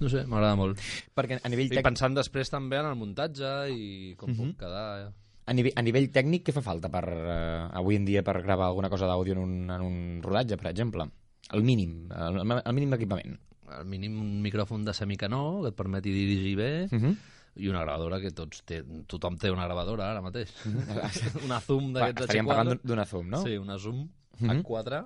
No 0.01 0.09
sé, 0.11 0.25
m'agrada 0.27 0.57
molt. 0.59 0.81
Perquè 1.15 1.37
a 1.39 1.49
nivell 1.53 1.69
I 1.71 1.77
tec- 1.77 1.85
pensant 1.87 2.17
després 2.17 2.49
també 2.51 2.81
en 2.81 2.89
el 2.89 2.97
muntatge 2.99 3.51
i 3.71 4.15
com 4.19 4.31
Mhm. 4.33 4.37
puc 4.41 4.57
quedar... 4.65 4.87
Eh? 5.07 5.13
A 5.47 5.53
nivell, 5.53 5.75
a 5.77 5.83
nivell 5.85 6.09
tècnic, 6.11 6.47
què 6.49 6.53
fa 6.57 6.63
falta 6.65 6.89
per, 6.89 7.05
eh, 7.05 7.69
avui 7.77 7.97
en 8.01 8.05
dia 8.09 8.23
per 8.25 8.41
gravar 8.43 8.67
alguna 8.71 8.89
cosa 8.89 9.05
d'àudio 9.07 9.35
en, 9.37 9.43
un, 9.45 9.71
en 9.71 9.83
un 9.85 9.99
rodatge, 10.25 10.57
per 10.57 10.71
exemple? 10.73 11.05
El 11.53 11.63
mínim, 11.63 12.09
el, 12.11 12.41
el 12.65 12.73
mínim 12.75 12.91
d'equipament. 12.97 13.37
Al 13.77 13.85
mínim 13.85 14.17
un 14.21 14.41
micròfon 14.43 14.83
de 14.85 14.95
semicanó 14.97 15.61
que 15.63 15.69
et 15.69 15.77
permeti 15.77 16.11
dirigir 16.17 16.57
bé 16.57 16.71
Mhm. 16.91 17.15
I 17.57 17.69
una 17.71 17.83
gravadora 17.85 18.19
que 18.21 18.31
tots 18.35 18.63
té, 18.67 18.83
tothom 19.07 19.37
té 19.39 19.51
una 19.51 19.65
gravadora 19.69 20.11
ara 20.11 20.23
mateix. 20.25 20.51
Mhm. 20.67 21.45
una 21.47 21.61
Zoom 21.61 21.93
d'aquests 21.95 22.23
estaríem 22.27 22.47
H4. 22.47 22.49
parlant 22.55 22.69
d'un- 22.75 22.81
d'una 22.91 23.05
Zoom, 23.07 23.29
no? 23.31 23.43
Sí, 23.45 23.57
una 23.59 23.79
Zoom 23.79 24.09
Mhm. 24.41 24.51
H4 24.65 25.05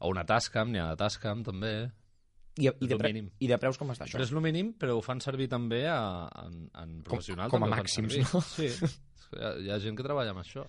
o 0.00 0.08
una 0.12 0.22
Tascam, 0.24 0.70
n'hi 0.70 0.78
ha 0.78 0.90
de 0.92 0.96
Tascam 0.96 1.42
també. 1.42 1.90
I, 2.58 2.66
i, 2.68 2.86
de 2.90 2.96
pre. 2.98 3.10
I 3.38 3.46
de 3.50 3.56
preus 3.58 3.76
com 3.78 3.90
està 3.90 4.04
això? 4.06 4.16
Però 4.18 4.22
és 4.26 4.30
el 4.32 4.40
mínim, 4.42 4.72
però 4.78 4.96
ho 4.98 5.02
fan 5.02 5.20
servir 5.20 5.48
també 5.48 5.84
a, 5.86 6.28
en, 6.46 6.68
en 6.74 7.02
professionals. 7.06 7.50
com 7.50 7.62
a 7.62 7.66
ho 7.66 7.70
fan 7.70 7.78
màxims, 7.84 8.16
no? 8.32 8.40
Sí. 8.42 8.66
Hi 9.34 9.42
ha, 9.42 9.50
hi 9.62 9.70
ha 9.70 9.78
gent 9.82 9.96
que 9.98 10.02
treballa 10.06 10.30
amb 10.34 10.40
això. 10.42 10.64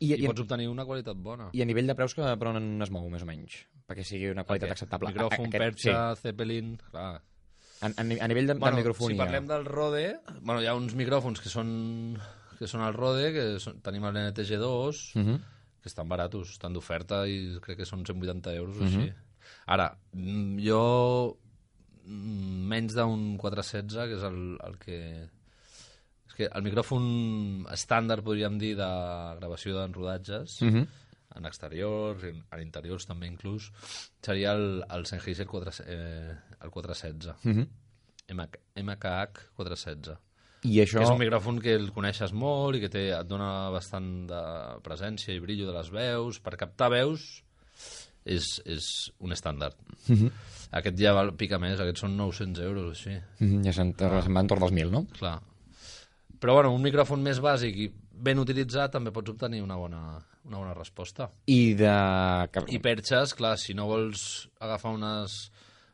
I- 0.00 0.14
I, 0.14 0.24
i- 0.24 0.26
pots 0.26 0.40
obtenir 0.42 0.66
una 0.70 0.86
qualitat 0.88 1.16
bona. 1.18 1.50
I 1.52 1.60
a 1.62 1.66
nivell 1.68 1.86
de 1.86 1.94
preus 1.94 2.14
que 2.14 2.22
per 2.22 2.48
on 2.48 2.82
es 2.82 2.90
mou, 2.90 3.08
més 3.10 3.22
o 3.22 3.26
menys? 3.26 3.60
perquè 3.90 4.04
sigui 4.06 4.28
una 4.30 4.44
qualitat 4.46 4.70
Aquest 4.70 4.82
acceptable. 4.84 5.10
Micròfon, 5.10 5.46
Aquest- 5.48 5.58
perxa, 5.58 6.14
Zeppelin... 6.22 6.76
Clar. 6.92 7.20
A, 7.80 7.88
a, 7.96 8.02
ni- 8.04 8.18
a 8.20 8.28
nivell 8.28 8.46
de, 8.46 8.54
bueno, 8.54 8.76
de 8.76 8.82
microfonia. 8.82 9.14
Si 9.16 9.18
parlem 9.18 9.46
del 9.48 9.64
Rode, 9.64 10.20
bueno, 10.42 10.60
hi 10.62 10.66
ha 10.68 10.74
uns 10.76 10.94
micròfons 10.98 11.40
que 11.40 11.48
són, 11.48 12.18
que 12.58 12.68
són 12.68 12.82
el 12.84 12.92
Rode, 12.94 13.30
que 13.32 13.44
són, 13.62 13.80
tenim 13.80 14.04
el 14.04 14.16
NTG2, 14.26 15.14
Mhm. 15.16 15.38
que 15.80 15.88
estan 15.88 16.08
baratos, 16.08 16.50
estan 16.52 16.74
d'oferta 16.76 17.22
i 17.26 17.56
crec 17.64 17.78
que 17.78 17.86
són 17.88 18.04
180 18.04 18.52
euros 18.54 18.76
o 18.76 18.84
Mhm. 18.84 18.86
així. 18.88 19.12
Ara, 19.66 19.96
mm, 20.12 20.58
jo 20.60 21.38
mm, 22.04 22.66
menys 22.68 22.94
d'un 22.94 23.36
416, 23.38 24.08
que 24.08 24.16
és 24.16 24.22
el, 24.24 24.58
el 24.66 24.78
que... 24.78 24.98
És 26.30 26.34
que 26.36 26.48
el 26.52 26.62
micròfon 26.62 27.66
estàndard, 27.72 28.22
podríem 28.24 28.58
dir, 28.58 28.74
de 28.76 28.88
gravació 29.40 29.82
en 29.84 29.92
rodatges, 29.94 30.60
Mhm. 30.62 30.86
En 31.36 31.46
exteriors, 31.46 32.24
en, 32.24 32.42
en 32.50 32.62
interiors 32.62 33.06
també 33.06 33.26
inclús, 33.30 33.70
seria 34.22 34.52
el, 34.52 34.82
el 34.90 35.06
Sennheiser 35.06 35.46
4, 35.46 35.72
eh, 35.86 36.34
el 36.62 36.70
416. 36.70 37.34
Mhm. 37.44 37.68
MK, 38.30 38.58
MKH 38.76 39.46
416. 39.56 40.16
I 40.62 40.76
això- 40.82 41.00
és 41.02 41.08
un 41.08 41.18
micròfon 41.18 41.58
que 41.60 41.72
el 41.74 41.90
coneixes 41.92 42.32
molt 42.36 42.76
i 42.76 42.80
que 42.80 42.90
té, 42.92 43.06
et 43.16 43.26
dona 43.26 43.70
bastant 43.72 44.26
de 44.28 44.42
presència 44.84 45.32
i 45.34 45.40
brillo 45.40 45.66
de 45.66 45.72
les 45.78 45.88
veus. 45.90 46.38
Per 46.38 46.56
captar 46.60 46.90
veus 46.92 47.42
és, 48.24 48.44
és 48.66 49.10
un 49.18 49.32
estàndard. 49.32 49.74
Mhm. 50.08 50.28
Aquest 50.72 50.98
ja 51.00 51.14
val, 51.16 51.32
pica 51.34 51.58
més, 51.58 51.80
aquests 51.80 52.04
són 52.04 52.12
900 52.16 52.62
euros 52.62 52.84
o 52.84 52.90
així. 52.92 53.16
Mhm, 53.40 53.64
ja 53.64 53.72
se'n 53.72 53.94
se'n 53.98 54.34
va 54.36 54.40
entorn 54.44 54.60
dels 54.60 54.72
1.000, 54.76 54.90
no? 54.92 55.06
Clar. 55.18 55.40
Però 56.40 56.54
bueno, 56.54 56.70
un 56.72 56.82
micròfon 56.82 57.20
més 57.24 57.40
bàsic 57.40 57.76
i 57.76 57.90
ben 58.20 58.38
utilitzat 58.38 58.92
també 58.92 59.10
pots 59.12 59.30
obtenir 59.32 59.62
una 59.64 59.76
bona, 59.76 60.20
una 60.44 60.58
bona 60.58 60.74
resposta. 60.74 61.30
I 61.46 61.74
de... 61.74 61.90
I 62.68 62.78
perxes, 62.82 63.34
clar, 63.34 63.56
si 63.58 63.74
no 63.74 63.86
vols 63.90 64.48
agafar 64.60 64.92
unes, 64.96 65.50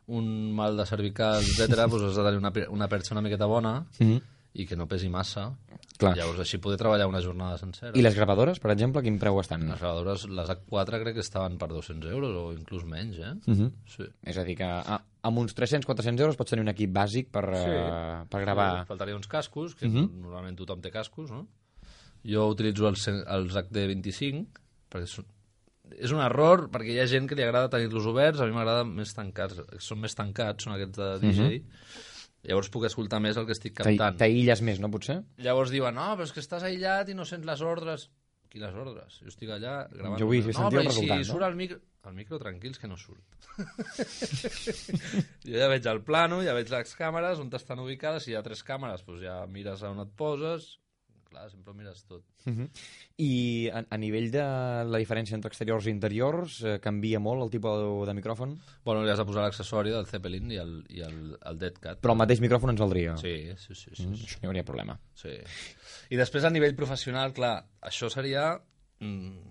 un 0.06 0.52
mal 0.54 0.76
de 0.78 0.86
cervical, 0.86 1.42
etc., 1.42 1.74
doncs 1.88 2.10
has 2.12 2.16
de 2.16 2.24
tenir 2.30 2.38
una, 2.38 2.52
una 2.70 2.88
perxa 2.88 3.14
una 3.14 3.22
miqueta 3.26 3.46
bona 3.50 3.86
Mhm. 3.98 4.20
i 4.56 4.64
que 4.64 4.76
no 4.76 4.86
pesi 4.88 5.10
massa. 5.12 5.50
Clar. 5.98 6.14
Llavors 6.16 6.38
així 6.40 6.56
poder 6.60 6.78
treballar 6.78 7.06
una 7.08 7.20
jornada 7.20 7.58
sencera. 7.58 7.92
I 7.96 8.00
les 8.02 8.14
gravadores, 8.14 8.58
per 8.60 8.70
exemple, 8.72 9.02
quin 9.04 9.18
preu 9.18 9.36
estan? 9.40 9.66
Les 9.68 9.78
gravadores, 9.80 10.24
les 10.28 10.48
H4 10.48 11.00
crec 11.02 11.14
que 11.16 11.20
estaven 11.24 11.58
per 11.58 11.68
200 11.68 12.10
euros 12.12 12.32
o 12.36 12.52
inclús 12.54 12.84
menys, 12.88 13.18
eh? 13.18 13.34
Mhm. 13.46 13.70
Sí. 13.84 14.04
És 14.22 14.36
a 14.38 14.44
dir, 14.44 14.56
que 14.56 14.64
ah, 14.64 15.02
amb 15.22 15.38
uns 15.38 15.54
300-400 15.56 16.20
euros 16.20 16.36
pots 16.36 16.50
tenir 16.50 16.62
un 16.62 16.68
equip 16.72 16.90
bàsic 16.92 17.28
per, 17.30 17.44
eh, 17.52 18.24
per 18.30 18.40
gravar... 18.40 18.80
Sí, 18.82 18.86
faltaria 18.88 19.16
uns 19.16 19.26
cascos, 19.28 19.74
que 19.74 19.88
Mhm. 19.88 20.20
normalment 20.22 20.56
tothom 20.56 20.80
té 20.80 20.90
cascos, 20.90 21.30
no? 21.30 21.46
Jo 22.26 22.48
utilitzo 22.50 22.88
els, 22.90 23.06
els 23.08 23.54
HD25, 23.54 24.60
perquè 24.92 25.08
són, 25.10 25.26
és 25.94 26.12
un 26.14 26.20
error, 26.24 26.66
perquè 26.72 26.94
hi 26.94 27.00
ha 27.02 27.06
gent 27.10 27.28
que 27.30 27.38
li 27.38 27.44
agrada 27.46 27.70
tenir-los 27.72 28.08
oberts, 28.10 28.42
a 28.42 28.48
mi 28.48 28.56
m'agrada 28.56 28.84
més 28.88 29.14
tancats, 29.14 29.62
són 29.82 30.02
més 30.02 30.16
tancats, 30.18 30.66
són 30.66 30.74
aquests 30.74 30.98
de 30.98 31.10
DJ, 31.22 31.48
llavors 32.50 32.70
puc 32.74 32.86
escoltar 32.88 33.20
més 33.22 33.38
el 33.38 33.46
que 33.48 33.54
estic 33.56 33.76
cantant. 33.78 34.18
T'aïlles 34.20 34.62
més, 34.66 34.82
no, 34.82 34.90
potser? 34.92 35.20
Llavors 35.42 35.74
diuen, 35.74 35.94
no, 35.98 36.12
però 36.14 36.26
és 36.26 36.34
que 36.34 36.42
estàs 36.42 36.66
aïllat 36.66 37.12
i 37.12 37.18
no 37.18 37.26
sents 37.28 37.46
les 37.46 37.62
ordres. 37.66 38.08
Quines 38.50 38.74
ordres? 38.78 39.18
Jo 39.20 39.30
estic 39.30 39.50
allà 39.52 39.82
gravant... 39.90 40.18
Jo 40.22 40.30
vull 40.30 40.40
no, 40.40 40.54
sentir 40.54 40.78
però 40.78 40.82
el 40.82 40.90
resultat, 40.90 41.22
si 41.22 41.28
no? 41.28 41.34
surt 41.34 41.46
el 41.50 41.58
micro... 41.58 41.82
El 42.06 42.14
micro, 42.14 42.38
tranquils, 42.38 42.78
que 42.78 42.86
no 42.86 42.94
surt. 42.94 43.34
jo 45.48 45.56
ja 45.58 45.66
veig 45.72 45.88
el 45.90 45.98
plano, 46.06 46.38
ja 46.46 46.54
veig 46.54 46.70
les 46.70 46.92
càmeres, 46.94 47.40
on 47.42 47.50
estan 47.58 47.82
ubicades, 47.82 48.22
si 48.22 48.30
hi 48.30 48.36
ha 48.38 48.44
tres 48.46 48.62
càmeres, 48.62 49.02
doncs 49.02 49.24
ja 49.26 49.40
mires 49.50 49.82
a 49.82 49.90
on 49.90 50.04
et 50.04 50.12
poses, 50.14 50.68
clar, 51.28 51.50
sempre 51.50 51.72
ho 51.72 51.74
mires 51.76 52.02
tot. 52.08 52.22
Mhm. 52.46 52.68
I 53.18 53.68
a, 53.72 53.82
a 53.90 53.98
nivell 53.98 54.30
de 54.30 54.42
la 54.88 54.98
diferència 55.02 55.34
entre 55.36 55.48
exteriors 55.52 55.86
i 55.86 55.90
interiors, 55.90 56.60
eh, 56.64 56.78
canvia 56.80 57.18
molt 57.20 57.42
el 57.42 57.50
tipus 57.50 57.76
de, 57.82 58.06
de 58.10 58.14
micròfon? 58.20 58.56
Bueno, 58.84 59.02
li 59.04 59.10
has 59.10 59.18
de 59.18 59.26
posar 59.28 59.44
l'accessori 59.44 59.90
del 59.90 60.06
Zeppelin 60.06 60.50
i 60.52 60.56
el, 60.62 60.74
i 60.88 61.00
el, 61.06 61.20
el 61.42 61.58
Dead 61.58 61.78
Cat. 61.82 62.00
Però 62.00 62.12
el 62.16 62.22
mateix 62.22 62.40
micròfon 62.40 62.70
ens 62.74 62.80
valdria? 62.80 63.16
Sí, 63.20 63.36
sí, 63.58 63.74
sí. 63.74 63.90
sí, 63.94 64.06
Mm, 64.06 64.14
sí. 64.16 64.24
això 64.26 64.38
no 64.42 64.46
hi 64.46 64.52
hauria 64.52 64.64
problema. 64.64 64.98
Sí. 65.14 65.34
I 66.10 66.16
després 66.16 66.44
a 66.44 66.50
nivell 66.50 66.74
professional, 66.78 67.32
clar, 67.34 67.54
això 67.82 68.08
seria 68.12 68.52
mm, 69.00 69.50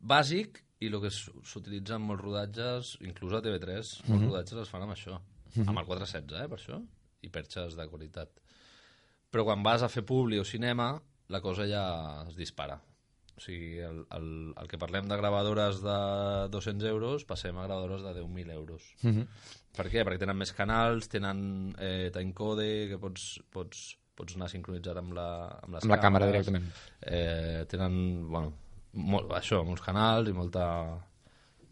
bàsic 0.00 0.62
i 0.80 0.88
el 0.88 0.96
que 1.02 1.10
s'utilitza 1.12 1.98
en 1.98 2.06
molts 2.08 2.22
rodatges, 2.24 2.94
inclús 3.04 3.34
a 3.36 3.42
TV3, 3.44 3.90
molts 4.08 4.22
Mhm. 4.22 4.30
rodatges 4.30 4.62
es 4.62 4.68
fan 4.72 4.82
amb 4.82 4.92
això. 4.94 5.18
Mhm. 5.56 5.68
Amb 5.68 5.78
el 5.78 5.84
416, 5.86 6.40
eh, 6.44 6.48
per 6.48 6.58
això, 6.58 6.80
i 7.22 7.28
perxes 7.28 7.74
de 7.76 7.86
qualitat. 7.88 8.30
Però 9.30 9.44
quan 9.46 9.62
vas 9.62 9.82
a 9.82 9.88
fer 9.92 10.02
publi 10.06 10.40
o 10.40 10.44
cinema, 10.44 10.92
la 11.30 11.40
cosa 11.40 11.66
ja 11.70 11.84
es 12.28 12.36
dispara. 12.36 12.80
O 13.36 13.40
sigui, 13.40 13.78
el, 13.80 14.02
el, 14.12 14.26
el 14.60 14.66
que 14.68 14.76
parlem 14.76 15.06
de 15.08 15.16
gravadores 15.16 15.78
de 15.80 15.98
200 16.52 16.88
euros, 16.90 17.24
passem 17.24 17.56
a 17.56 17.64
gravadores 17.68 18.02
de 18.04 18.12
10.000 18.20 18.50
euros. 18.52 18.82
Mhm. 19.02 19.26
Per 19.76 19.86
què? 19.88 20.02
Perquè 20.04 20.18
tenen 20.20 20.36
més 20.36 20.50
canals, 20.52 21.06
tenen 21.08 21.70
eh, 21.78 22.10
timecode, 22.12 22.66
que 22.90 22.98
pots, 23.00 23.38
pots, 23.54 23.84
pots 24.18 24.34
anar 24.36 24.50
sincronitzat 24.52 24.98
amb 25.00 25.14
la, 25.16 25.28
amb 25.62 25.76
les 25.78 25.86
Amb 25.86 25.94
la 25.94 26.00
càmera 26.02 26.26
directament. 26.28 26.66
Eh, 27.00 27.62
tenen, 27.70 27.94
bueno, 28.28 28.52
molt, 28.92 29.30
això, 29.38 29.62
molts 29.64 29.86
canals 29.86 30.28
i 30.28 30.34
molta, 30.36 30.66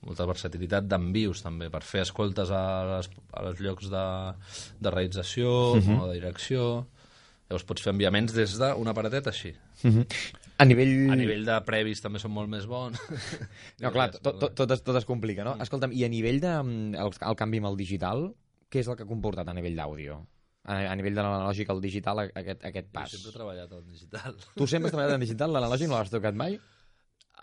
molta 0.07 0.25
versatilitat 0.31 0.87
d'envios 0.89 1.43
també, 1.45 1.69
per 1.75 1.83
fer 1.85 2.07
escoltes 2.07 2.55
a 2.55 2.63
les, 2.95 3.11
a 3.35 3.43
les 3.49 3.61
llocs 3.61 3.91
de, 3.93 4.07
de 4.79 4.95
realització 4.95 5.75
Mhm. 5.83 5.99
o 6.01 6.07
de 6.07 6.15
direcció. 6.21 6.87
Llavors 7.49 7.65
pots 7.65 7.81
fer 7.85 7.93
enviaments 7.95 8.33
des 8.37 8.57
d'un 8.61 8.89
aparatet 8.91 9.27
així. 9.31 9.55
Mhm. 9.83 10.03
A 10.59 10.65
nivell... 10.67 10.91
A 11.13 11.17
nivell 11.17 11.45
de 11.47 11.55
previs 11.65 12.03
també 12.05 12.19
són 12.21 12.33
molt 12.35 12.51
més 12.53 12.67
bons. 12.69 12.99
No, 13.83 13.93
clar, 13.95 14.11
tot, 14.19 14.39
tot, 14.43 14.55
tot, 14.59 14.73
es, 14.75 14.83
tot 14.85 14.97
es 15.01 15.07
complica, 15.09 15.45
no? 15.47 15.55
Escolta'm, 15.63 15.93
i 15.97 16.03
a 16.05 16.09
nivell 16.13 16.41
de, 16.43 16.51
mm, 16.63 16.97
el, 16.99 17.13
el 17.31 17.37
canvi 17.39 17.61
amb 17.63 17.71
el 17.71 17.77
digital, 17.79 18.27
què 18.69 18.83
és 18.83 18.89
el 18.91 18.97
que 18.99 19.07
ha 19.07 19.09
comportat 19.09 19.49
a 19.49 19.55
nivell 19.57 19.79
d'àudio? 19.79 20.19
A, 20.69 20.81
a 20.91 20.97
nivell 20.99 21.15
de 21.17 21.23
l'analògic 21.25 21.71
al 21.73 21.81
digital, 21.81 22.21
aquest, 22.27 22.65
aquest 22.69 22.91
pas. 22.93 23.09
Jo 23.15 23.17
sempre 23.17 23.31
he 23.33 23.37
treballat 23.39 23.73
en 23.79 23.87
digital. 23.89 24.35
Tu 24.59 24.67
sempre 24.69 24.91
has 24.91 24.97
treballat 24.97 25.15
en 25.17 25.25
digital, 25.25 25.55
l'analògic 25.57 25.89
no 25.89 25.97
l'has 25.97 26.13
tocat 26.13 26.37
mai? 26.37 26.59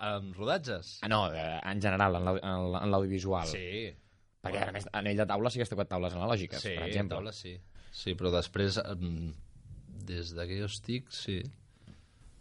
En 0.05 0.33
rodatges? 0.35 0.99
Ah, 1.01 1.09
no, 1.09 1.21
eh, 1.33 1.55
en 1.71 1.81
general, 1.81 2.19
en 2.19 2.25
l'au- 2.27 2.41
en 2.43 2.67
l'au- 2.73 2.81
en 2.83 2.91
l'audiovisual. 2.91 3.47
Sí. 3.47 3.87
Perquè, 4.43 4.67
a 4.67 4.71
més, 4.75 4.85
a 4.91 5.01
nivell 5.01 5.23
de 5.23 5.25
taula 5.31 5.49
sí 5.49 5.57
que 5.57 5.65
has 5.65 5.71
tocat 5.71 5.89
taules 5.95 6.13
analògiques, 6.13 6.61
sí, 6.61 6.75
per 6.77 6.89
exemple. 6.91 7.15
taula 7.15 7.31
sí. 7.33 7.55
Sí, 7.95 8.13
però 8.19 8.29
després, 8.35 8.77
em, 8.83 9.31
des 10.05 10.33
de 10.37 10.45
que 10.47 10.59
jo 10.61 10.67
estic, 10.71 11.09
sí. 11.13 11.39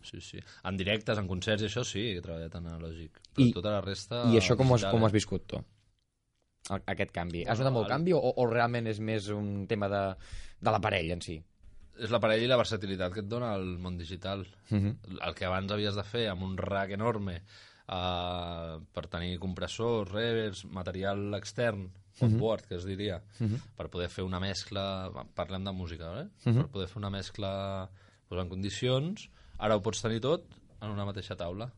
Sí, 0.04 0.20
sí. 0.20 0.40
En 0.68 0.76
directes, 0.76 1.16
en 1.16 1.28
concerts 1.30 1.62
i 1.64 1.68
això, 1.70 1.80
sí, 1.88 2.02
he 2.12 2.20
treballat 2.20 2.52
en 2.58 2.66
analògic. 2.68 3.22
Però 3.32 3.46
I- 3.46 3.54
tota 3.56 3.70
la 3.72 3.80
resta... 3.80 4.24
I 4.28 4.36
això 4.40 4.56
com 4.60 4.74
has, 4.76 4.84
com 4.92 5.06
has 5.08 5.14
viscut 5.14 5.46
tu? 5.48 5.62
Aquest 6.74 7.10
canvi. 7.12 7.42
Has 7.48 7.60
notat 7.60 7.74
molt 7.76 7.88
canvi 7.92 8.12
o, 8.16 8.20
o 8.20 8.44
realment 8.48 8.86
és 8.88 9.00
més 9.04 9.26
un 9.32 9.66
tema 9.68 9.88
de, 9.92 10.02
de 10.64 10.72
l'aparell 10.72 11.10
en 11.16 11.20
si? 11.24 11.38
És 12.00 12.10
l'aparell 12.10 12.42
i 12.42 12.48
la 12.50 12.56
versatilitat 12.58 13.12
que 13.14 13.20
et 13.22 13.28
dona 13.30 13.52
el 13.56 13.76
món 13.80 13.96
digital. 14.00 14.44
Mhm. 14.70 14.94
El 15.24 15.34
que 15.38 15.44
abans 15.48 15.72
havies 15.72 15.96
de 15.96 16.04
fer 16.08 16.26
amb 16.32 16.42
un 16.46 16.56
rack 16.58 16.94
enorme 16.96 17.36
uh, 17.40 18.80
per 18.96 19.04
tenir 19.12 19.36
compressors, 19.42 20.10
reverbs, 20.12 20.64
material 20.72 21.36
extern, 21.38 21.84
Mhm. 22.20 22.34
onboard, 22.34 22.66
que 22.66 22.76
es 22.76 22.84
diria, 22.84 23.22
Mhm. 23.40 23.60
per 23.76 23.88
poder 23.90 24.08
fer 24.08 24.24
una 24.24 24.40
mescla... 24.40 25.10
Parlem 25.34 25.64
de 25.64 25.72
música, 25.72 26.20
eh? 26.22 26.28
Mhm. 26.44 26.54
Per 26.62 26.68
poder 26.70 26.88
fer 26.88 26.98
una 26.98 27.10
mescla 27.10 27.88
pues, 28.28 28.40
en 28.42 28.48
condicions. 28.48 29.28
Ara 29.58 29.76
ho 29.76 29.82
pots 29.82 30.00
tenir 30.02 30.20
tot 30.20 30.44
en 30.80 30.90
una 30.90 31.04
mateixa 31.04 31.36
taula. 31.36 31.72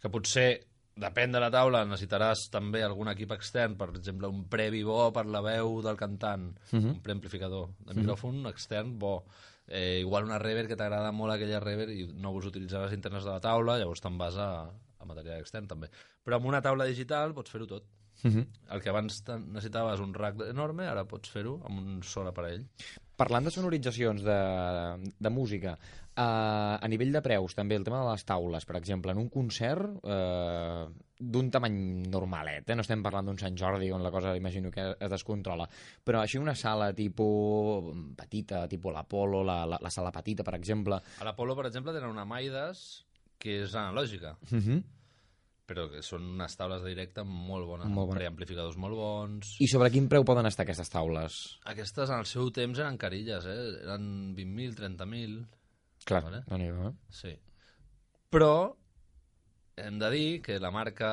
Que 0.00 0.08
potser, 0.08 0.66
depèn 0.96 1.32
de 1.32 1.40
la 1.40 1.50
taula, 1.50 1.84
necessitaràs 1.84 2.48
també 2.50 2.82
algun 2.84 3.08
equip 3.08 3.32
extern, 3.32 3.74
per 3.76 3.88
exemple, 3.90 4.28
un 4.28 4.44
previ 4.48 4.82
bo 4.84 5.12
per 5.12 5.26
la 5.26 5.40
veu 5.40 5.80
del 5.82 5.96
cantant, 5.96 6.52
Mhm. 6.72 6.90
un 6.96 7.00
preamplificador 7.02 7.70
de 7.80 7.94
micròfon 7.94 8.46
extern 8.48 8.98
bo. 8.98 9.24
Eh, 9.66 10.00
igual 10.00 10.24
una 10.24 10.38
reverb 10.38 10.68
que 10.68 10.76
t'agrada 10.76 11.10
molt 11.10 11.32
aquella 11.32 11.58
reverb 11.58 11.90
i 11.90 12.06
no 12.12 12.32
vols 12.32 12.46
utilitzar 12.46 12.82
les 12.84 12.92
internes 12.92 13.24
de 13.24 13.30
la 13.30 13.40
taula, 13.40 13.78
llavors 13.78 14.00
te'n 14.00 14.16
vas 14.18 14.36
a, 14.36 14.70
a 14.98 15.04
material 15.04 15.40
extern 15.40 15.66
també. 15.66 15.88
Però 16.24 16.36
amb 16.36 16.46
una 16.46 16.60
taula 16.62 16.84
digital 16.84 17.32
pots 17.34 17.50
fer-ho 17.50 17.66
tot. 17.66 17.82
Mhm. 18.24 18.46
El 18.72 18.80
que 18.82 18.88
abans 18.88 19.22
necessitaves 19.28 20.00
un 20.00 20.14
rack 20.16 20.40
enorme, 20.48 20.88
ara 20.88 21.04
pots 21.04 21.30
fer-ho 21.30 21.58
amb 21.68 21.78
un 21.78 22.02
sol 22.02 22.30
aparell. 22.30 22.64
Parlant 23.20 23.44
de 23.46 23.52
sonoritzacions 23.54 24.24
de, 24.26 24.38
de 25.20 25.30
música, 25.30 25.76
eh, 26.16 26.22
a 26.24 26.88
nivell 26.88 27.12
de 27.14 27.22
preus, 27.22 27.54
també 27.54 27.76
el 27.76 27.84
tema 27.86 28.00
de 28.02 28.10
les 28.10 28.24
taules, 28.26 28.64
per 28.66 28.78
exemple, 28.80 29.12
en 29.12 29.20
un 29.20 29.28
concert 29.30 30.00
eh, 30.02 30.86
d'un 31.20 31.50
tamany 31.52 31.76
normalet, 32.10 32.66
eh? 32.66 32.74
no 32.74 32.82
estem 32.82 33.04
parlant 33.04 33.28
d'un 33.28 33.38
Sant 33.38 33.54
Jordi 33.60 33.92
on 33.94 34.02
la 34.02 34.10
cosa 34.10 34.34
imagino 34.36 34.72
que 34.74 34.88
es 34.98 35.12
descontrola, 35.12 35.68
però 36.02 36.24
així 36.24 36.40
una 36.40 36.56
sala 36.58 36.90
tipus 36.96 37.92
petita, 38.18 38.64
tipus 38.72 38.96
l'Apolo, 38.96 39.44
la, 39.46 39.62
la, 39.68 39.78
la 39.80 39.92
sala 39.94 40.10
petita, 40.10 40.42
per 40.42 40.56
exemple... 40.58 40.98
A 41.20 41.28
l'Apolo, 41.28 41.54
per 41.54 41.68
exemple, 41.70 41.94
tenen 41.94 42.10
una 42.10 42.26
Maides 42.26 43.04
que 43.38 43.60
és 43.62 43.74
analògica, 43.76 44.36
Uh 44.50 44.58
-huh. 44.58 44.82
Però 45.64 45.86
que 45.90 46.02
són 46.04 46.26
unes 46.34 46.56
taules 46.58 46.82
de 46.84 46.90
directe 46.92 47.22
molt 47.24 47.64
bones, 47.66 47.88
Molt 47.88 48.10
bones. 48.10 48.18
preamplificadors 48.20 48.76
molt 48.76 48.94
bons. 48.98 49.54
I 49.64 49.68
sobre 49.70 49.90
quin 49.94 50.08
preu 50.12 50.24
poden 50.28 50.46
estar 50.50 50.66
aquestes 50.66 50.90
taules? 50.92 51.38
Aquestes 51.72 52.10
en 52.12 52.18
el 52.20 52.26
seu 52.28 52.50
temps 52.52 52.78
eren 52.82 52.98
carilles, 53.00 53.46
eh? 53.48 53.60
Eren 53.84 54.34
20.000, 54.36 54.74
30.000... 54.82 55.46
Clar, 56.04 56.20
Vale. 56.26 56.42
no 56.50 56.58
n'hi 56.60 56.68
ha, 56.68 56.90
eh? 56.90 56.92
Sí. 57.16 57.32
Però 58.34 58.50
hem 59.80 59.96
de 59.98 60.10
dir 60.12 60.28
que 60.44 60.58
la 60.60 60.70
marca 60.70 61.08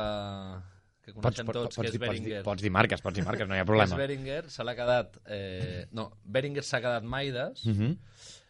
que 1.01 1.13
coneixem 1.15 1.47
pots, 1.47 1.55
tots, 1.57 1.75
pots, 1.75 1.77
que 1.79 1.87
és 1.87 1.93
dir, 1.95 1.99
pots, 2.01 2.11
dir, 2.19 2.21
Beringer. 2.27 2.43
pots 2.45 2.61
dir 2.61 2.71
marques, 2.75 3.01
pots 3.01 3.15
dir 3.17 3.23
marques, 3.25 3.47
no 3.47 3.55
hi 3.55 3.61
ha 3.61 3.63
Que 3.65 3.71
és 3.71 3.71
problema. 3.71 3.97
Beringer, 4.03 4.41
se 4.51 4.63
l'ha 4.67 4.75
quedat... 4.77 5.15
Eh, 5.31 5.85
no, 5.97 6.09
Beringer 6.25 6.63
s'ha 6.67 6.81
quedat 6.83 7.07
Maides, 7.07 7.63
Mhm. 7.71 7.95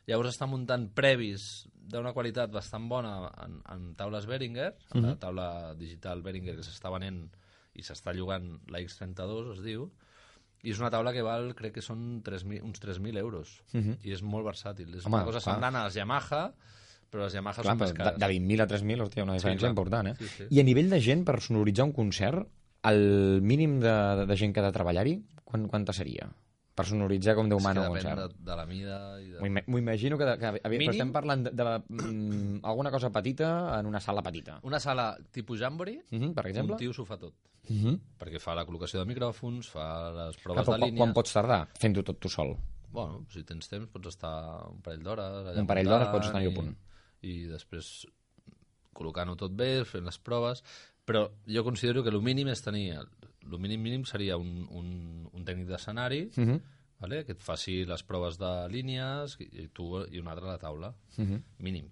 llavors 0.09 0.33
està 0.33 0.47
muntant 0.49 0.89
previs 0.97 1.67
d'una 1.81 2.13
qualitat 2.13 2.51
bastant 2.53 2.87
bona 2.89 3.31
en, 3.43 3.57
en 3.73 3.93
taules 3.99 4.25
Behringer, 4.29 4.73
en 4.93 5.01
la 5.01 5.07
Mhm. 5.13 5.19
taula 5.19 5.47
digital 5.75 6.21
Behringer 6.21 6.55
que 6.55 6.63
s'està 6.63 6.91
venent 6.93 7.29
i 7.73 7.81
s'està 7.81 8.13
llogant 8.13 8.59
la 8.69 8.79
X32, 8.79 9.53
es 9.57 9.61
diu, 9.63 9.89
i 10.63 10.69
és 10.71 10.79
una 10.79 10.91
taula 10.93 11.11
que 11.13 11.23
val, 11.25 11.55
crec 11.55 11.73
que 11.73 11.81
són 11.81 12.21
3.000 12.23 12.61
uns 12.63 12.79
3.000 12.79 13.17
euros, 13.17 13.61
Mhm. 13.73 13.97
i 14.03 14.11
és 14.13 14.21
molt 14.21 14.45
versàtil. 14.45 14.93
És 14.95 15.05
Home, 15.05 15.15
una 15.15 15.25
cosa 15.25 15.39
clar. 15.41 15.53
semblant 15.55 15.75
a 15.75 15.85
les 15.85 15.95
Yamaha, 15.95 16.53
però 17.11 17.23
les 17.23 17.33
Yamaha 17.33 17.61
Clar, 17.61 17.65
són 17.73 17.79
més 17.79 17.89
però 17.91 17.97
de, 17.97 18.03
cares. 18.03 18.19
de 18.19 18.27
20.000 18.27 18.61
a 18.61 18.67
3.000 18.67 19.01
hòstia, 19.01 19.23
una 19.23 19.33
Sí, 19.33 19.39
diferència 19.45 19.59
clar. 19.59 19.71
important, 19.71 20.07
eh? 20.07 20.15
Sí, 20.19 20.27
sí. 20.27 20.43
I 20.49 20.59
a 20.59 20.63
nivell 20.63 20.89
de 20.89 21.01
gent, 21.01 21.25
per 21.25 21.41
sonoritzar 21.41 21.85
un 21.85 21.93
concert, 21.93 22.47
el 22.83 23.41
mínim 23.41 23.79
de, 23.79 23.89
de, 23.89 24.25
de 24.27 24.37
gent 24.37 24.53
que 24.53 24.59
ha 24.59 24.63
de 24.63 24.71
treballar-hi, 24.71 25.23
quan, 25.43 25.67
quanta 25.67 25.93
seria? 25.93 26.29
Per 26.73 26.85
sonoritzar 26.87 27.33
com 27.35 27.49
Déu 27.51 27.59
És 27.59 27.63
mana 27.65 27.81
un 27.83 27.95
concert. 27.97 28.17
de, 28.31 28.43
de 28.47 28.55
la 28.55 28.65
mida 28.65 28.97
i 29.19 29.25
de... 29.33 29.39
M'ho 29.41 29.47
ima- 29.49 29.63
M'ho 29.67 29.77
imagino 29.81 30.17
que, 30.17 30.25
de, 30.25 30.37
que 30.39 30.45
a, 30.47 30.69
Mínim? 30.71 30.87
però 30.87 30.93
estem 30.95 31.11
parlant 31.11 31.43
de, 31.43 31.51
de 31.51 31.65
mm, 31.89 32.59
alguna 32.63 32.91
cosa 32.91 33.09
petita 33.11 33.49
en 33.79 33.85
una 33.89 33.99
sala 33.99 34.23
petita. 34.23 34.59
Una 34.63 34.79
sala 34.79 35.17
tipus 35.31 35.59
Jamboree, 35.59 36.05
Mhm, 36.11 36.33
per 36.33 36.45
exemple? 36.47 36.73
un 36.73 36.79
tio 36.79 36.93
s'ho 36.93 37.03
fa 37.05 37.17
tot. 37.17 37.33
Mhm. 37.69 37.97
Perquè 38.17 38.39
fa 38.39 38.55
la 38.55 38.63
col·locació 38.65 38.99
de 39.03 39.05
micròfons, 39.11 39.67
fa 39.69 39.87
les 40.15 40.37
Clar, 40.37 40.43
proves 40.43 40.65
però 40.65 40.77
de 40.79 40.85
línies... 40.85 40.97
quan 41.03 41.13
pots 41.13 41.33
tardar 41.33 41.67
fent-ho 41.77 42.03
tot 42.07 42.19
tu 42.23 42.29
sol? 42.29 42.55
Bueno, 42.91 43.25
si 43.31 43.43
tens 43.43 43.67
temps 43.69 43.87
pots 43.91 44.07
estar 44.07 44.31
un 44.71 44.81
parell 44.81 45.03
d'hores... 45.03 45.57
Un 45.57 45.67
parell 45.67 45.87
d'hores 45.91 46.07
pots 46.11 46.27
estar-hi 46.31 46.47
a 46.49 46.55
punt. 46.55 46.71
I 47.21 47.35
després 47.51 48.07
col·locant-ho 48.97 49.35
tot 49.39 49.53
bé, 49.55 49.83
fent 49.87 50.03
les 50.07 50.17
proves, 50.19 50.63
però 51.05 51.27
jo 51.47 51.63
considero 51.63 52.03
que 52.03 52.09
el 52.09 52.21
mínim 52.21 52.47
és 52.51 52.61
tenir... 52.63 52.95
El 53.49 53.57
mínim 53.59 53.81
mínim 53.81 54.03
seria 54.05 54.37
un, 54.37 54.67
un, 54.69 55.29
un 55.33 55.45
tècnic 55.45 55.67
d'escenari, 55.67 56.31
Mhm. 56.37 56.59
vale? 56.99 57.23
que 57.25 57.31
et 57.33 57.39
faci 57.41 57.85
les 57.85 58.03
proves 58.03 58.37
de 58.37 58.67
línies 58.69 59.37
i, 59.39 59.67
tu 59.73 60.03
i 60.11 60.19
un 60.19 60.27
altre 60.27 60.45
a 60.45 60.51
la 60.51 60.57
taula. 60.59 60.93
Mhm. 61.17 61.41
Mínim. 61.59 61.89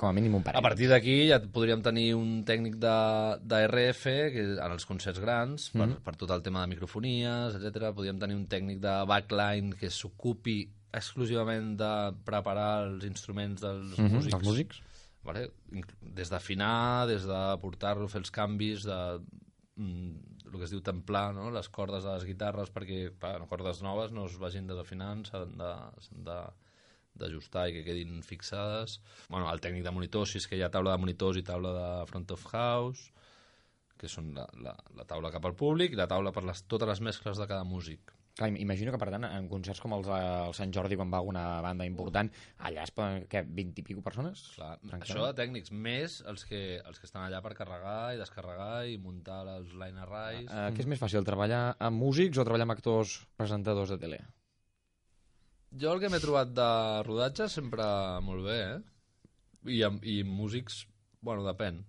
Com 0.00 0.08
a 0.08 0.12
mínim 0.16 0.34
un 0.34 0.42
parell. 0.42 0.58
A 0.58 0.62
partir 0.64 0.88
d'aquí 0.88 1.28
ja 1.28 1.38
podríem 1.40 1.82
tenir 1.82 2.14
un 2.16 2.42
tècnic 2.48 2.76
de, 2.80 3.38
de 3.44 3.58
RF 3.68 4.04
que 4.32 4.44
en 4.56 4.72
els 4.72 4.86
concerts 4.86 5.20
grans, 5.20 5.68
per, 5.74 5.86
Mhm. 5.88 5.96
per 6.02 6.16
tot 6.16 6.30
el 6.30 6.40
tema 6.42 6.62
de 6.62 6.68
microfonies, 6.68 7.54
etc. 7.56 7.92
Podríem 7.94 8.18
tenir 8.18 8.34
un 8.36 8.46
tècnic 8.48 8.80
de 8.80 8.94
backline 9.06 9.74
que 9.76 9.90
s'ocupi 9.90 10.70
exclusivament 10.92 11.76
de 11.76 11.92
preparar 12.24 12.86
els 12.86 13.04
instruments 13.04 13.60
dels 13.60 13.98
Mhm, 13.98 14.10
músics. 14.14 14.32
dels 14.32 14.42
músics. 14.44 14.80
Vale? 15.22 15.50
Des 16.00 16.30
d'afinar, 16.30 17.06
des 17.06 17.26
de 17.26 17.58
portar-lo, 17.60 18.08
fer 18.08 18.20
els 18.22 18.30
canvis, 18.30 18.82
de 18.84 19.20
mm, 19.76 20.29
el 20.50 20.58
que 20.58 20.66
es 20.66 20.74
diu 20.74 20.82
templar 20.84 21.30
no? 21.36 21.50
les 21.54 21.68
cordes 21.70 22.04
de 22.06 22.14
les 22.14 22.26
guitarres 22.26 22.72
perquè 22.74 23.04
clar, 23.20 23.38
no, 23.42 23.48
cordes 23.50 23.82
noves 23.86 24.14
no 24.14 24.26
es 24.26 24.36
vagin 24.42 24.66
desafinant, 24.70 25.24
s'han 25.28 25.56
de, 25.60 25.70
de 26.26 26.40
d'ajustar 27.20 27.66
i 27.68 27.74
que 27.74 27.84
quedin 27.84 28.20
fixades. 28.24 29.00
Bueno, 29.28 29.48
el 29.50 29.60
tècnic 29.60 29.84
de 29.84 29.92
monitors, 29.94 30.30
si 30.32 30.40
és 30.40 30.46
que 30.48 30.56
hi 30.56 30.62
ha 30.64 30.70
taula 30.72 30.94
de 30.94 31.02
monitors 31.02 31.40
i 31.40 31.44
taula 31.46 31.72
de 31.74 31.88
front 32.10 32.30
of 32.36 32.46
house, 32.52 33.10
que 34.00 34.08
són 34.08 34.30
la, 34.36 34.46
la, 34.64 34.76
la 34.96 35.06
taula 35.08 35.32
cap 35.34 35.44
al 35.44 35.58
públic 35.58 35.92
i 35.92 35.98
la 36.00 36.08
taula 36.08 36.32
per 36.32 36.46
les, 36.46 36.62
totes 36.70 36.88
les 36.88 37.02
mescles 37.10 37.40
de 37.40 37.48
cada 37.50 37.66
músic. 37.68 38.14
Clar, 38.40 38.48
im- 38.48 38.56
imagino 38.62 38.88
que, 38.94 38.96
per 39.02 39.10
tant, 39.12 39.26
en 39.28 39.48
concerts 39.52 39.82
com 39.84 39.92
els 39.98 40.06
de 40.08 40.18
Sant 40.56 40.70
Jordi, 40.72 40.96
quan 40.96 41.10
va 41.12 41.18
alguna 41.20 41.42
banda 41.60 41.84
important, 41.84 42.30
allà 42.64 42.86
es 42.86 42.92
poden, 42.96 43.26
què, 43.28 43.42
20 43.44 43.82
i 43.82 43.84
pico 43.84 44.00
persones? 44.06 44.46
Clar, 44.56 44.70
això 44.96 45.26
de 45.26 45.34
tècnics, 45.42 45.68
més 45.76 46.20
els 46.30 46.46
que, 46.48 46.62
els 46.80 46.96
que 47.02 47.04
estan 47.10 47.26
allà 47.26 47.42
per 47.44 47.52
carregar 47.58 48.14
i 48.16 48.20
descarregar 48.22 48.86
i 48.88 48.96
muntar 49.02 49.42
els 49.58 49.74
line 49.76 50.00
arrays. 50.06 50.48
Uh, 50.48 50.70
què 50.72 50.80
és 50.86 50.88
més 50.88 51.02
fàcil, 51.02 51.26
treballar 51.28 51.74
amb 51.78 52.00
músics 52.00 52.40
o 52.40 52.46
treballar 52.48 52.64
amb 52.70 52.78
actors 52.78 53.18
presentadors 53.36 53.92
de 53.92 54.00
tele? 54.06 54.22
Jo 55.80 55.92
el 55.94 56.00
que 56.02 56.08
m'he 56.10 56.18
trobat 56.22 56.50
de 56.56 56.68
rodatge 57.06 57.46
sempre 57.52 57.84
molt 58.26 58.42
bé, 58.48 58.56
eh? 58.72 58.80
I, 59.70 59.82
amb, 59.86 60.02
i 60.08 60.22
músics, 60.24 60.80
bueno, 61.22 61.44
depèn. 61.46 61.82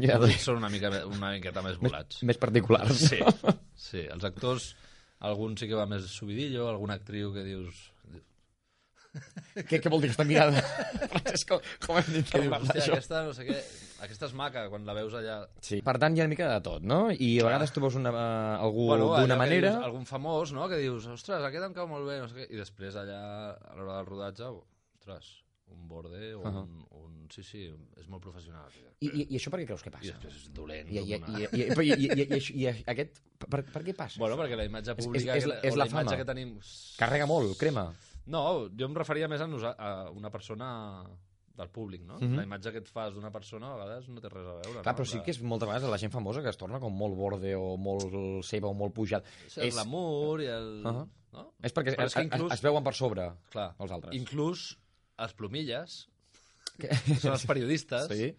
Ja, 0.00 0.16
músics 0.22 0.46
són 0.46 0.60
una, 0.62 0.70
mica, 0.72 0.88
una 1.10 1.34
miqueta 1.34 1.60
més 1.66 1.74
Més- 1.76 1.90
volats. 1.90 2.22
més 2.24 2.38
particulars. 2.40 3.02
Sí, 3.10 3.18
sí. 3.90 4.06
Els 4.06 4.24
actors, 4.24 4.70
algun 5.28 5.56
sí 5.58 5.68
que 5.70 5.78
va 5.78 5.88
més 5.90 6.10
subidillo, 6.10 6.68
alguna 6.70 6.98
actriu 7.00 7.32
que 7.34 7.46
dius... 7.46 7.88
Què, 9.68 9.76
què 9.76 9.90
vol 9.92 10.00
dir 10.00 10.08
aquesta 10.08 10.24
mirada? 10.24 10.62
Francesc, 11.12 11.50
com, 11.50 11.66
com 11.84 11.98
hem 12.00 12.06
Que 12.30 12.40
dius, 12.46 12.54
hòstia, 12.56 12.84
aquesta, 12.94 13.18
no 13.26 13.34
sé 13.36 13.44
què, 13.44 13.58
aquesta 14.06 14.30
és 14.30 14.32
maca, 14.38 14.62
quan 14.72 14.86
la 14.88 14.94
veus 14.96 15.12
allà... 15.18 15.34
Sí. 15.60 15.82
Per 15.84 15.94
tant, 16.00 16.16
hi 16.16 16.22
ha 16.22 16.24
una 16.24 16.32
mica 16.32 16.48
de 16.48 16.62
tot, 16.64 16.86
no? 16.88 17.02
I 17.12 17.28
a 17.42 17.50
vegades 17.50 17.74
tu 17.74 17.82
veus 17.84 17.98
una, 18.00 18.14
uh, 18.14 18.64
algú 18.64 18.88
Bueno, 18.88 19.10
d'una 19.18 19.36
manera... 19.36 19.74
Dius, 19.74 19.90
algun 19.90 20.08
famós, 20.08 20.54
no?, 20.56 20.64
que 20.72 20.80
dius, 20.80 21.10
ostres, 21.12 21.44
aquest 21.44 21.68
em 21.68 21.76
cau 21.76 21.90
molt 21.92 22.08
bé, 22.08 22.22
no 22.24 22.30
sé 22.30 22.40
què, 22.40 22.48
i 22.48 22.60
després 22.62 22.96
allà, 23.02 23.20
a 23.52 23.76
l'hora 23.76 23.98
del 23.98 24.08
rodatge, 24.08 24.48
ostres, 24.96 25.34
un 25.72 25.88
borde 25.88 26.34
o 26.34 26.40
Uh 26.40 26.44
-huh. 26.46 26.62
un, 26.62 26.86
un... 26.90 27.26
Sí, 27.32 27.42
sí, 27.42 27.62
és 27.96 28.08
molt 28.08 28.20
professional. 28.22 28.68
I, 29.00 29.06
i, 29.08 29.26
I 29.32 29.36
això 29.38 29.50
per 29.50 29.60
què 29.60 29.66
creus 29.66 29.82
que 29.82 29.90
passa? 29.90 30.04
I 30.04 30.12
després 30.12 30.34
és 30.36 30.52
dolent. 30.52 30.88
I, 30.88 30.98
i, 30.98 31.14
una- 31.16 31.38
i, 31.38 31.42
i, 31.42 31.62
i, 31.62 31.62
i, 31.62 32.22
i, 32.22 32.36
i, 32.36 32.60
i 32.62 32.84
aquest... 32.86 33.22
Per, 33.38 33.62
per 33.64 33.82
què 33.82 33.94
passa? 33.96 34.18
Bueno, 34.20 34.36
perquè 34.36 34.56
la 34.56 34.64
imatge 34.64 34.92
És- 34.96 35.04
pública 35.06 35.36
és, 35.36 35.44
és, 35.46 35.52
és 35.64 35.72
o 35.74 35.76
la, 35.76 35.84
la 35.84 35.90
imatge 35.90 36.04
fama. 36.10 36.16
que 36.16 36.24
tenim- 36.24 36.58
Carrega 36.98 37.26
molt, 37.26 37.56
crema. 37.58 37.92
No, 38.26 38.68
jo 38.68 38.84
em 38.86 38.94
referia 38.94 39.28
més 39.28 39.40
a, 39.40 39.46
nosa- 39.46 39.74
a 39.78 40.10
una 40.10 40.30
persona 40.30 41.04
del 41.56 41.68
públic, 41.68 42.02
no? 42.02 42.18
Mhm. 42.20 42.36
La 42.36 42.42
imatge 42.44 42.70
que 42.72 42.78
et 42.78 42.88
fas 42.88 43.14
d'una 43.14 43.30
persona 43.30 43.72
a 43.74 43.76
vegades 43.76 44.08
no 44.08 44.20
té 44.20 44.28
res 44.28 44.46
a 44.46 44.52
veure. 44.52 44.80
Clar, 44.82 44.86
no? 44.86 44.92
però 44.98 45.04
sí 45.04 45.20
que 45.22 45.30
és 45.30 45.40
moltes 45.42 45.68
vegades 45.68 45.88
la 45.90 45.98
gent 45.98 46.12
famosa 46.12 46.42
que 46.42 46.48
es 46.48 46.56
torna 46.56 46.78
com 46.80 46.92
molt 46.96 47.14
borde 47.16 47.54
o 47.56 47.76
molt 47.76 48.44
seva 48.44 48.68
o 48.68 48.74
molt 48.74 48.92
pujat. 48.94 49.24
És 49.46 49.58
el 49.58 49.70
glamour 49.70 50.40
i 50.40 50.46
el... 50.46 50.82
Uh 50.84 50.92
-huh. 50.92 51.08
no? 51.32 51.52
És 51.62 51.74
perquè 51.74 51.88
es, 51.92 51.98
es, 51.98 52.16
es, 52.16 52.52
es 52.52 52.62
veuen 52.62 52.82
per 52.84 52.94
sobre 52.94 53.32
Clar, 53.50 53.74
els 53.78 53.90
altres. 53.90 54.14
Inclús 54.14 54.78
els 55.24 55.34
plomilles, 55.38 56.08
que 56.78 56.88
són 57.20 57.32
els 57.36 57.46
periodistes, 57.46 58.08
Sí. 58.10 58.32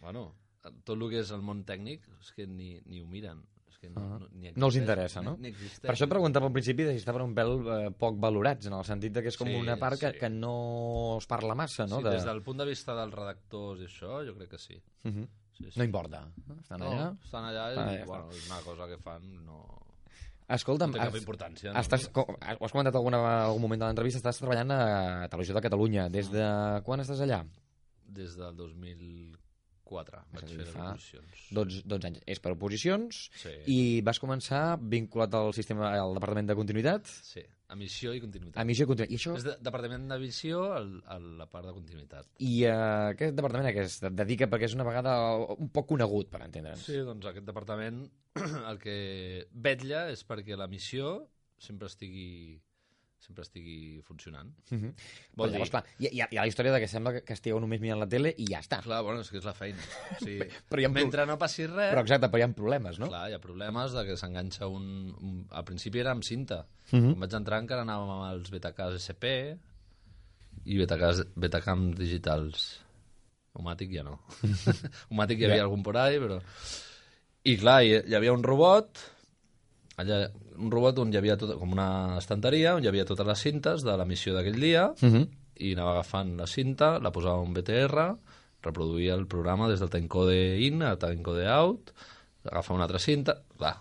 bueno, 0.00 0.34
tot 0.84 0.96
el 0.96 1.08
que 1.10 1.20
és 1.20 1.30
el 1.32 1.42
món 1.42 1.64
tècnic 1.64 2.02
és 2.20 2.32
que 2.36 2.46
ni, 2.46 2.80
ni 2.86 3.00
ho 3.00 3.06
miren. 3.06 3.44
És 3.68 3.78
que 3.78 3.88
no, 3.90 4.00
Uh 4.00 4.18
no, 4.18 4.28
ni 4.32 4.50
no 4.56 4.66
els 4.66 4.74
existeix, 4.74 4.82
interessa, 4.82 5.22
no? 5.22 5.36
Ni, 5.36 5.42
ni 5.42 5.48
existeix. 5.54 5.86
per 5.86 5.94
això 5.94 6.08
preguntava 6.10 6.46
al 6.48 6.52
principi 6.52 6.82
de 6.82 6.92
si 6.96 6.98
estaven 6.98 7.22
un 7.22 7.34
pèl 7.36 7.52
eh, 7.60 7.90
poc 7.96 8.16
valorats, 8.18 8.66
en 8.66 8.72
el 8.74 8.84
sentit 8.84 9.12
que 9.22 9.28
és 9.28 9.36
com 9.38 9.46
Sí, 9.48 9.54
una 9.54 9.76
part 9.78 10.00
que, 10.00 10.10
sí. 10.12 10.18
que 10.18 10.28
no 10.30 11.18
es 11.18 11.26
parla 11.30 11.54
massa, 11.54 11.86
no? 11.86 11.98
Sí, 11.98 12.04
de... 12.04 12.10
des 12.16 12.24
del 12.24 12.42
punt 12.42 12.58
de 12.58 12.66
vista 12.66 12.94
dels 12.98 13.14
redactors 13.14 13.80
i 13.80 13.86
això, 13.86 14.24
jo 14.26 14.34
crec 14.34 14.50
que 14.50 14.58
sí. 14.58 14.80
Uh 15.04 15.10
-huh. 15.12 15.28
sí, 15.56 15.70
sí. 15.70 15.78
No 15.78 15.84
importa. 15.84 16.26
Estan 16.60 16.80
no, 16.80 16.90
allà. 16.92 17.16
Estan 17.24 17.44
allà 17.44 17.66
i, 17.68 17.78
Estan 17.78 17.88
allà, 17.88 18.04
bueno, 18.06 18.30
és 18.32 18.46
una 18.50 18.60
cosa 18.62 18.86
que 18.88 18.98
fan, 18.98 19.44
no... 19.44 19.87
Escolta'm, 20.48 20.90
no 20.90 20.96
té 20.96 21.04
cap 21.04 21.14
has- 21.14 21.20
importància. 21.22 21.72
No? 21.74 21.80
Estàs, 21.80 22.08
com, 22.08 22.24
ho 22.32 22.64
has 22.64 22.72
comentat 22.72 22.94
alguna, 22.96 23.18
algun 23.44 23.60
moment 23.62 23.80
de 23.82 23.86
l'entrevista, 23.90 24.18
estàs 24.22 24.38
treballant 24.40 24.70
a 24.72 25.28
Televisió 25.28 25.54
de 25.54 25.60
Catalunya. 25.66 26.08
Des 26.08 26.30
de 26.32 26.44
quan 26.86 27.00
estàs 27.04 27.20
allà? 27.20 27.42
Des 28.08 28.36
del 28.36 28.54
2004 28.56 30.22
vaig 30.32 30.46
dir, 30.48 30.56
fer 30.62 30.66
fa 30.72 30.86
oposicions. 30.94 31.44
12, 31.52 31.82
12 31.84 32.08
anys. 32.08 32.22
És 32.26 32.40
per 32.40 32.52
oposicions 32.54 33.30
Sí. 33.42 33.52
i 33.66 33.78
vas 34.04 34.18
començar 34.20 34.78
vinculat 34.80 35.34
al 35.34 35.52
sistema 35.52 35.90
al 35.92 36.14
Departament 36.16 36.48
de 36.48 36.56
Continuïtat? 36.56 37.06
Sí, 37.06 37.44
emissió 37.74 38.12
i 38.16 38.20
continuïtat. 38.22 38.60
Emissió 38.62 38.86
i 38.86 38.90
continuïtat. 38.90 39.14
I 39.14 39.20
això... 39.20 39.34
És 39.38 39.46
de, 39.46 39.54
departament 39.64 40.06
d'emissió 40.10 40.62
al, 40.76 40.92
a 41.06 41.18
la 41.20 41.48
part 41.50 41.68
de 41.68 41.74
continuïtat. 41.76 42.30
I 42.44 42.52
uh, 42.68 43.10
aquest 43.14 43.36
departament 43.38 43.70
a 43.70 43.74
què 43.76 43.84
es 43.84 43.98
dedica? 44.20 44.48
Perquè 44.50 44.70
és 44.70 44.76
una 44.78 44.86
vegada 44.88 45.16
un 45.56 45.72
poc 45.74 45.90
conegut, 45.92 46.30
per 46.32 46.42
entendre'ns. 46.46 46.86
Sí, 46.88 47.00
doncs 47.06 47.28
aquest 47.30 47.48
departament 47.48 48.06
el 48.70 48.80
que 48.82 48.96
vetlla 49.52 50.06
és 50.14 50.24
perquè 50.28 50.56
la 50.58 50.70
missió 50.70 51.18
sempre 51.58 51.90
estigui 51.90 52.58
sempre 53.18 53.42
estigui 53.42 54.00
funcionant. 54.06 54.52
Uh 54.70 54.78
-huh. 54.78 54.92
Vol 55.34 55.48
Però 55.48 55.52
llavors, 55.52 55.68
dir- 55.68 55.70
clar, 55.70 55.84
hi, 55.98 56.08
hi, 56.12 56.20
ha, 56.20 56.28
hi 56.30 56.36
ha 56.38 56.40
la 56.42 56.46
història 56.46 56.72
de 56.72 56.80
que 56.80 56.88
sembla 56.88 57.20
que, 57.20 57.32
estigueu 57.32 57.60
només 57.60 57.80
mirant 57.80 57.98
la 58.00 58.06
tele 58.08 58.34
i 58.38 58.46
ja 58.46 58.60
està. 58.60 58.80
Clar, 58.82 59.02
bueno, 59.02 59.20
és 59.20 59.30
que 59.30 59.38
és 59.38 59.44
la 59.44 59.52
feina. 59.54 59.78
O 60.12 60.24
sigui, 60.24 60.38
Però 60.70 60.80
hi 60.80 60.84
ha 60.84 60.88
mentre 60.88 61.26
no 61.26 61.36
passi 61.38 61.66
res... 61.66 61.92
Però 61.92 62.00
exacte, 62.00 62.28
però 62.28 62.38
hi 62.38 62.42
ha 62.42 62.48
problemes, 62.54 62.98
no? 62.98 63.08
Clar, 63.08 63.28
hi 63.30 63.34
ha 63.34 63.38
problemes 63.40 63.92
de 63.92 64.04
que 64.06 64.16
s'enganxa 64.16 64.66
un, 64.66 65.14
un... 65.20 65.46
Al 65.50 65.64
principi 65.64 65.98
era 65.98 66.12
amb 66.12 66.22
cinta. 66.24 66.66
Mhm. 66.92 67.12
Quan 67.12 67.20
vaig 67.20 67.34
entrar 67.34 67.60
encara 67.60 67.82
anàvem 67.82 68.10
amb 68.10 68.32
els 68.32 68.50
Betacams 68.50 68.94
SP 69.02 69.24
i 70.64 70.78
Betacams, 70.78 71.24
Betacams 71.36 71.96
digitals. 71.98 72.80
Homàtic 73.54 73.90
ja 73.92 74.02
no. 74.04 74.20
Homàtic 75.10 75.38
hi 75.40 75.44
havia 75.44 75.56
Ja. 75.56 75.62
algun 75.64 75.82
por 75.82 75.96
ahí, 75.96 76.18
però... 76.18 76.40
I 77.44 77.56
clar, 77.56 77.82
hi, 77.82 77.94
hi 78.06 78.14
havia 78.14 78.32
un 78.32 78.42
robot, 78.42 78.98
allà, 79.98 80.28
un 80.58 80.70
robot 80.72 80.98
on 81.02 81.12
hi 81.12 81.18
havia 81.20 81.36
tot, 81.38 81.52
com 81.58 81.72
una 81.74 82.16
estanteria, 82.18 82.74
on 82.78 82.84
hi 82.84 82.88
havia 82.90 83.04
totes 83.08 83.26
les 83.26 83.38
cintes 83.44 83.84
de 83.86 83.96
l'emissió 83.98 84.34
d'aquell 84.34 84.58
dia, 84.60 84.88
Mhm. 85.02 85.26
i 85.60 85.72
anava 85.74 85.92
agafant 85.98 86.36
la 86.38 86.46
cinta, 86.46 86.98
la 87.02 87.10
posava 87.10 87.42
en 87.44 87.52
BTR, 87.54 88.16
reproduïa 88.62 89.14
el 89.14 89.26
programa 89.26 89.68
des 89.68 89.80
del 89.80 89.90
timecode 89.90 90.58
in 90.66 90.82
a 90.82 90.96
timecode 90.98 91.46
out, 91.50 91.92
agafava 92.44 92.76
una 92.76 92.84
altra 92.86 92.98
cinta, 92.98 93.42
clar, 93.56 93.76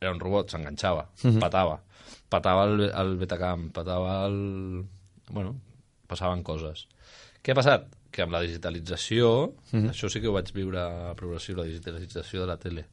era 0.00 0.12
un 0.12 0.20
robot, 0.20 0.50
s'enganxava, 0.50 1.08
Mhm. 1.22 1.38
patava, 1.40 1.80
patava 2.28 2.64
el, 2.64 2.80
el 2.90 3.16
Betacam, 3.16 3.70
patava 3.70 4.26
el... 4.26 4.84
Bueno, 5.30 5.54
passaven 6.06 6.42
coses. 6.42 6.86
Què 7.42 7.52
ha 7.52 7.54
passat? 7.54 7.86
Que 8.10 8.22
amb 8.22 8.32
la 8.32 8.40
digitalització, 8.42 9.54
Mhm. 9.72 9.90
això 9.90 10.08
sí 10.10 10.20
que 10.20 10.28
ho 10.28 10.32
vaig 10.32 10.52
viure 10.52 10.78
a 10.80 11.14
progressiu, 11.14 11.56
la 11.56 11.64
digitalització 11.64 12.40
de 12.42 12.46
la 12.46 12.56
tele. 12.58 12.86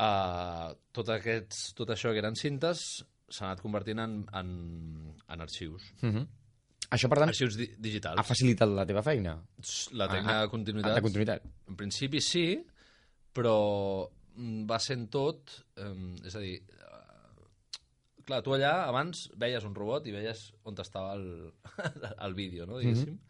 Uh, 0.00 0.72
tot, 0.96 1.08
aquests, 1.14 1.70
tot 1.78 1.92
això 1.94 2.12
que 2.14 2.22
eren 2.22 2.36
cintes 2.38 2.84
s'ha 3.30 3.46
anat 3.46 3.60
convertint 3.62 4.00
en, 4.02 4.14
en, 4.34 4.48
en 5.30 5.44
arxius. 5.46 5.84
Mhm. 6.02 6.24
Això, 6.90 7.06
per 7.06 7.20
tant, 7.20 7.30
arxius 7.30 7.54
di 7.54 7.68
digitals. 7.78 8.18
ha 8.18 8.24
facilitat 8.26 8.66
la 8.74 8.82
teva 8.88 9.02
feina? 9.06 9.36
La 9.94 10.08
tècnica 10.10 10.40
Ah, 10.40 10.46
de 10.46 10.48
continuïtat. 10.50 10.96
de 10.96 11.02
continuïtat. 11.04 11.44
En 11.70 11.76
principi 11.78 12.18
sí, 12.24 12.46
però 13.32 14.08
mm, 14.34 14.64
va 14.66 14.78
sent 14.82 15.06
tot... 15.14 15.52
Eh, 15.78 15.92
és 16.26 16.34
a 16.34 16.42
dir, 16.42 16.56
eh, 16.66 17.44
clar, 18.26 18.40
tu 18.42 18.56
allà 18.56 18.72
abans 18.88 19.28
veies 19.38 19.62
un 19.68 19.76
robot 19.78 20.08
i 20.10 20.16
veies 20.16 20.48
on 20.66 20.74
estava 20.82 21.14
el, 21.14 21.52
el 22.26 22.34
vídeo, 22.34 22.66
no, 22.66 22.80
diguéssim. 22.82 23.20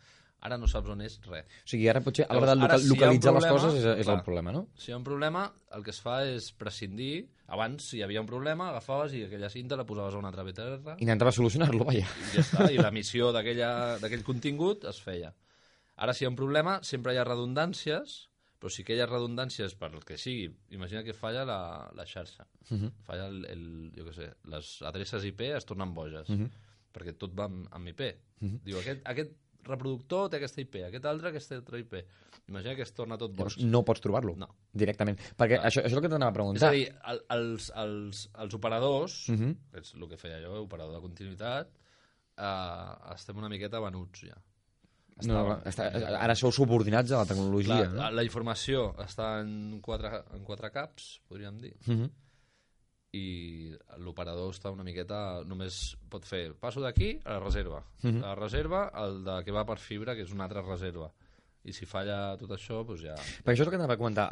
Ara 0.43 0.57
no 0.57 0.67
saps 0.67 0.89
on 0.89 1.03
és 1.05 1.19
res. 1.29 1.45
O 1.45 1.69
sigui, 1.69 1.89
ara 1.93 2.01
potser 2.01 2.25
a 2.29 2.33
l'hora 2.35 2.55
de 2.55 2.61
local, 2.63 2.81
si 2.81 2.89
localitzar 2.89 3.35
les 3.35 3.45
problema, 3.45 3.59
coses 3.61 3.75
és, 3.79 3.85
és 3.85 4.07
el 4.07 4.15
clar, 4.15 4.25
problema, 4.25 4.53
no? 4.53 4.63
Si 4.75 4.91
hi 4.91 4.95
ha 4.95 4.97
un 4.97 5.05
problema, 5.05 5.43
el 5.77 5.83
que 5.85 5.91
es 5.91 6.01
fa 6.01 6.25
és 6.25 6.53
prescindir. 6.53 7.29
Abans, 7.51 7.83
si 7.91 7.99
hi 7.99 8.03
havia 8.07 8.21
un 8.23 8.27
problema, 8.31 8.69
agafaves 8.71 9.13
i 9.19 9.25
aquella 9.27 9.51
cinta 9.51 9.77
la 9.77 9.85
posaves 9.85 10.15
a 10.15 10.19
una 10.23 10.29
altra 10.31 10.45
BTR 10.47 10.97
Intentava 11.03 11.33
solucionar-lo, 11.33 11.85
vaja. 11.85 12.07
i 12.07 12.37
ja 12.37 12.41
està, 12.45 12.71
i 12.73 12.79
l'emissió 12.79 13.33
d'aquella- 13.35 13.99
d'aquell 14.01 14.23
contingut 14.25 14.85
es 14.89 15.01
feia. 15.03 15.35
Ara, 15.97 16.15
si 16.15 16.25
hi 16.25 16.27
ha 16.27 16.31
un 16.31 16.37
problema, 16.37 16.79
sempre 16.83 17.13
hi 17.13 17.19
ha 17.19 17.25
redundàncies, 17.29 18.29
però 18.61 18.71
si 18.73 18.83
aquelles 18.83 19.09
redundàncies, 19.11 19.75
per 19.77 19.91
el 19.93 20.05
que 20.05 20.17
sigui, 20.17 20.49
imagina 20.71 21.03
que 21.05 21.13
falla 21.13 21.45
la, 21.45 21.91
la 21.97 22.07
xarxa, 22.07 22.47
Mhm. 22.71 22.91
falla 23.05 23.27
el, 23.27 23.45
el, 23.47 23.93
jo 23.97 24.05
què 24.07 24.15
sé, 24.15 24.31
les 24.45 24.83
adreces 24.83 25.25
IP 25.25 25.41
es 25.57 25.65
tornen 25.67 25.93
boges, 25.93 26.29
Mhm. 26.31 26.49
perquè 26.95 27.17
tot 27.19 27.35
va 27.39 27.45
amb, 27.45 27.67
amb 27.73 27.89
IP. 27.89 28.01
Mhm. 28.41 28.61
Diu, 28.65 28.79
aquest, 28.79 29.03
aquest 29.05 29.33
reproductor 29.65 30.29
té 30.31 30.37
aquesta 30.37 30.61
IP, 30.61 30.77
aquest 30.87 31.05
altre 31.07 31.29
aquesta 31.31 31.57
altra 31.57 31.79
IP. 31.79 31.95
Imagina 32.49 32.75
que 32.75 32.83
es 32.83 32.93
torna 32.93 33.17
tot 33.19 33.33
boig. 33.37 33.57
No 33.63 33.85
pots 33.85 34.01
trobar-lo 34.01 34.35
No. 34.37 34.49
directament. 34.73 35.19
Perquè 35.39 35.59
això, 35.61 35.81
això 35.83 35.87
és 35.87 35.93
el 35.93 36.01
que 36.01 36.09
t'anava 36.09 36.31
a 36.31 36.33
És 36.33 36.37
preguntar. 36.37 36.69
a 36.69 36.73
dir, 36.73 36.89
el, 37.13 37.21
els, 37.31 37.73
els, 37.77 38.31
els 38.39 38.55
operadors, 38.55 39.29
Mhm. 39.29 39.55
que 39.73 39.81
és 39.81 39.95
el 39.95 40.09
que 40.09 40.17
feia 40.17 40.41
jo, 40.43 40.63
operador 40.63 40.95
de 40.95 41.01
continuïtat, 41.01 41.69
eh, 42.37 43.15
estem 43.15 43.37
una 43.37 43.49
miqueta 43.49 43.81
venuts 43.81 44.21
ja. 44.27 44.37
No, 45.23 45.35
no, 45.45 45.57
està, 45.69 45.91
ara 46.17 46.35
sou 46.35 46.51
subordinats 46.51 47.13
a 47.13 47.19
la 47.19 47.27
tecnologia, 47.27 47.91
Clar, 47.91 47.93
no? 47.93 48.11
La 48.11 48.23
informació 48.25 48.95
està 49.05 49.41
en 49.43 49.79
quatre, 49.83 50.25
en 50.33 50.43
quatre 50.45 50.71
caps, 50.73 51.21
podríem 51.29 51.59
dir, 51.61 51.75
Mhm. 51.87 52.11
I 53.13 53.73
l'operador 53.99 54.53
està 54.55 54.71
una 54.71 54.85
miqueta... 54.87 55.43
Només 55.49 55.97
pot 56.11 56.25
fer 56.29 56.53
passo 56.61 56.81
d'aquí 56.85 57.17
a 57.25 57.39
la 57.39 57.41
reserva. 57.45 57.83
Mhm. 58.05 58.21
La 58.23 58.35
reserva, 58.39 58.85
el 59.03 59.25
de 59.27 59.41
que 59.45 59.53
va 59.57 59.65
per 59.67 59.79
fibra, 59.83 60.15
que 60.15 60.23
és 60.23 60.33
una 60.33 60.45
altra 60.47 60.63
reserva. 60.63 61.11
I 61.61 61.75
si 61.77 61.85
falla 61.85 62.39
tot 62.41 62.55
això, 62.57 62.79
doncs 62.89 63.03
ja... 63.05 63.13
Perquè 63.45 63.53
això 63.53 63.67
és 63.67 63.69
el 63.69 63.73
que 63.75 63.77
t'anava 63.77 63.93
a 63.99 64.01
comentar. 64.01 64.29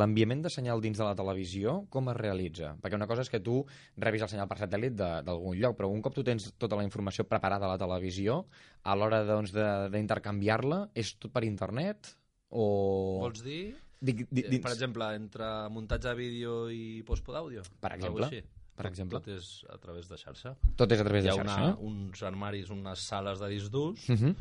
L'enviament 0.00 0.40
de 0.42 0.50
senyal 0.50 0.80
dins 0.82 0.98
de 0.98 1.04
la 1.06 1.14
televisió, 1.14 1.84
com 1.92 2.08
es 2.10 2.16
realitza? 2.18 2.72
Perquè 2.82 2.96
una 2.98 3.06
cosa 3.06 3.22
és 3.22 3.30
que 3.30 3.38
tu 3.38 3.60
rebis 4.02 4.24
el 4.26 4.32
senyal 4.32 4.48
per 4.50 4.56
satèl·lit 4.58 4.96
de- 4.98 5.20
d'algun 5.22 5.54
lloc, 5.60 5.76
però 5.78 5.86
un 5.92 6.02
cop 6.02 6.16
tu 6.16 6.24
tens 6.26 6.48
tota 6.58 6.74
la 6.80 6.82
informació 6.82 7.28
preparada 7.30 7.68
a 7.68 7.76
la 7.76 7.78
televisió, 7.78 8.40
a 8.82 8.96
l'hora 8.98 9.22
doncs, 9.28 9.52
de- 9.54 9.88
d'intercanviar-la, 9.94 10.88
és 10.98 11.14
tot 11.22 11.30
per 11.30 11.44
internet? 11.46 12.16
O... 12.50 13.20
Vols 13.22 13.44
dir? 13.46 13.76
Dic, 14.04 14.26
di, 14.30 14.44
Eh, 14.44 14.50
dins... 14.52 14.62
Per 14.64 14.72
exemple, 14.74 15.08
entre 15.16 15.46
muntatge 15.72 16.10
de 16.10 16.14
vídeo 16.18 16.56
i 16.70 17.02
post 17.08 17.24
d'àudio? 17.26 17.62
Per 17.80 17.92
exemple, 17.96 18.28
per 18.76 18.86
exemple. 18.90 19.20
Tot 19.20 19.28
és 19.32 19.52
a 19.72 19.78
través 19.80 20.08
de 20.10 20.18
xarxa. 20.20 20.52
Tot 20.76 20.92
és 20.92 21.00
a 21.00 21.04
través 21.06 21.24
de 21.24 21.30
Hi 21.30 21.32
ha 21.32 21.38
xarxa, 21.40 21.60
Una, 21.62 21.70
no? 21.70 21.78
uns 21.88 22.22
armaris, 22.22 22.68
unes 22.74 22.98
sales 23.08 23.40
de 23.40 23.48
disc 23.48 23.70
durs, 23.72 24.08
Mhm. 24.10 24.34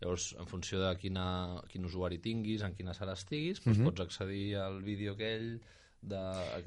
llavors, 0.00 0.30
en 0.38 0.46
funció 0.46 0.80
de 0.80 0.94
quina, 0.96 1.60
quin 1.68 1.84
usuari 1.84 2.18
tinguis, 2.18 2.62
en 2.62 2.72
quina 2.74 2.94
sala 2.94 3.12
estiguis, 3.12 3.60
doncs 3.62 3.78
Mhm. 3.78 3.84
pots 3.84 4.00
accedir 4.00 4.56
al 4.56 4.80
vídeo 4.82 5.12
aquell 5.12 5.60
de, 6.00 6.16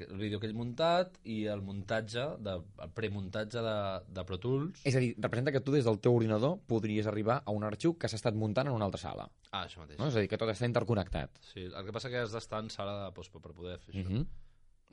el 0.08 0.16
vídeo 0.16 0.38
aquell 0.38 0.54
muntat 0.54 1.16
i 1.24 1.46
el 1.50 1.60
muntatge, 1.60 2.22
de, 2.38 2.52
el 2.84 2.90
premuntatge 2.94 3.58
de, 3.58 4.00
de 4.14 4.24
Pro 4.24 4.38
Tools. 4.38 4.80
És 4.86 4.94
a 4.94 5.00
dir, 5.00 5.16
representa 5.18 5.50
que 5.50 5.58
tu 5.60 5.72
des 5.72 5.84
del 5.84 5.98
teu 5.98 6.14
ordinador 6.14 6.60
podries 6.68 7.08
arribar 7.08 7.42
a 7.44 7.50
un 7.50 7.64
arxiu 7.64 7.96
que 7.98 8.06
s'ha 8.06 8.14
estat 8.14 8.36
muntant 8.38 8.68
en 8.68 8.74
una 8.74 8.84
altra 8.84 9.00
sala. 9.00 9.28
Ah, 9.54 9.64
això 9.68 9.78
mateix. 9.84 10.00
No? 10.00 10.08
És 10.10 10.16
a 10.18 10.22
dir, 10.24 10.28
que 10.32 10.38
tot 10.40 10.50
està 10.50 10.66
interconnectat. 10.66 11.36
Sí, 11.52 11.68
el 11.68 11.84
que 11.86 11.92
passa 11.94 12.10
que 12.10 12.24
has 12.24 12.32
d'estar 12.34 12.64
en 12.64 12.72
sala 12.74 12.96
de 13.04 13.12
post 13.14 13.30
per 13.34 13.52
poder 13.54 13.76
fer 13.84 13.94
això. 13.94 14.08
Mhm. 14.08 14.24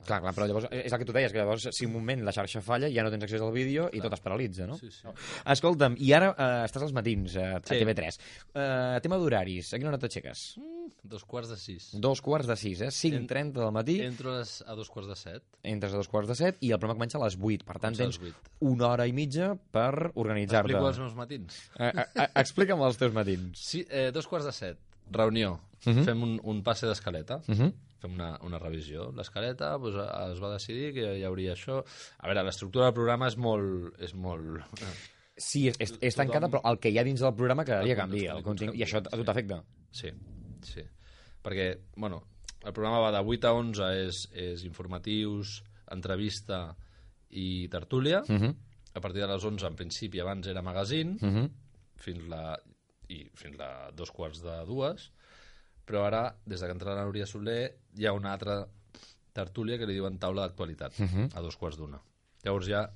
Clar, 0.06 0.20
clar, 0.20 0.32
però 0.34 0.46
llavors 0.48 0.66
és 0.72 0.92
el 0.92 0.98
que 0.98 1.04
tu 1.06 1.12
deies, 1.14 1.30
que 1.32 1.38
llavors 1.38 1.68
si 1.72 1.86
un 1.86 1.92
moment 1.94 2.22
la 2.26 2.32
xarxa 2.34 2.60
falla 2.60 2.88
ja 2.90 3.04
no 3.04 3.10
tens 3.12 3.24
accés 3.24 3.40
al 3.40 3.52
vídeo 3.54 3.88
i 3.92 4.00
tot 4.02 4.12
es 4.16 4.20
paralitza, 4.24 4.66
no? 4.66 4.76
Sí, 4.78 4.90
sí. 4.90 5.06
Escolta'm, 5.54 5.94
i 6.02 6.12
ara 6.16 6.32
eh, 6.34 6.64
estàs 6.66 6.82
als 6.88 6.92
matins 6.96 7.36
eh, 7.36 7.44
a 7.56 7.60
Sí. 7.62 7.76
TV3. 7.78 8.18
Eh, 8.54 9.00
tema 9.04 9.18
d'horaris, 9.20 9.72
a 9.74 9.78
quina 9.78 9.90
hora 9.92 9.98
t'aixeques? 10.02 10.42
Mm, 10.58 10.90
dos 11.14 11.24
quarts 11.24 11.48
de 11.50 11.56
sis. 11.56 11.90
Dos 11.94 12.20
quarts 12.22 12.46
de 12.50 12.56
sis, 12.56 12.80
eh? 12.82 12.90
5.30 12.90 13.60
del 13.60 13.72
matí. 13.72 14.00
Entro 14.02 14.34
a 14.34 14.38
les- 14.40 14.62
a 14.66 14.74
dos 14.74 14.90
quarts 14.90 15.08
de 15.08 15.16
set. 15.16 15.42
Entres 15.62 15.92
a 15.94 15.96
dos 15.96 16.08
quarts 16.08 16.28
de 16.28 16.34
set 16.34 16.56
i 16.60 16.72
el 16.72 16.78
programa 16.78 16.98
comença 16.98 17.18
a 17.18 17.24
les 17.24 17.36
8. 17.40 17.64
Per 17.64 17.78
tant, 17.78 17.96
tens 17.96 18.18
les 18.18 18.32
8. 18.34 18.50
una 18.60 18.88
hora 18.88 19.06
i 19.06 19.12
mitja 19.12 19.54
per 19.70 20.10
organitzar-te. 20.14 20.72
Explico 20.72 20.88
els 20.88 20.98
meus 20.98 21.14
matins. 21.14 21.60
Eh, 21.78 21.92
eh, 21.94 22.06
eh, 22.24 22.28
explica'm 22.42 22.82
els 22.82 22.98
teus 22.98 23.12
matins. 23.14 23.58
Sí, 23.58 23.86
eh, 23.88 24.10
dos 24.12 24.26
quarts 24.26 24.46
de 24.46 24.52
set, 24.52 24.78
reunió. 25.10 25.60
Mhm. 25.84 26.04
Fem 26.04 26.22
un, 26.22 26.40
un 26.44 26.62
passe 26.62 26.86
d'escaleta. 26.86 27.40
Mhm. 27.48 27.72
Fem 28.02 28.16
una, 28.18 28.32
una 28.42 28.58
revisió. 28.58 29.10
L'escaleta 29.14 29.72
doncs, 29.78 29.96
es 30.32 30.42
va 30.42 30.52
decidir 30.56 30.92
que 30.96 31.08
hi 31.20 31.24
hauria 31.28 31.54
això. 31.54 31.80
A 32.18 32.28
veure, 32.28 32.42
l'estructura 32.48 32.88
del 32.90 32.96
programa 32.98 33.28
és 33.30 33.36
molt... 33.38 33.94
És 34.02 34.14
molt... 34.18 34.64
Sí, 35.38 35.64
és, 35.70 35.78
és, 35.80 35.94
és 36.10 36.18
tancada, 36.18 36.50
però 36.52 36.60
el 36.68 36.76
que 36.82 36.90
hi 36.92 36.98
ha 37.00 37.06
dins 37.06 37.22
del 37.22 37.32
programa 37.38 37.64
quedaria 37.64 37.94
El 37.94 38.00
canvi. 38.02 38.26
El 38.28 38.42
contingut, 38.44 38.76
I 38.76 38.84
això 38.84 39.00
a 39.00 39.16
tu 39.16 39.24
t'afecta? 39.24 39.62
Sí, 39.94 40.10
sí. 40.66 40.84
Perquè, 41.42 41.68
bueno, 41.96 42.20
el 42.62 42.74
programa 42.74 43.00
va 43.02 43.14
de 43.14 43.22
8 43.24 43.48
a 43.48 43.54
11, 43.58 43.88
és, 44.04 44.20
és 44.38 44.66
informatius, 44.68 45.62
entrevista 45.94 46.60
i 47.30 47.68
tertúlia. 47.72 48.20
Mhm. 48.28 48.52
A 48.92 49.00
partir 49.00 49.22
de 49.22 49.30
les 49.30 49.44
11, 49.48 49.66
en 49.70 49.78
principi, 49.78 50.20
abans 50.20 50.46
era 50.52 50.60
magazine, 50.62 51.16
Mhm. 51.20 51.48
fins 51.96 52.28
la 52.28 52.58
i 53.08 53.24
fins 53.36 53.58
a 53.60 53.90
dos 53.96 54.10
quarts 54.12 54.42
de 54.44 54.54
dues, 54.68 55.10
però 55.86 56.04
ara, 56.06 56.36
des 56.46 56.60
de 56.60 56.66
que 56.66 56.72
entra 56.72 56.94
la 56.94 57.04
Núria 57.04 57.26
Soler, 57.26 57.76
hi 57.96 58.06
ha 58.06 58.12
una 58.12 58.32
altra 58.32 58.66
tertúlia 59.32 59.78
que 59.78 59.86
li 59.88 59.94
diuen 59.96 60.18
taula 60.20 60.42
d'actualitat, 60.46 60.98
Mhm. 60.98 61.30
a 61.34 61.40
dos 61.40 61.56
quarts 61.56 61.78
d'una. 61.78 62.00
Llavors 62.44 62.68
hi 62.68 62.72
ha 62.74 62.90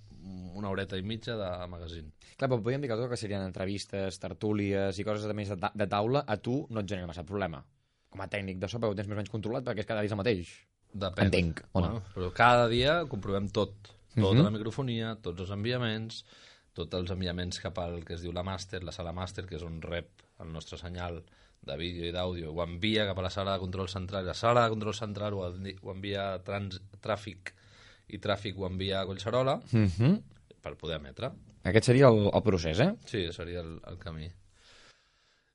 una 0.54 0.68
horeta 0.70 0.96
i 0.98 1.02
mitja 1.02 1.36
de 1.36 1.66
magazine. 1.68 2.10
Clar, 2.36 2.50
però 2.50 2.60
podríem 2.62 2.80
dir 2.82 2.88
que 2.90 2.96
tot 2.96 3.08
que 3.08 3.16
serien 3.16 3.42
entrevistes, 3.42 4.18
tertúlies 4.18 4.98
i 4.98 5.04
coses 5.04 5.24
de 5.26 5.34
més 5.34 5.48
de, 5.48 5.56
ta 5.56 5.70
de 5.74 5.86
taula, 5.86 6.24
a 6.26 6.36
tu 6.36 6.66
no 6.70 6.80
et 6.80 6.86
genera 6.88 7.06
massa 7.06 7.24
problema. 7.24 7.64
Com 8.10 8.20
a 8.20 8.28
tècnic 8.28 8.58
de 8.58 8.68
so, 8.68 8.78
però 8.78 8.90
ho 8.90 8.94
tens 8.94 9.06
més 9.08 9.14
o 9.14 9.20
menys 9.20 9.30
controlat 9.30 9.64
perquè 9.64 9.80
és 9.80 9.86
cada 9.86 10.00
dia 10.02 10.10
el 10.10 10.16
mateix. 10.16 10.48
Depèn. 10.92 11.24
Entenc, 11.26 11.60
o 11.72 11.80
no? 11.80 11.88
Bueno, 11.88 12.02
però 12.14 12.32
cada 12.32 12.68
dia 12.68 13.04
comprovem 13.06 13.48
tot. 13.50 13.74
Tota 14.14 14.34
Mhm. 14.34 14.44
la 14.44 14.50
microfonia, 14.50 15.16
tots 15.20 15.40
els 15.40 15.50
enviaments, 15.50 16.24
tots 16.72 16.94
els 16.94 17.10
enviaments 17.10 17.60
cap 17.60 17.78
al 17.78 18.04
que 18.04 18.14
es 18.14 18.22
diu 18.22 18.32
la 18.32 18.42
màster, 18.42 18.82
la 18.82 18.92
sala 18.92 19.12
màster, 19.12 19.46
que 19.46 19.56
és 19.56 19.62
on 19.62 19.80
rep 19.82 20.08
el 20.40 20.52
nostre 20.52 20.78
senyal 20.78 21.22
de 21.66 21.76
vídeo 21.76 22.06
i 22.06 22.12
d'àudio, 22.14 22.52
ho 22.54 22.62
envia 22.62 23.06
cap 23.08 23.18
a 23.18 23.24
la 23.26 23.30
sala 23.30 23.56
de 23.56 23.62
control 23.64 23.88
central, 23.90 24.24
la 24.26 24.34
sala 24.38 24.64
de 24.64 24.70
control 24.70 24.94
central 24.94 25.34
ho, 25.34 25.44
ho 25.50 25.90
envia 25.92 26.26
trans, 26.46 26.78
tràfic 27.02 27.52
i 28.14 28.20
tràfic 28.22 28.56
ho 28.58 28.66
envia 28.68 29.00
a 29.00 29.06
Collserola 29.08 29.56
Mhm. 29.72 30.22
per 30.62 30.76
poder 30.76 30.96
emetre. 31.00 31.32
Aquest 31.66 31.86
seria 31.90 32.06
el, 32.08 32.30
el 32.32 32.42
procés, 32.46 32.78
eh? 32.80 32.92
Sí, 33.04 33.24
seria 33.32 33.60
el, 33.60 33.80
el 33.86 33.98
camí. 33.98 34.28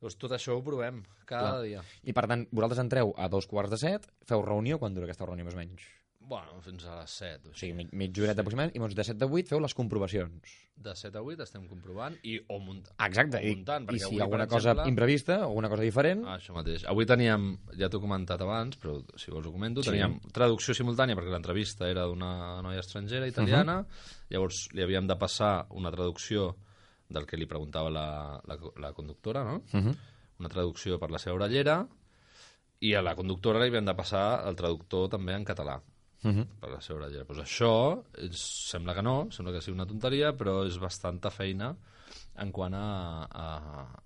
Doncs 0.02 0.18
tot 0.18 0.32
això 0.36 0.58
ho 0.58 0.64
provem 0.66 1.04
cada 1.30 1.52
Clar. 1.54 1.64
dia. 1.64 1.82
I 2.04 2.12
per 2.18 2.26
tant, 2.28 2.48
vosaltres 2.52 2.80
entreu 2.84 3.14
a 3.18 3.28
dos 3.30 3.46
quarts 3.48 3.70
de 3.72 3.78
set, 3.78 4.08
feu 4.28 4.42
reunió, 4.42 4.80
quan 4.82 4.94
dura 4.96 5.06
aquesta 5.08 5.26
reunió 5.30 5.46
més 5.46 5.54
o 5.56 5.58
menys? 5.62 5.84
Bueno, 6.32 6.62
fins 6.64 6.86
a 6.88 6.94
les 7.02 7.12
7. 7.20 7.50
O 7.52 7.58
sigui, 7.60 7.74
mig, 7.76 7.90
mitja 7.92 8.22
horeta 8.24 8.40
aproximadament, 8.40 8.72
i 8.72 8.80
llavors 8.80 8.94
de 8.96 9.04
7 9.04 9.26
a 9.26 9.28
8 9.28 9.50
feu 9.52 9.60
les 9.60 9.74
comprovacions. 9.76 10.54
De 10.80 10.94
7 10.96 11.20
a 11.20 11.24
8 11.28 11.44
estem 11.44 11.66
comprovant 11.68 12.16
i 12.24 12.38
o, 12.48 12.56
munt 12.64 12.86
Exacte, 13.04 13.42
o 13.42 13.44
i, 13.44 13.52
muntant. 13.58 13.84
i 13.84 13.90
perquè 13.90 14.00
si 14.00 14.06
avui, 14.08 14.16
hi 14.16 14.22
ha 14.22 14.28
alguna 14.30 14.46
per 14.48 14.54
cosa 14.54 14.72
exemple, 14.72 14.94
imprevista, 14.94 15.38
alguna 15.44 15.70
cosa 15.74 15.84
diferent... 15.84 16.24
Ah, 16.24 16.38
això 16.40 16.56
mateix. 16.56 16.86
Avui 16.88 17.10
teníem, 17.10 17.50
ja 17.76 17.90
t'ho 17.92 18.00
he 18.00 18.06
comentat 18.06 18.46
abans, 18.48 18.80
però 18.80 18.96
si 19.20 19.36
vols 19.36 19.50
ho 19.50 19.52
comento, 19.52 19.84
Sí. 19.84 19.92
teníem 19.92 20.16
traducció 20.32 20.78
simultània 20.80 21.20
perquè 21.20 21.36
l'entrevista 21.36 21.92
era 21.92 22.08
d'una 22.08 22.32
noia 22.64 22.80
estrangera 22.80 23.28
italiana, 23.28 23.82
llavors 24.32 24.70
li 24.72 24.88
havíem 24.88 25.12
de 25.12 25.20
passar 25.20 25.68
una 25.76 25.92
traducció 25.92 26.54
del 27.12 27.28
que 27.28 27.36
li 27.36 27.46
preguntava 27.46 27.92
la, 27.92 28.08
la, 28.48 28.56
la 28.80 28.94
conductora, 28.96 29.44
no? 29.44 29.64
Mhm. 29.74 29.98
Una 30.40 30.50
traducció 30.50 30.96
per 30.98 31.12
la 31.12 31.20
seva 31.20 31.36
orellera 31.36 31.82
i 32.80 32.96
a 32.96 33.04
la 33.04 33.18
conductora 33.20 33.60
li 33.60 33.68
havíem 33.68 33.86
de 33.92 34.00
passar 34.00 34.46
el 34.48 34.56
traductor 34.56 35.10
també 35.12 35.36
en 35.36 35.44
català 35.44 35.82
Mhm. 36.24 36.44
per 36.62 36.70
la 36.70 36.82
seva 36.82 37.00
orellera. 37.00 37.26
Pues 37.26 37.40
això 37.42 38.04
és, 38.22 38.38
sembla 38.72 38.94
que 38.94 39.02
no, 39.02 39.28
sembla 39.32 39.54
que 39.56 39.62
sigui 39.62 39.74
una 39.78 39.88
tonteria, 39.90 40.34
però 40.38 40.66
és 40.68 40.78
bastanta 40.78 41.32
feina 41.34 41.72
en 42.42 42.52
quant 42.52 42.74
a, 42.78 43.26
a, 43.26 43.48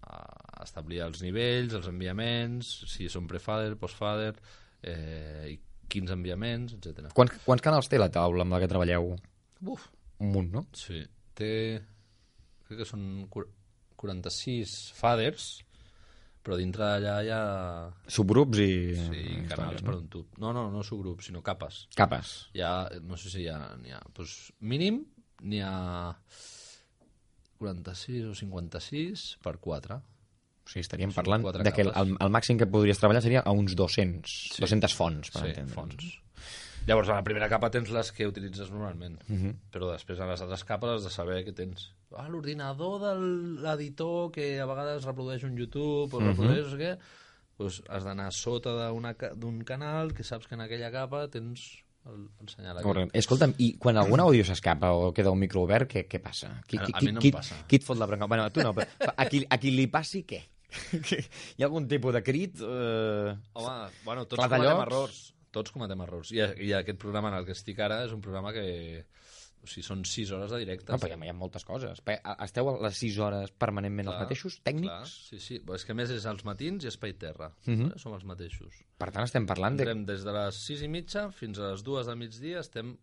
a 0.01 0.63
establir 0.63 1.01
els 1.03 1.22
nivells, 1.22 1.74
els 1.76 1.88
enviaments, 1.91 2.70
si 2.88 3.09
són 3.11 3.28
prefader, 3.28 3.76
postfader, 3.78 4.34
eh, 4.82 5.51
i 5.53 5.59
quins 5.91 6.09
enviaments, 6.11 6.74
etc. 6.74 7.11
Quants, 7.13 7.36
quants 7.45 7.61
canals 7.61 7.88
té 7.91 7.99
la 7.99 8.09
taula 8.09 8.41
amb 8.45 8.55
la 8.55 8.59
que 8.63 8.68
treballeu? 8.72 9.11
Uf. 9.68 9.89
Un 10.24 10.32
munt, 10.32 10.51
no? 10.55 10.66
Sí, 10.74 11.03
té... 11.36 11.51
Crec 12.66 12.80
que 12.82 12.88
són 12.89 13.28
cur- 13.30 13.49
46 13.99 14.72
faders, 14.97 15.59
però 16.45 16.57
dintre 16.59 16.85
d'allà 16.85 17.15
hi 17.25 17.31
ha... 17.33 17.41
Subgrups 18.17 18.59
i... 18.61 18.67
Sí, 18.93 19.21
històries, 19.25 19.47
canals 19.49 19.81
no? 19.81 19.87
per 19.89 19.95
un 19.97 20.07
tub. 20.13 20.27
No, 20.41 20.51
no, 20.53 20.67
no 20.69 20.83
subgrups, 20.85 21.31
sinó 21.31 21.41
capes. 21.45 21.85
Capes. 21.97 22.35
Hi 22.53 22.61
ha, 22.61 22.73
no 23.01 23.17
sé 23.17 23.31
si 23.33 23.41
hi 23.43 23.49
ha... 23.49 23.57
N'hi 23.81 23.95
ha 23.97 24.01
doncs, 24.13 24.35
mínim 24.61 25.01
n'hi 25.41 25.63
ha 25.65 25.73
46 27.59 28.29
o 28.29 28.35
56 28.37 29.25
per 29.43 29.57
4. 29.63 29.97
O 30.65 30.69
sigui, 30.71 30.81
estaríem 30.85 31.11
Són 31.13 31.21
parlant 31.23 31.45
de 31.65 31.71
que 31.75 31.83
el, 31.85 31.91
el, 31.93 32.31
màxim 32.33 32.57
que 32.61 32.65
podries 32.69 32.97
treballar 33.01 33.21
seria 33.25 33.43
a 33.45 33.53
uns 33.53 33.75
200, 33.77 34.37
Sí. 34.55 34.61
200 34.63 34.95
fonts, 34.97 35.31
per 35.33 35.43
Sí, 35.43 35.51
entendre'ns. 35.53 35.75
fonts. 35.75 36.13
Llavors, 36.86 37.09
a 37.09 37.15
la 37.17 37.23
primera 37.25 37.47
capa 37.49 37.71
tens 37.73 37.89
les 37.89 38.11
que 38.13 38.27
utilitzes 38.29 38.69
normalment, 38.71 39.17
Mhm. 39.27 39.55
però 39.73 39.91
després 39.91 40.19
a 40.19 40.27
les 40.29 40.41
altres 40.41 40.63
capes 40.63 40.89
has 40.89 41.03
de 41.03 41.09
saber 41.09 41.43
què 41.45 41.53
tens. 41.55 41.91
Ah, 42.15 42.27
l'ordinador 42.29 42.99
de 43.01 43.13
l'editor 43.63 44.31
que 44.31 44.59
a 44.61 44.65
vegades 44.69 45.03
reprodueix 45.03 45.43
un 45.43 45.57
YouTube 45.57 46.13
o 46.13 46.19
Mhm. 46.19 46.27
reprodueix 46.27 46.63
no 46.65 46.69
sé 46.71 46.77
què, 46.77 46.97
doncs 47.57 47.81
has 47.89 48.03
d'anar 48.03 48.31
sota 48.31 48.69
d'un 49.36 49.63
canal 49.63 50.13
que 50.13 50.23
saps 50.23 50.47
que 50.47 50.55
en 50.55 50.61
aquella 50.61 50.91
capa 50.91 51.27
tens 51.29 51.81
el, 52.05 52.27
el 52.39 52.49
senyal 52.49 52.77
aquell. 52.77 52.83
Correcte. 52.91 53.17
Escolta'm, 53.17 53.55
i 53.57 53.77
quan 53.79 53.97
algun 53.97 54.19
àudio 54.19 54.45
s'escapa 54.45 54.91
o 54.93 55.11
queda 55.11 55.31
un 55.31 55.39
micro 55.39 55.63
obert, 55.63 55.89
què, 55.89 56.07
què 56.07 56.19
passa? 56.21 56.61
Qui, 56.67 56.77
qui, 56.77 56.91
a 56.93 56.99
qui, 56.99 57.05
mi 57.07 57.11
no 57.13 57.19
qui, 57.19 57.31
passa. 57.31 57.55
qui 57.67 57.77
et 57.77 57.83
fot 57.83 57.97
la 57.97 58.05
bronca? 58.05 58.27
Bueno, 58.27 58.43
a 58.43 58.51
tu 58.51 58.61
no, 58.61 58.75
però 58.75 58.86
a 59.17 59.25
qui, 59.25 59.43
a 59.49 59.57
qui 59.57 59.71
li 59.71 59.88
passi 59.88 60.23
què? 60.23 60.43
Hi 61.57 61.63
ha 61.63 61.65
algun 61.65 61.88
tipus 61.88 62.13
de 62.13 62.21
crit? 62.21 62.59
Eh... 62.61 63.36
Home, 63.53 63.89
bueno, 64.03 64.25
tots 64.27 64.43
cometem 64.45 64.81
errors. 64.83 65.33
Tots 65.56 65.72
cometem 65.72 66.01
errors. 66.03 66.34
I, 66.36 66.41
I 66.68 66.74
aquest 66.82 66.99
programa 67.01 67.32
en 67.32 67.39
el 67.39 67.47
que 67.47 67.56
estic 67.56 67.80
ara 67.86 68.01
és 68.06 68.14
un 68.16 68.22
programa 68.26 68.51
que... 68.56 68.66
O 69.66 69.68
sigui, 69.72 69.82
són 69.88 70.03
6 70.06 70.30
hores 70.36 70.51
de 70.53 70.60
directe. 70.62 70.91
No, 70.93 70.99
perquè 71.01 71.16
hi 71.26 71.30
ha 71.32 71.34
moltes 71.34 71.64
coses. 71.66 71.97
Esteu 72.45 72.68
a 72.70 72.74
les 72.84 72.99
6 73.01 73.16
hores 73.26 73.53
permanentment 73.58 74.12
els 74.12 74.14
Clar, 74.14 74.26
mateixos, 74.28 74.60
tècnics? 74.68 74.91
Clar, 74.91 75.08
sí, 75.10 75.39
sí. 75.41 75.58
Però 75.66 75.80
és 75.80 75.86
que 75.88 75.95
més 75.97 76.12
és 76.14 76.28
els 76.30 76.43
matins 76.45 76.86
i 76.86 76.91
espai 76.91 77.16
terra. 77.18 77.47
Mhm. 77.66 77.88
eh? 77.95 77.97
Som 78.03 78.14
els 78.14 78.28
mateixos. 78.30 78.78
Per 79.01 79.08
tant, 79.10 79.26
estem 79.26 79.47
parlant 79.49 79.80
de... 79.80 79.88
Entrem 79.88 80.03
des 80.06 80.22
de 80.28 80.36
les 80.38 80.60
6 80.68 80.84
i 80.86 80.91
mitja 80.99 81.26
fins 81.34 81.58
a 81.58 81.72
les 81.72 81.82
2 81.88 82.12
de 82.12 82.16
migdia, 82.20 82.62
estem... 82.62 82.93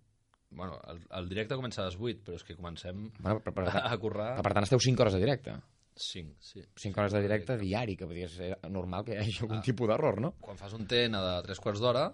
Bueno, 0.52 0.78
el, 0.92 1.02
el 1.18 1.28
directe 1.32 1.56
comença 1.58 1.82
a 1.82 1.88
les 1.88 1.98
8, 1.98 2.22
però 2.28 2.38
és 2.38 2.46
que 2.46 2.54
comencem 2.54 3.06
Bueno, 3.18 3.40
per, 3.42 3.56
per, 3.58 3.66
a, 3.72 3.86
a 3.90 3.98
currar... 3.98 4.30
Per 4.44 4.52
tant, 4.54 4.68
esteu 4.68 4.78
5 4.86 5.02
hores 5.02 5.16
de 5.18 5.22
directe. 5.24 5.56
5, 5.98 6.36
sí. 6.46 6.62
5 6.78 7.00
hores 7.02 7.12
de 7.16 7.20
directe 7.26 7.56
diari, 7.58 7.96
que 7.98 8.06
podria 8.06 8.28
ser 8.30 8.52
normal 8.70 9.02
que 9.08 9.16
hi 9.16 9.24
hagi 9.24 9.40
algun 9.42 9.58
Ah. 9.58 9.64
tipus 9.66 9.90
d'error, 9.90 10.20
no? 10.22 10.36
Quan 10.44 10.60
fas 10.60 10.76
un 10.78 10.86
TN 10.86 11.18
de 11.26 11.34
3 11.48 11.58
quarts 11.64 11.82
d'hora, 11.82 12.06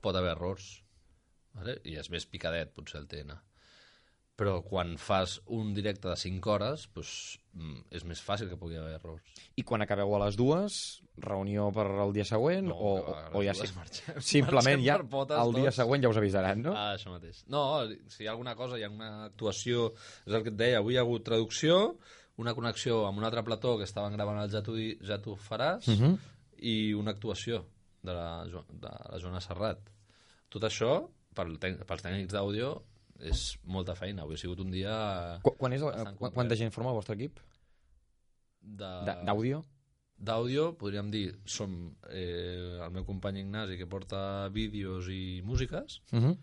pot 0.00 0.16
haver 0.16 0.32
errors. 0.36 0.82
Vale? 1.58 1.78
I 1.84 1.96
és 1.98 2.10
més 2.10 2.26
picadet, 2.26 2.72
potser, 2.76 3.00
el 3.02 3.08
TN. 3.10 3.34
Però 4.38 4.60
quan 4.62 4.92
fas 5.02 5.40
un 5.50 5.72
directe 5.74 6.06
de 6.06 6.14
5 6.14 6.46
hores, 6.52 6.84
doncs, 6.94 7.40
mm, 7.58 7.80
és 7.98 8.04
més 8.06 8.20
fàcil 8.22 8.46
que 8.48 8.56
pugui 8.60 8.76
haver 8.78 8.92
errors. 8.94 9.24
I 9.58 9.64
quan 9.66 9.82
acabeu 9.82 10.12
a 10.14 10.20
les 10.24 10.36
dues, 10.38 10.76
reunió 11.16 11.72
per 11.74 11.88
al 12.04 12.12
dia 12.14 12.22
següent? 12.28 12.68
No, 12.70 12.76
o, 12.78 12.92
o 13.34 13.42
ja 13.42 13.50
dues 13.56 13.64
sí, 13.72 13.74
marxem- 13.74 14.20
simplement 14.32 14.78
marxem 14.78 14.84
ja 14.86 14.98
potes 15.10 15.40
el 15.42 15.54
dia 15.56 15.72
tots. 15.72 15.80
següent 15.80 16.04
ja 16.06 16.12
us 16.12 16.20
avisaran, 16.22 16.62
no? 16.62 16.76
Ah, 16.78 16.92
això 16.94 17.10
mateix. 17.10 17.40
No, 17.50 17.64
si 18.14 18.22
hi 18.22 18.28
ha 18.28 18.36
alguna 18.36 18.54
cosa, 18.54 18.78
hi 18.78 18.84
ha 18.86 18.92
una 18.94 19.24
actuació... 19.26 19.88
És 20.28 20.32
el 20.38 20.44
que 20.46 20.54
et 20.54 20.60
deia, 20.62 20.78
avui 20.84 20.94
hi 20.94 21.00
ha 21.00 21.02
hagut 21.02 21.26
traducció, 21.26 21.80
una 22.38 22.54
connexió 22.54 23.00
amb 23.08 23.18
un 23.18 23.26
altre 23.26 23.42
plató 23.42 23.74
que 23.80 23.88
estaven 23.90 24.14
gravant 24.14 24.38
el 24.44 24.52
Ja 24.54 24.62
tu, 24.62 24.76
ja 25.02 25.18
tu 25.18 25.34
faràs 25.34 25.88
Mhm. 25.90 26.14
i 26.62 26.92
una 26.94 27.10
actuació 27.10 27.64
de 28.02 28.12
la, 28.14 28.44
de 28.44 28.92
la 29.12 29.18
Joana 29.20 29.40
Serrat. 29.40 29.78
Tot 30.48 30.64
això, 30.64 31.08
pel 31.34 31.56
tec- 31.60 31.82
pels 31.86 32.02
tècnics 32.02 32.32
d'àudio, 32.32 32.70
és 33.18 33.58
molta 33.64 33.94
feina. 33.98 34.22
Avui 34.22 34.34
ha 34.38 34.38
sigut 34.38 34.60
un 34.62 34.70
dia... 34.70 34.94
Qu 35.42 35.56
quan 35.58 35.72
és 35.74 35.82
el, 35.82 35.90
bastant 35.90 36.14
qu 36.14 36.18
complet. 36.24 36.34
quanta 36.34 36.56
gent 36.56 36.70
forma 36.74 36.90
el 36.92 36.96
vostre 37.00 37.16
equip? 37.18 37.40
D'àudio? 38.62 39.62
D'àudio, 40.18 40.72
podríem 40.78 41.10
dir, 41.14 41.26
som 41.46 41.74
eh, 42.10 42.78
el 42.82 42.90
meu 42.90 43.04
company 43.06 43.38
Ignasi, 43.44 43.76
que 43.78 43.86
porta 43.86 44.48
vídeos 44.50 45.06
i 45.14 45.40
músiques, 45.46 46.00
Mhm. 46.12 46.36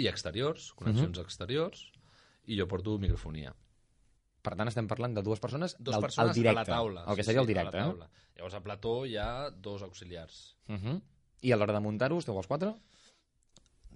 i 0.00 0.06
exteriors, 0.08 0.72
connexions 0.78 1.18
exteriors, 1.18 1.92
i 2.46 2.56
jo 2.58 2.66
porto 2.68 2.98
microfonia. 2.98 3.52
Per 4.48 4.56
tant, 4.56 4.68
estem 4.72 4.86
parlant 4.88 5.14
de 5.18 5.22
dues 5.26 5.40
persones, 5.44 5.76
Dos 5.78 5.94
del, 5.98 6.02
persones 6.08 6.30
al 6.30 6.34
directe, 6.34 6.60
a 6.60 6.64
la 6.64 6.64
taula. 6.64 7.04
el 7.06 7.16
que 7.16 7.22
sí, 7.22 7.26
seria 7.26 7.40
sí, 7.42 7.44
el 7.44 7.52
directe. 7.54 7.78
a 7.78 7.86
la 7.92 8.06
eh? 8.06 8.28
Llavors, 8.38 8.54
al 8.54 8.62
plató 8.62 8.94
hi 9.06 9.16
ha 9.20 9.50
dos 9.50 9.82
auxiliars. 9.82 10.56
Uh 10.68 10.74
-huh. 10.78 11.00
I 11.42 11.52
a 11.52 11.56
l'hora 11.56 11.72
de 11.74 11.80
muntar-ho, 11.80 12.18
esteu 12.18 12.36
els 12.38 12.46
quatre? 12.46 12.72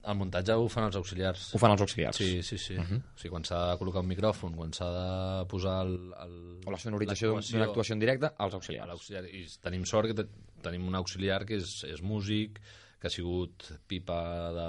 El 0.04 0.16
muntatge 0.18 0.54
ho 0.58 0.64
fan 0.68 0.84
els 0.88 0.96
auxiliars. 0.98 1.54
Ho 1.54 1.58
fan 1.62 1.70
els 1.76 1.80
auxiliars. 1.84 2.16
Sí, 2.18 2.42
sí, 2.42 2.58
sí. 2.58 2.74
Uh 2.76 2.80
Mhm. 2.82 2.90
-huh. 2.96 3.02
O 3.14 3.18
sigui, 3.18 3.30
quan 3.30 3.44
s'ha 3.44 3.70
de 3.72 3.78
col·locar 3.78 4.00
un 4.00 4.08
micròfon, 4.08 4.54
quan 4.56 4.72
s'ha 4.72 4.88
de 4.90 5.46
posar 5.46 5.86
el... 5.86 6.12
el 6.24 6.60
O 6.66 6.70
la 6.72 6.78
sonorització 6.78 7.38
d'una 7.40 7.64
actuació 7.64 7.92
en 7.94 8.00
directe, 8.00 8.32
els 8.38 8.54
auxiliars. 8.54 8.88
L'auxiliar. 8.88 9.24
I 9.26 9.46
tenim 9.60 9.84
sort 9.84 10.08
que 10.08 10.14
te, 10.14 10.28
tenim 10.60 10.88
un 10.88 10.94
auxiliar 10.96 11.44
que 11.46 11.54
és, 11.56 11.84
és 11.84 12.02
músic, 12.02 12.60
que 13.02 13.08
ha 13.08 13.10
sigut 13.10 13.64
pipa 13.90 14.16
de, 14.54 14.66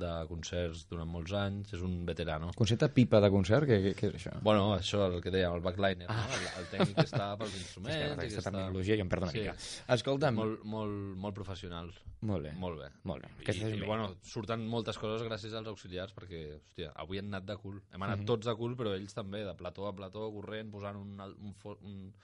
de 0.00 0.10
concerts 0.30 0.86
durant 0.88 1.10
molts 1.12 1.34
anys, 1.36 1.74
és 1.76 1.82
un 1.84 1.98
veterano. 2.08 2.48
Concepte 2.56 2.88
pipa 2.96 3.20
de 3.20 3.28
concert, 3.30 3.66
què, 3.68 3.92
què, 3.98 4.08
és 4.08 4.14
això? 4.22 4.32
Bueno, 4.46 4.70
això, 4.78 5.02
el 5.10 5.18
que 5.20 5.28
dèiem, 5.34 5.52
el 5.58 5.60
backliner, 5.66 6.06
Ah. 6.08 6.16
no? 6.24 6.38
el, 6.38 6.46
el 6.62 6.68
tècnic 6.72 6.94
que 6.96 7.04
està 7.10 7.26
pels 7.36 7.52
instruments... 7.60 7.98
I 7.98 8.06
aquesta 8.14 8.24
que 8.24 8.40
està... 8.40 8.50
terminologia 8.54 8.96
jo 8.96 9.04
em 9.04 9.12
perdo 9.12 9.28
una 9.28 9.36
mica. 9.36 9.54
Escolta'm- 9.98 10.38
Molt, 10.40 10.64
molt, 10.64 10.96
molt 11.26 11.36
professional. 11.36 11.92
Molt 12.24 12.48
bé. 12.48 12.54
Molt 12.56 12.80
bé. 12.80 12.88
Molt 13.04 13.26
bé. 13.26 13.32
I, 13.52 13.58
i 13.76 13.80
bé. 13.82 13.86
bueno, 13.86 14.08
surten 14.24 14.64
moltes 14.66 14.96
coses 14.98 15.26
gràcies 15.28 15.52
als 15.52 15.68
auxiliars, 15.68 16.14
perquè, 16.16 16.40
hòstia, 16.56 16.94
avui 17.04 17.20
han 17.20 17.28
anat 17.34 17.44
de 17.52 17.58
cul. 17.60 17.82
Hem 17.92 18.02
anat 18.08 18.22
Mhm. 18.24 18.26
tots 18.32 18.46
de 18.48 18.54
cul, 18.56 18.74
però 18.80 18.94
ells 18.96 19.12
també, 19.12 19.44
de 19.44 19.52
plató 19.60 19.86
a 19.86 19.92
plató, 19.94 20.24
corrent, 20.32 20.70
posant 20.72 20.96
un, 20.96 21.20
un, 21.20 21.52
fo- 21.60 21.76
un, 21.84 22.14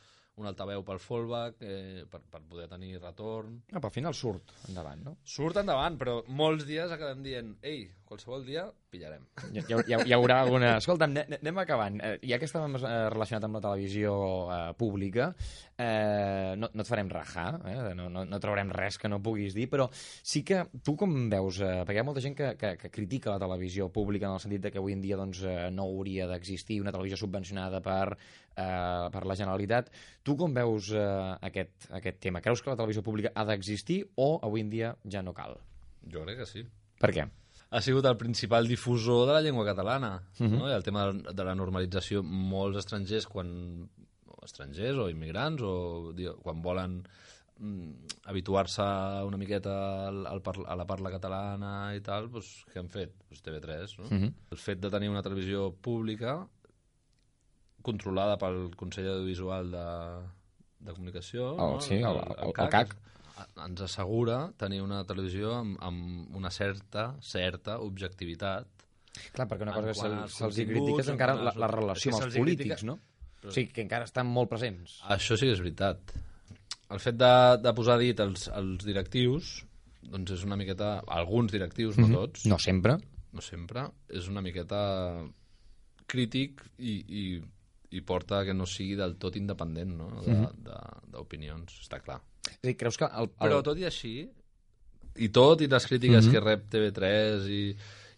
un 0.40 0.48
altaveu 0.50 0.82
pel 0.86 1.00
fallback, 1.02 1.62
eh, 1.62 2.04
per, 2.10 2.22
per 2.32 2.42
poder 2.48 2.66
tenir 2.72 2.96
retorn. 2.98 3.60
Ah, 3.70 3.78
però 3.78 3.90
al 3.92 3.96
final 3.96 4.16
surt 4.16 4.54
endavant, 4.68 5.04
no? 5.06 5.16
Surt 5.24 5.60
endavant, 5.62 5.98
però 6.00 6.20
molts 6.28 6.66
dies 6.68 6.92
acabem 6.92 7.22
dient 7.24 7.56
ei, 7.66 7.84
qualsevol 8.10 8.42
dia 8.42 8.64
pillarem. 8.90 9.22
Hi, 9.52 9.60
hi, 9.60 9.76
hi, 9.86 9.96
hi 10.08 10.14
haurà 10.16 10.40
alguna... 10.42 10.72
Escolta'm, 10.80 11.12
ane- 11.14 11.38
anem 11.38 11.60
acabant. 11.62 12.00
Eh, 12.02 12.16
ja 12.26 12.40
que 12.42 12.48
estàvem 12.48 12.74
eh, 12.80 12.94
relacionat 13.12 13.46
amb 13.46 13.60
la 13.60 13.62
televisió 13.62 14.14
eh, 14.50 14.58
pública, 14.80 15.28
eh, 15.78 16.56
no, 16.58 16.72
no 16.74 16.82
et 16.82 16.90
farem 16.90 17.12
rajar, 17.12 17.60
eh? 17.70 17.76
no, 17.94 18.08
no, 18.10 18.24
no 18.26 18.40
traurem 18.42 18.72
res 18.74 18.98
que 18.98 19.10
no 19.12 19.20
puguis 19.22 19.54
dir, 19.54 19.68
però 19.70 19.86
sí 19.94 20.42
que 20.46 20.64
tu 20.82 20.96
com 20.98 21.14
veus, 21.30 21.60
eh, 21.62 21.84
perquè 21.84 22.00
hi 22.00 22.02
ha 22.02 22.06
molta 22.08 22.24
gent 22.24 22.34
que, 22.40 22.50
que, 22.58 22.72
que 22.80 22.90
critica 22.90 23.36
la 23.36 23.42
televisió 23.44 23.92
pública 23.94 24.26
en 24.26 24.34
el 24.34 24.42
sentit 24.42 24.66
de 24.66 24.74
que 24.74 24.82
avui 24.82 24.96
en 24.96 25.04
dia 25.04 25.20
doncs, 25.20 25.44
eh, 25.46 25.68
no 25.70 25.86
hauria 25.86 26.26
d'existir 26.30 26.80
una 26.82 26.90
televisió 26.94 27.20
subvencionada 27.20 27.78
per, 27.84 28.16
eh, 28.56 29.08
per 29.12 29.24
la 29.26 29.36
Generalitat. 29.38 29.90
Tu 30.22 30.36
com 30.36 30.54
veus 30.54 30.92
eh, 30.92 31.04
aquest, 31.50 31.90
aquest 32.00 32.20
tema? 32.20 32.42
Creus 32.44 32.62
que 32.62 32.70
la 32.72 32.78
televisió 32.78 33.02
pública 33.06 33.34
ha 33.34 33.44
d'existir 33.48 34.02
o 34.16 34.38
avui 34.42 34.64
en 34.64 34.70
dia 34.70 34.94
ja 35.04 35.22
no 35.22 35.34
cal? 35.36 35.58
Jo 36.06 36.24
crec 36.24 36.42
que 36.42 36.48
sí. 36.48 36.64
Per 37.00 37.12
què? 37.16 37.28
ha 37.70 37.80
sigut 37.80 38.06
el 38.08 38.16
principal 38.18 38.66
difusor 38.66 39.28
de 39.28 39.34
la 39.36 39.42
llengua 39.42 39.64
catalana. 39.64 40.20
Mhm. 40.38 40.58
no? 40.58 40.68
I 40.68 40.74
el 40.74 40.82
tema 40.82 41.12
de 41.12 41.44
la 41.44 41.54
normalització, 41.54 42.22
molts 42.22 42.78
estrangers, 42.78 43.26
quan 43.26 43.88
estrangers 44.42 44.98
o 44.98 45.08
immigrants, 45.08 45.62
o 45.62 46.12
quan 46.42 46.62
volen 46.62 47.02
mm, 47.58 48.16
habituar-se 48.32 48.82
una 49.26 49.36
miqueta 49.36 50.08
al, 50.08 50.26
al 50.26 50.42
parla, 50.42 50.66
a 50.68 50.76
la 50.76 50.86
parla 50.86 51.10
catalana 51.10 51.94
i 51.94 52.00
tal, 52.00 52.30
doncs, 52.32 52.64
què 52.72 52.80
han 52.80 52.88
fet? 52.88 53.12
Pues 53.28 53.42
TV3, 53.44 53.98
no? 54.00 54.08
Mhm. 54.10 54.34
El 54.50 54.58
fet 54.58 54.80
de 54.80 54.90
tenir 54.90 55.10
una 55.10 55.22
televisió 55.22 55.70
pública 55.72 56.40
controlada 57.82 58.36
pel 58.38 58.70
Consell 58.76 59.08
Audiovisual 59.08 59.70
de, 59.70 59.86
de 60.80 60.92
Comunicació, 60.92 61.50
El- 61.52 61.76
no? 61.76 61.80
sí, 61.80 61.94
el- 62.00 62.20
el- 62.24 62.52
el 62.62 62.70
CAC. 62.74 62.96
ens 63.64 63.80
assegura 63.80 64.52
tenir 64.60 64.82
una 64.84 65.02
televisió 65.08 65.54
amb, 65.56 65.78
amb 65.80 66.34
una 66.36 66.50
certa, 66.50 67.14
certa 67.24 67.78
objectivitat. 67.80 68.66
Clar, 69.32 69.46
perquè 69.48 69.62
una 69.64 69.72
cosa 69.72 69.86
que 69.88 69.94
se'ls 69.94 70.58
hi 70.58 70.66
continguts, 70.66 70.66
critica 70.66 71.00
és 71.02 71.08
en 71.08 71.14
encara 71.14 71.34
la, 71.34 71.52
la 71.56 71.66
relació 71.72 72.12
amb 72.14 72.26
els 72.26 72.36
polítics, 72.36 72.68
critica- 72.82 72.86
no? 72.86 72.98
Però- 73.40 73.48
O 73.48 73.52
sigui, 73.56 73.72
que 73.72 73.80
encara 73.80 74.04
estan 74.04 74.26
molt 74.28 74.50
presents. 74.50 74.98
Això 75.08 75.36
sí 75.40 75.46
que 75.48 75.52
és 75.56 75.60
veritat. 75.64 76.12
El 76.90 77.00
fet 77.00 77.16
de, 77.16 77.32
de 77.62 77.72
posar 77.72 77.96
dit 77.98 78.20
als, 78.20 78.48
als 78.52 78.84
directius, 78.84 79.64
doncs 80.02 80.32
és 80.36 80.44
una 80.44 80.56
miqueta... 80.60 80.98
Alguns 81.06 81.52
directius, 81.52 81.96
no 81.96 82.08
Mhm. 82.08 82.14
tots. 82.14 82.44
No 82.46 82.58
sempre. 82.58 82.98
No 83.32 83.40
sempre. 83.40 83.86
És 84.08 84.28
una 84.28 84.42
miqueta 84.42 85.24
crític 86.06 86.60
i, 86.78 86.94
i, 87.08 87.24
i 87.90 88.00
porta 88.06 88.44
que 88.46 88.54
no 88.54 88.66
sigui 88.70 88.94
del 88.98 89.16
tot 89.18 89.36
independent 89.36 89.96
no? 89.98 90.10
Mhm. 90.22 90.50
d'opinions, 91.10 91.80
està 91.82 91.98
clar. 92.02 92.20
És 92.50 92.60
dir, 92.62 92.76
creus 92.76 92.96
que... 92.96 93.04
El, 93.06 93.30
el... 93.30 93.32
Però 93.40 93.62
tot 93.66 93.78
i 93.78 93.84
així, 93.88 94.14
i 95.16 95.28
tot, 95.34 95.60
i 95.60 95.66
les 95.66 95.86
crítiques 95.86 96.24
Mhm. 96.26 96.32
que 96.32 96.40
rep 96.40 96.68
TV3 96.70 97.48
i, 97.50 97.62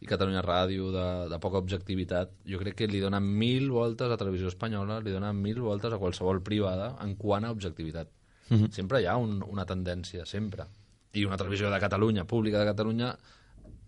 i 0.02 0.06
Catalunya 0.06 0.42
Ràdio 0.42 0.90
de, 0.92 1.06
de 1.30 1.38
poca 1.40 1.58
objectivitat, 1.58 2.30
jo 2.44 2.58
crec 2.60 2.74
que 2.82 2.86
li 2.90 3.00
donen 3.00 3.22
mil 3.24 3.70
voltes 3.70 4.10
a 4.10 4.16
Televisió 4.20 4.48
Espanyola, 4.48 5.00
li 5.00 5.10
donen 5.14 5.36
mil 5.40 5.60
voltes 5.60 5.92
a 5.92 5.98
qualsevol 5.98 6.42
privada 6.42 6.96
en 7.00 7.14
quant 7.16 7.44
a 7.44 7.50
objectivitat. 7.54 8.08
Mhm. 8.50 8.70
Sempre 8.74 9.00
hi 9.00 9.06
ha 9.06 9.16
un, 9.16 9.42
una 9.48 9.64
tendència, 9.64 10.26
sempre. 10.26 10.66
I 11.14 11.24
una 11.24 11.36
televisió 11.36 11.70
de 11.70 11.78
Catalunya, 11.80 12.24
pública 12.26 12.58
de 12.60 12.66
Catalunya, 12.66 13.16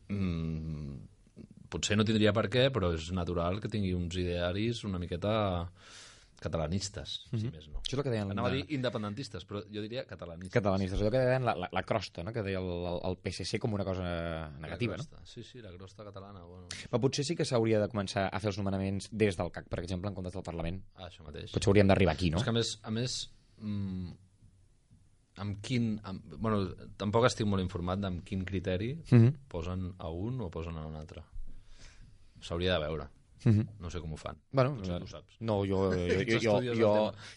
mmm, 0.08 0.96
potser 1.74 1.98
no 1.98 2.06
tindria 2.06 2.32
per 2.36 2.46
què, 2.52 2.68
però 2.74 2.94
és 2.94 3.10
natural 3.12 3.60
que 3.60 3.68
tingui 3.72 3.92
uns 3.98 4.14
idearis 4.16 4.84
una 4.88 5.00
miqueta 5.02 5.34
catalanistes, 6.44 7.12
si 7.30 7.48
més 7.48 7.68
no. 7.72 7.78
Això 7.80 7.94
és 7.94 8.00
el 8.00 8.02
que 8.04 8.10
deien... 8.12 8.30
Anava 8.34 8.50
a 8.50 8.52
dir 8.52 8.64
independentistes, 8.76 9.46
però 9.48 9.62
jo 9.72 9.80
diria 9.84 10.02
catalanistes. 10.04 10.52
Catalanistes, 10.52 11.00
allò 11.00 11.12
que 11.14 11.22
deien 11.22 11.46
la, 11.46 11.54
la, 11.56 11.68
la 11.72 11.82
crosta, 11.88 12.24
no? 12.26 12.34
que 12.36 12.42
deia 12.44 12.60
el, 12.60 12.68
el, 12.90 12.98
el 13.08 13.16
PSC 13.22 13.60
com 13.62 13.72
una 13.78 13.86
cosa 13.86 14.04
negativa. 14.60 14.98
No? 15.00 15.22
Sí, 15.24 15.44
sí, 15.46 15.62
la 15.64 15.72
crosta 15.72 16.04
catalana. 16.04 16.42
Bueno. 16.44 16.68
Però 16.90 17.00
potser 17.00 17.24
sí 17.24 17.36
que 17.38 17.46
s'hauria 17.48 17.80
de 17.80 17.88
començar 17.92 18.26
a 18.28 18.42
fer 18.42 18.50
els 18.52 18.58
nomenaments 18.60 19.08
des 19.12 19.38
del 19.40 19.52
CAC, 19.54 19.70
per 19.72 19.80
exemple, 19.84 20.10
en 20.12 20.18
comptes 20.18 20.36
del 20.36 20.44
Parlament. 20.44 20.82
Ah, 20.98 21.08
això 21.08 21.24
mateix. 21.24 21.54
Potser 21.54 21.72
hauríem 21.72 21.88
d'arribar 21.88 22.12
aquí, 22.18 22.28
no? 22.34 22.42
És 22.42 22.44
que 22.44 22.52
a 22.52 22.58
més, 22.58 22.74
a 22.82 22.92
més 22.92 23.16
mm, 23.62 24.10
amb 25.46 25.62
quin... 25.64 25.94
Amb, 26.04 26.34
bueno, 26.36 26.60
tampoc 27.00 27.30
estic 27.30 27.48
molt 27.48 27.64
informat 27.64 28.02
d'amb 28.04 28.20
quin 28.26 28.44
criteri 28.44 28.98
Mhm. 29.08 29.32
posen 29.48 29.94
a 29.96 30.10
un 30.12 30.42
o 30.44 30.50
posen 30.52 30.76
a 30.76 30.84
un 30.90 30.98
altre. 31.00 31.24
S'hauria 32.44 32.76
de 32.76 32.86
veure. 32.86 33.10
Mhm. 33.44 33.66
No 33.80 33.90
sé 33.92 34.00
com 34.00 34.12
ho 34.14 34.16
fan. 34.16 34.38
Bueno, 34.50 34.72
Potser 34.78 34.98
tu 35.02 35.04
ho 35.04 35.10
saps. 35.10 35.36
No, 35.44 35.58
jo... 35.68 35.90
jo, 35.92 36.38
jo, 36.40 36.54
jo, 36.64 36.74
jo 36.78 36.92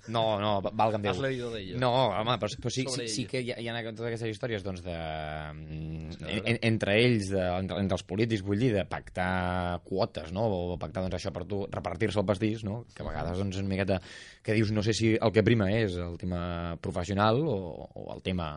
no, 0.07 0.23
no, 0.39 0.51
valga'm 0.63 1.03
Déu. 1.03 1.11
Has 1.11 1.19
leído 1.19 1.51
de 1.51 1.61
ello. 1.61 1.79
No, 1.83 1.91
home, 2.15 2.37
però, 2.39 2.49
però 2.63 2.71
sí, 2.71 2.85
sí, 2.93 3.07
sí 3.11 3.25
que 3.27 3.41
hi 3.43 3.51
ha, 3.51 3.59
hi 3.59 3.67
ha 3.67 3.83
totes 3.89 4.07
aquestes 4.07 4.31
històries 4.31 4.63
doncs, 4.63 4.83
de, 4.85 4.95
mm, 4.95 6.31
en, 6.37 6.59
entre 6.71 6.95
ells, 7.03 7.31
de, 7.33 7.43
entre, 7.43 7.81
entre 7.83 7.99
els 7.99 8.07
polítics, 8.07 8.45
vull 8.47 8.63
dir, 8.63 8.71
de 8.77 8.85
pactar 8.87 9.81
quotes, 9.87 10.31
no? 10.35 10.47
o 10.47 10.79
pactar 10.79 11.03
doncs, 11.03 11.19
això 11.19 11.33
per 11.35 11.43
tu, 11.49 11.65
repartir-se 11.75 12.23
el 12.23 12.27
pastís, 12.29 12.63
no? 12.67 12.85
que 12.95 13.03
a 13.03 13.09
vegades 13.09 13.43
doncs, 13.43 13.59
una 13.59 13.75
miqueta 13.75 13.99
que 14.43 14.55
dius, 14.55 14.71
no 14.71 14.85
sé 14.85 14.95
si 14.95 15.15
el 15.19 15.35
que 15.35 15.43
prima 15.43 15.67
és 15.75 15.99
el 15.99 16.15
tema 16.21 16.77
professional 16.79 17.43
o, 17.43 17.59
o 17.91 18.13
el 18.15 18.23
tema 18.23 18.53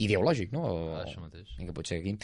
ideològic, 0.00 0.50
no? 0.54 0.62
O, 0.64 0.78
Ah, 0.96 1.04
això 1.04 1.20
mateix. 1.22 1.50
I 1.60 1.66
que 1.68 1.72
potser 1.76 1.98
aquí... 2.00 2.14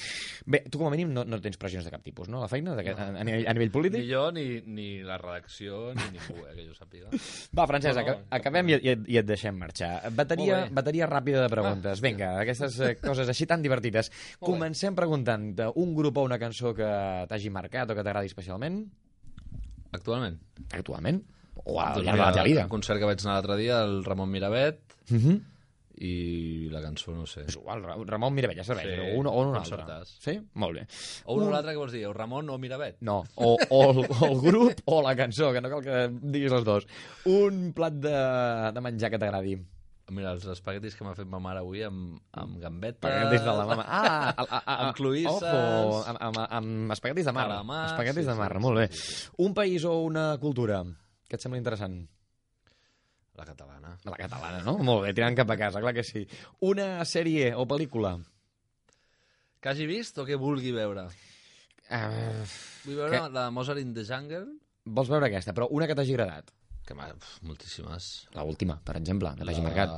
Bé, 0.47 0.63
tu 0.71 0.79
com 0.81 0.89
a 0.89 0.91
mínim 0.95 1.11
no, 1.15 1.25
no 1.29 1.39
tens 1.45 1.59
pressions 1.61 1.85
de 1.85 1.91
cap 1.93 2.03
tipus, 2.03 2.29
no? 2.33 2.39
A 2.41 2.47
la 2.47 2.49
feina, 2.49 2.75
de, 2.79 2.85
a, 2.93 3.07
a, 3.13 3.25
nivell, 3.27 3.47
a 3.49 3.55
nivell 3.57 3.71
polític? 3.75 4.01
Ni 4.03 4.09
jo, 4.11 4.25
ni, 4.33 4.45
ni 4.67 4.87
la 5.07 5.19
redacció, 5.21 5.93
ni 5.97 6.07
ningú, 6.17 6.39
eh, 6.47 6.55
que 6.57 6.67
jo 6.67 6.75
sàpiga. 6.77 7.11
Va, 7.57 7.67
Francesc, 7.71 7.97
No, 8.01 8.03
no, 8.07 8.13
aca- 8.17 8.39
acabem 8.41 8.73
i, 8.73 8.77
i, 8.81 8.93
et- 8.95 9.07
i 9.13 9.21
et 9.21 9.27
deixem 9.29 9.57
marxar. 9.61 9.93
Bateria, 10.17 10.61
Molt 10.63 10.71
bé. 10.71 10.77
bateria 10.81 11.09
ràpida 11.11 11.43
de 11.47 11.53
preguntes. 11.53 12.01
Vinga, 12.05 12.33
aquestes 12.43 12.81
eh, 12.81 12.95
coses 13.03 13.29
així 13.29 13.47
tan 13.47 13.63
divertides. 13.63 14.11
bé. 14.11 14.37
Comencem 14.47 14.95
preguntant 14.97 15.51
un 15.75 15.95
grup 15.95 16.17
o 16.19 16.25
una 16.27 16.39
cançó 16.39 16.75
que 16.75 16.89
t'hagi 17.29 17.51
marcat 17.51 17.91
o 17.91 17.95
que 17.99 18.03
t'agradi 18.07 18.27
especialment? 18.33 18.83
Actualment? 19.97 20.39
Actualment? 20.77 21.23
O 21.65 21.81
al 21.81 21.95
Doncs 21.97 22.07
llarg 22.07 22.19
de 22.19 22.25
la 22.25 22.33
teva 22.35 22.45
vida? 22.47 22.63
El 22.67 22.69
concert 22.73 23.01
que 23.01 23.07
vaig 23.09 23.23
anar 23.25 23.37
l'altre 23.39 23.57
dia, 23.61 23.79
el 23.85 24.03
Ramon 24.05 24.31
Miravet, 24.31 24.81
Mhm. 25.09 25.37
I 26.05 26.69
la 26.73 26.83
cançó, 26.85 27.15
no 27.17 27.25
sé. 27.27 27.45
És 27.49 27.57
igual, 27.57 27.83
Ra- 27.87 27.97
Ramon 28.05 28.35
Miravet, 28.37 28.59
ja 28.59 28.65
serveix, 28.69 28.91
Sí, 28.95 29.01
o 29.01 29.21
un 29.21 29.29
o 29.31 29.37
un 29.41 29.55
altre. 29.57 29.85
Sí? 30.21 30.35
Molt 30.61 30.77
bé. 30.77 30.87
O 31.25 31.37
un 31.39 31.47
o 31.47 31.53
l'altre, 31.55 31.73
què 31.73 31.81
vols 31.81 31.95
dir? 31.97 32.05
O 32.09 32.13
Ramon 32.13 32.51
o 32.53 32.59
Miravet? 32.61 32.99
No, 33.01 33.23
o, 33.37 33.55
o, 33.71 33.81
el, 33.91 34.03
o 34.05 34.27
el 34.29 34.41
grup 34.45 34.83
o 34.87 35.01
la 35.03 35.15
cançó, 35.17 35.53
que 35.55 35.63
no 35.65 35.71
cal 35.73 35.83
que 35.87 36.03
diguis 36.21 36.53
els 36.53 36.67
dos. 36.69 36.87
Un 37.33 37.73
plat 37.77 37.97
de, 37.97 38.13
de 38.77 38.85
menjar 38.85 39.11
que 39.15 39.19
t'agradi. 39.23 39.57
Mira, 40.15 40.37
els 40.37 40.45
espaguetis 40.47 40.95
que 40.95 41.03
m'ha 41.03 41.17
fet 41.19 41.27
ma 41.27 41.41
mare 41.43 41.59
avui 41.65 41.81
amb, 41.83 42.21
amb 42.39 42.61
gambetes... 42.63 43.01
Espaguetis 43.03 43.43
de 43.43 43.55
la 43.59 43.65
mama. 43.67 43.87
Ah, 43.89 44.29
a, 44.39 44.45
a, 44.45 44.61
a, 44.61 44.77
amb 44.85 44.95
cloïsses... 45.01 45.49
Ojo, 45.49 46.05
amb, 46.13 46.21
amb, 46.29 46.39
amb 46.61 46.95
espaguetis 46.95 47.27
de 47.27 47.35
mar. 47.35 47.49
Calamars, 47.49 47.91
espaguetis 47.91 48.23
sí, 48.23 48.29
de 48.31 48.37
mar, 48.39 48.53
sí, 48.55 48.63
molt 48.63 48.79
bé. 48.79 48.87
sí, 48.95 49.27
Un 49.43 49.57
país 49.57 49.83
o 49.89 49.97
una 50.05 50.29
cultura 50.39 50.85
que 51.27 51.35
et 51.35 51.43
sembla 51.43 51.59
interessant? 51.59 52.05
La 53.37 53.45
catalana. 53.45 53.97
La 54.05 54.17
catalana, 54.17 54.63
no? 54.65 54.79
Molt 54.79 55.05
bé, 55.05 55.13
tirant 55.15 55.37
cap 55.37 55.51
a 55.51 55.57
casa, 55.61 55.81
clar 55.85 55.93
que 55.95 56.03
sí. 56.05 56.27
Una 56.65 57.05
sèrie 57.05 57.51
o 57.55 57.67
pel·lícula? 57.69 58.15
Que 59.61 59.69
hagi 59.73 59.87
vist 59.89 60.19
o 60.19 60.25
que 60.29 60.37
vulgui 60.41 60.73
veure? 60.73 61.07
Uh, 61.91 62.45
Vull 62.87 62.97
veure 62.97 63.19
que- 63.21 63.33
la 63.35 63.51
Mozart 63.51 63.79
in 63.81 63.93
the 63.95 64.05
Jungle. 64.05 64.47
vols 64.87 65.09
veure 65.11 65.27
aquesta, 65.27 65.53
però 65.53 65.67
una 65.71 65.87
que 65.87 65.95
t'hagi 65.99 66.15
agradat? 66.15 66.51
Que 66.87 66.95
m'ha... 66.95 67.09
Moltíssimes. 67.43 68.29
La 68.33 68.45
última, 68.47 68.77
per 68.83 68.97
exemple, 68.97 69.33
que 69.37 69.45
t'hagi 69.45 69.61
La- 69.61 69.69
marcat. 69.69 69.91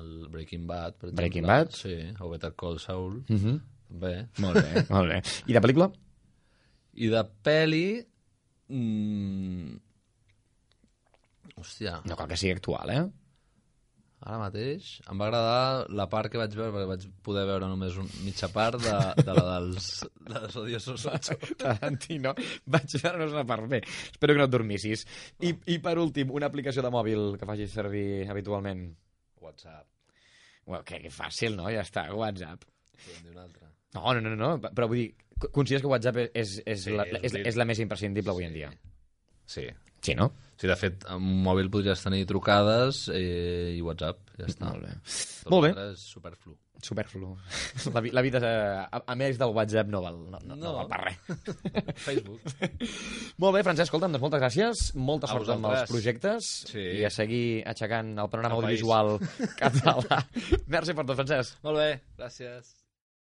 El 0.00 0.28
Breaking 0.30 0.66
Bad, 0.68 0.94
per 0.94 1.08
exemple. 1.08 1.16
Breaking 1.22 1.46
Bad? 1.46 1.70
Sí, 1.74 1.96
o 2.20 2.28
Better 2.30 2.52
Call 2.54 2.78
Saul. 2.78 3.24
Uh 3.28 3.36
-huh. 3.42 3.60
Bé. 3.88 4.28
Molt 4.38 4.54
bé, 4.62 4.84
molt 4.90 5.08
bé. 5.10 5.22
I 5.46 5.52
de 5.52 5.60
pel·lícula? 5.60 5.90
I 6.94 7.08
de 7.08 7.24
peli... 7.42 8.06
Mm... 8.68 9.76
Hòstia. 11.58 11.98
No 12.08 12.16
cal 12.18 12.28
que 12.30 12.36
sigui 12.38 12.54
actual, 12.56 12.90
eh? 12.94 13.02
Ara 14.18 14.34
mateix 14.40 14.86
em 15.06 15.20
va 15.20 15.28
agradar 15.28 15.84
la 15.94 16.08
part 16.10 16.26
que 16.32 16.40
vaig 16.40 16.54
veure, 16.58 16.72
perquè 16.74 16.88
vaig 16.90 17.04
poder 17.22 17.44
veure 17.46 17.68
només 17.70 17.94
un, 18.02 18.08
mitja 18.26 18.48
part 18.50 18.80
de, 18.82 18.94
de 19.22 19.34
la 19.36 19.44
dels, 19.60 19.86
de 20.26 20.40
les 20.42 20.56
odiosos 20.58 21.04
8. 21.06 21.36
Tarantino. 21.62 22.32
Vaig 22.66 22.96
veure 22.98 23.28
una 23.30 23.44
part 23.46 23.68
bé. 23.70 23.78
Espero 24.10 24.34
que 24.34 24.40
no 24.42 24.48
et 24.48 24.54
dormissis. 24.56 25.04
I, 25.46 25.52
I 25.70 25.78
per 25.84 25.94
últim, 26.02 26.32
una 26.34 26.50
aplicació 26.50 26.82
de 26.82 26.90
mòbil 26.90 27.36
que 27.38 27.46
facis 27.46 27.70
servir 27.78 28.26
habitualment. 28.34 28.88
WhatsApp. 29.38 29.86
Well, 30.66 30.82
que, 30.84 30.98
que 31.06 31.14
fàcil, 31.14 31.54
no? 31.56 31.70
Ja 31.70 31.86
està, 31.86 32.08
WhatsApp. 32.12 32.66
Podem 32.98 33.22
dir 33.28 33.36
una 33.36 33.46
altra. 33.46 33.70
No, 33.94 34.02
no, 34.18 34.20
no, 34.26 34.34
no, 34.36 34.50
però 34.74 34.90
vull 34.90 34.98
dir, 35.04 35.08
co- 35.38 35.52
consideres 35.54 35.86
que 35.86 35.94
WhatsApp 35.94 36.18
és, 36.26 36.58
és, 36.66 36.82
Sí, 36.90 36.98
la, 36.98 37.06
és 37.06 37.22
és, 37.30 37.38
és 37.54 37.56
la 37.56 37.64
més 37.70 37.78
imprescindible 37.86 38.34
avui 38.34 38.50
en 38.50 38.58
dia? 38.58 38.74
Sí. 39.48 39.62
Sí, 40.02 40.18
no? 40.18 40.32
Sí, 40.58 40.66
de 40.66 40.74
fet, 40.74 41.04
amb 41.06 41.22
un 41.22 41.42
mòbil 41.44 41.68
podries 41.70 42.00
tenir 42.02 42.24
trucades 42.26 43.04
eh, 43.14 43.76
i 43.78 43.82
WhatsApp, 43.86 44.18
ja 44.40 44.46
està. 44.50 44.72
Molt 44.72 44.88
bé. 44.88 44.96
Tot 45.44 45.52
Molt 45.54 45.68
bé. 45.68 45.84
és 45.92 46.00
superflu. 46.16 46.56
Superflu. 46.82 47.28
La, 47.94 48.00
vi- 48.02 48.10
la 48.14 48.22
vida, 48.22 48.38
a, 48.90 49.00
a 49.06 49.14
més 49.18 49.38
del 49.38 49.50
WhatsApp, 49.54 49.88
no 49.90 50.00
val, 50.02 50.18
no, 50.30 50.38
no, 50.46 50.54
no. 50.54 50.58
No. 50.64 50.72
val 50.76 50.90
per 50.90 50.98
res. 51.04 51.62
Facebook. 52.08 52.42
Molt 53.42 53.54
bé, 53.56 53.62
Francesc, 53.66 53.86
escolta'm, 53.88 54.14
doncs 54.14 54.22
moltes 54.26 54.42
gràcies. 54.42 54.82
Molta 54.98 55.30
A 55.30 55.36
sort 55.36 55.50
amb 55.54 55.70
els 55.70 55.90
projectes 55.90 56.50
Sí. 56.72 56.82
i 57.00 57.04
a 57.06 57.10
seguir 57.14 57.62
aixecant 57.70 58.14
el 58.18 58.30
panorama 58.30 58.58
El 58.58 58.68
país. 58.68 58.82
audiovisual 58.82 59.54
català. 59.62 60.22
Merci 60.66 60.94
per 60.98 61.06
tot, 61.06 61.16
Francesc. 61.22 61.58
Molt 61.66 61.78
bé, 61.82 61.90
gràcies. 62.18 62.74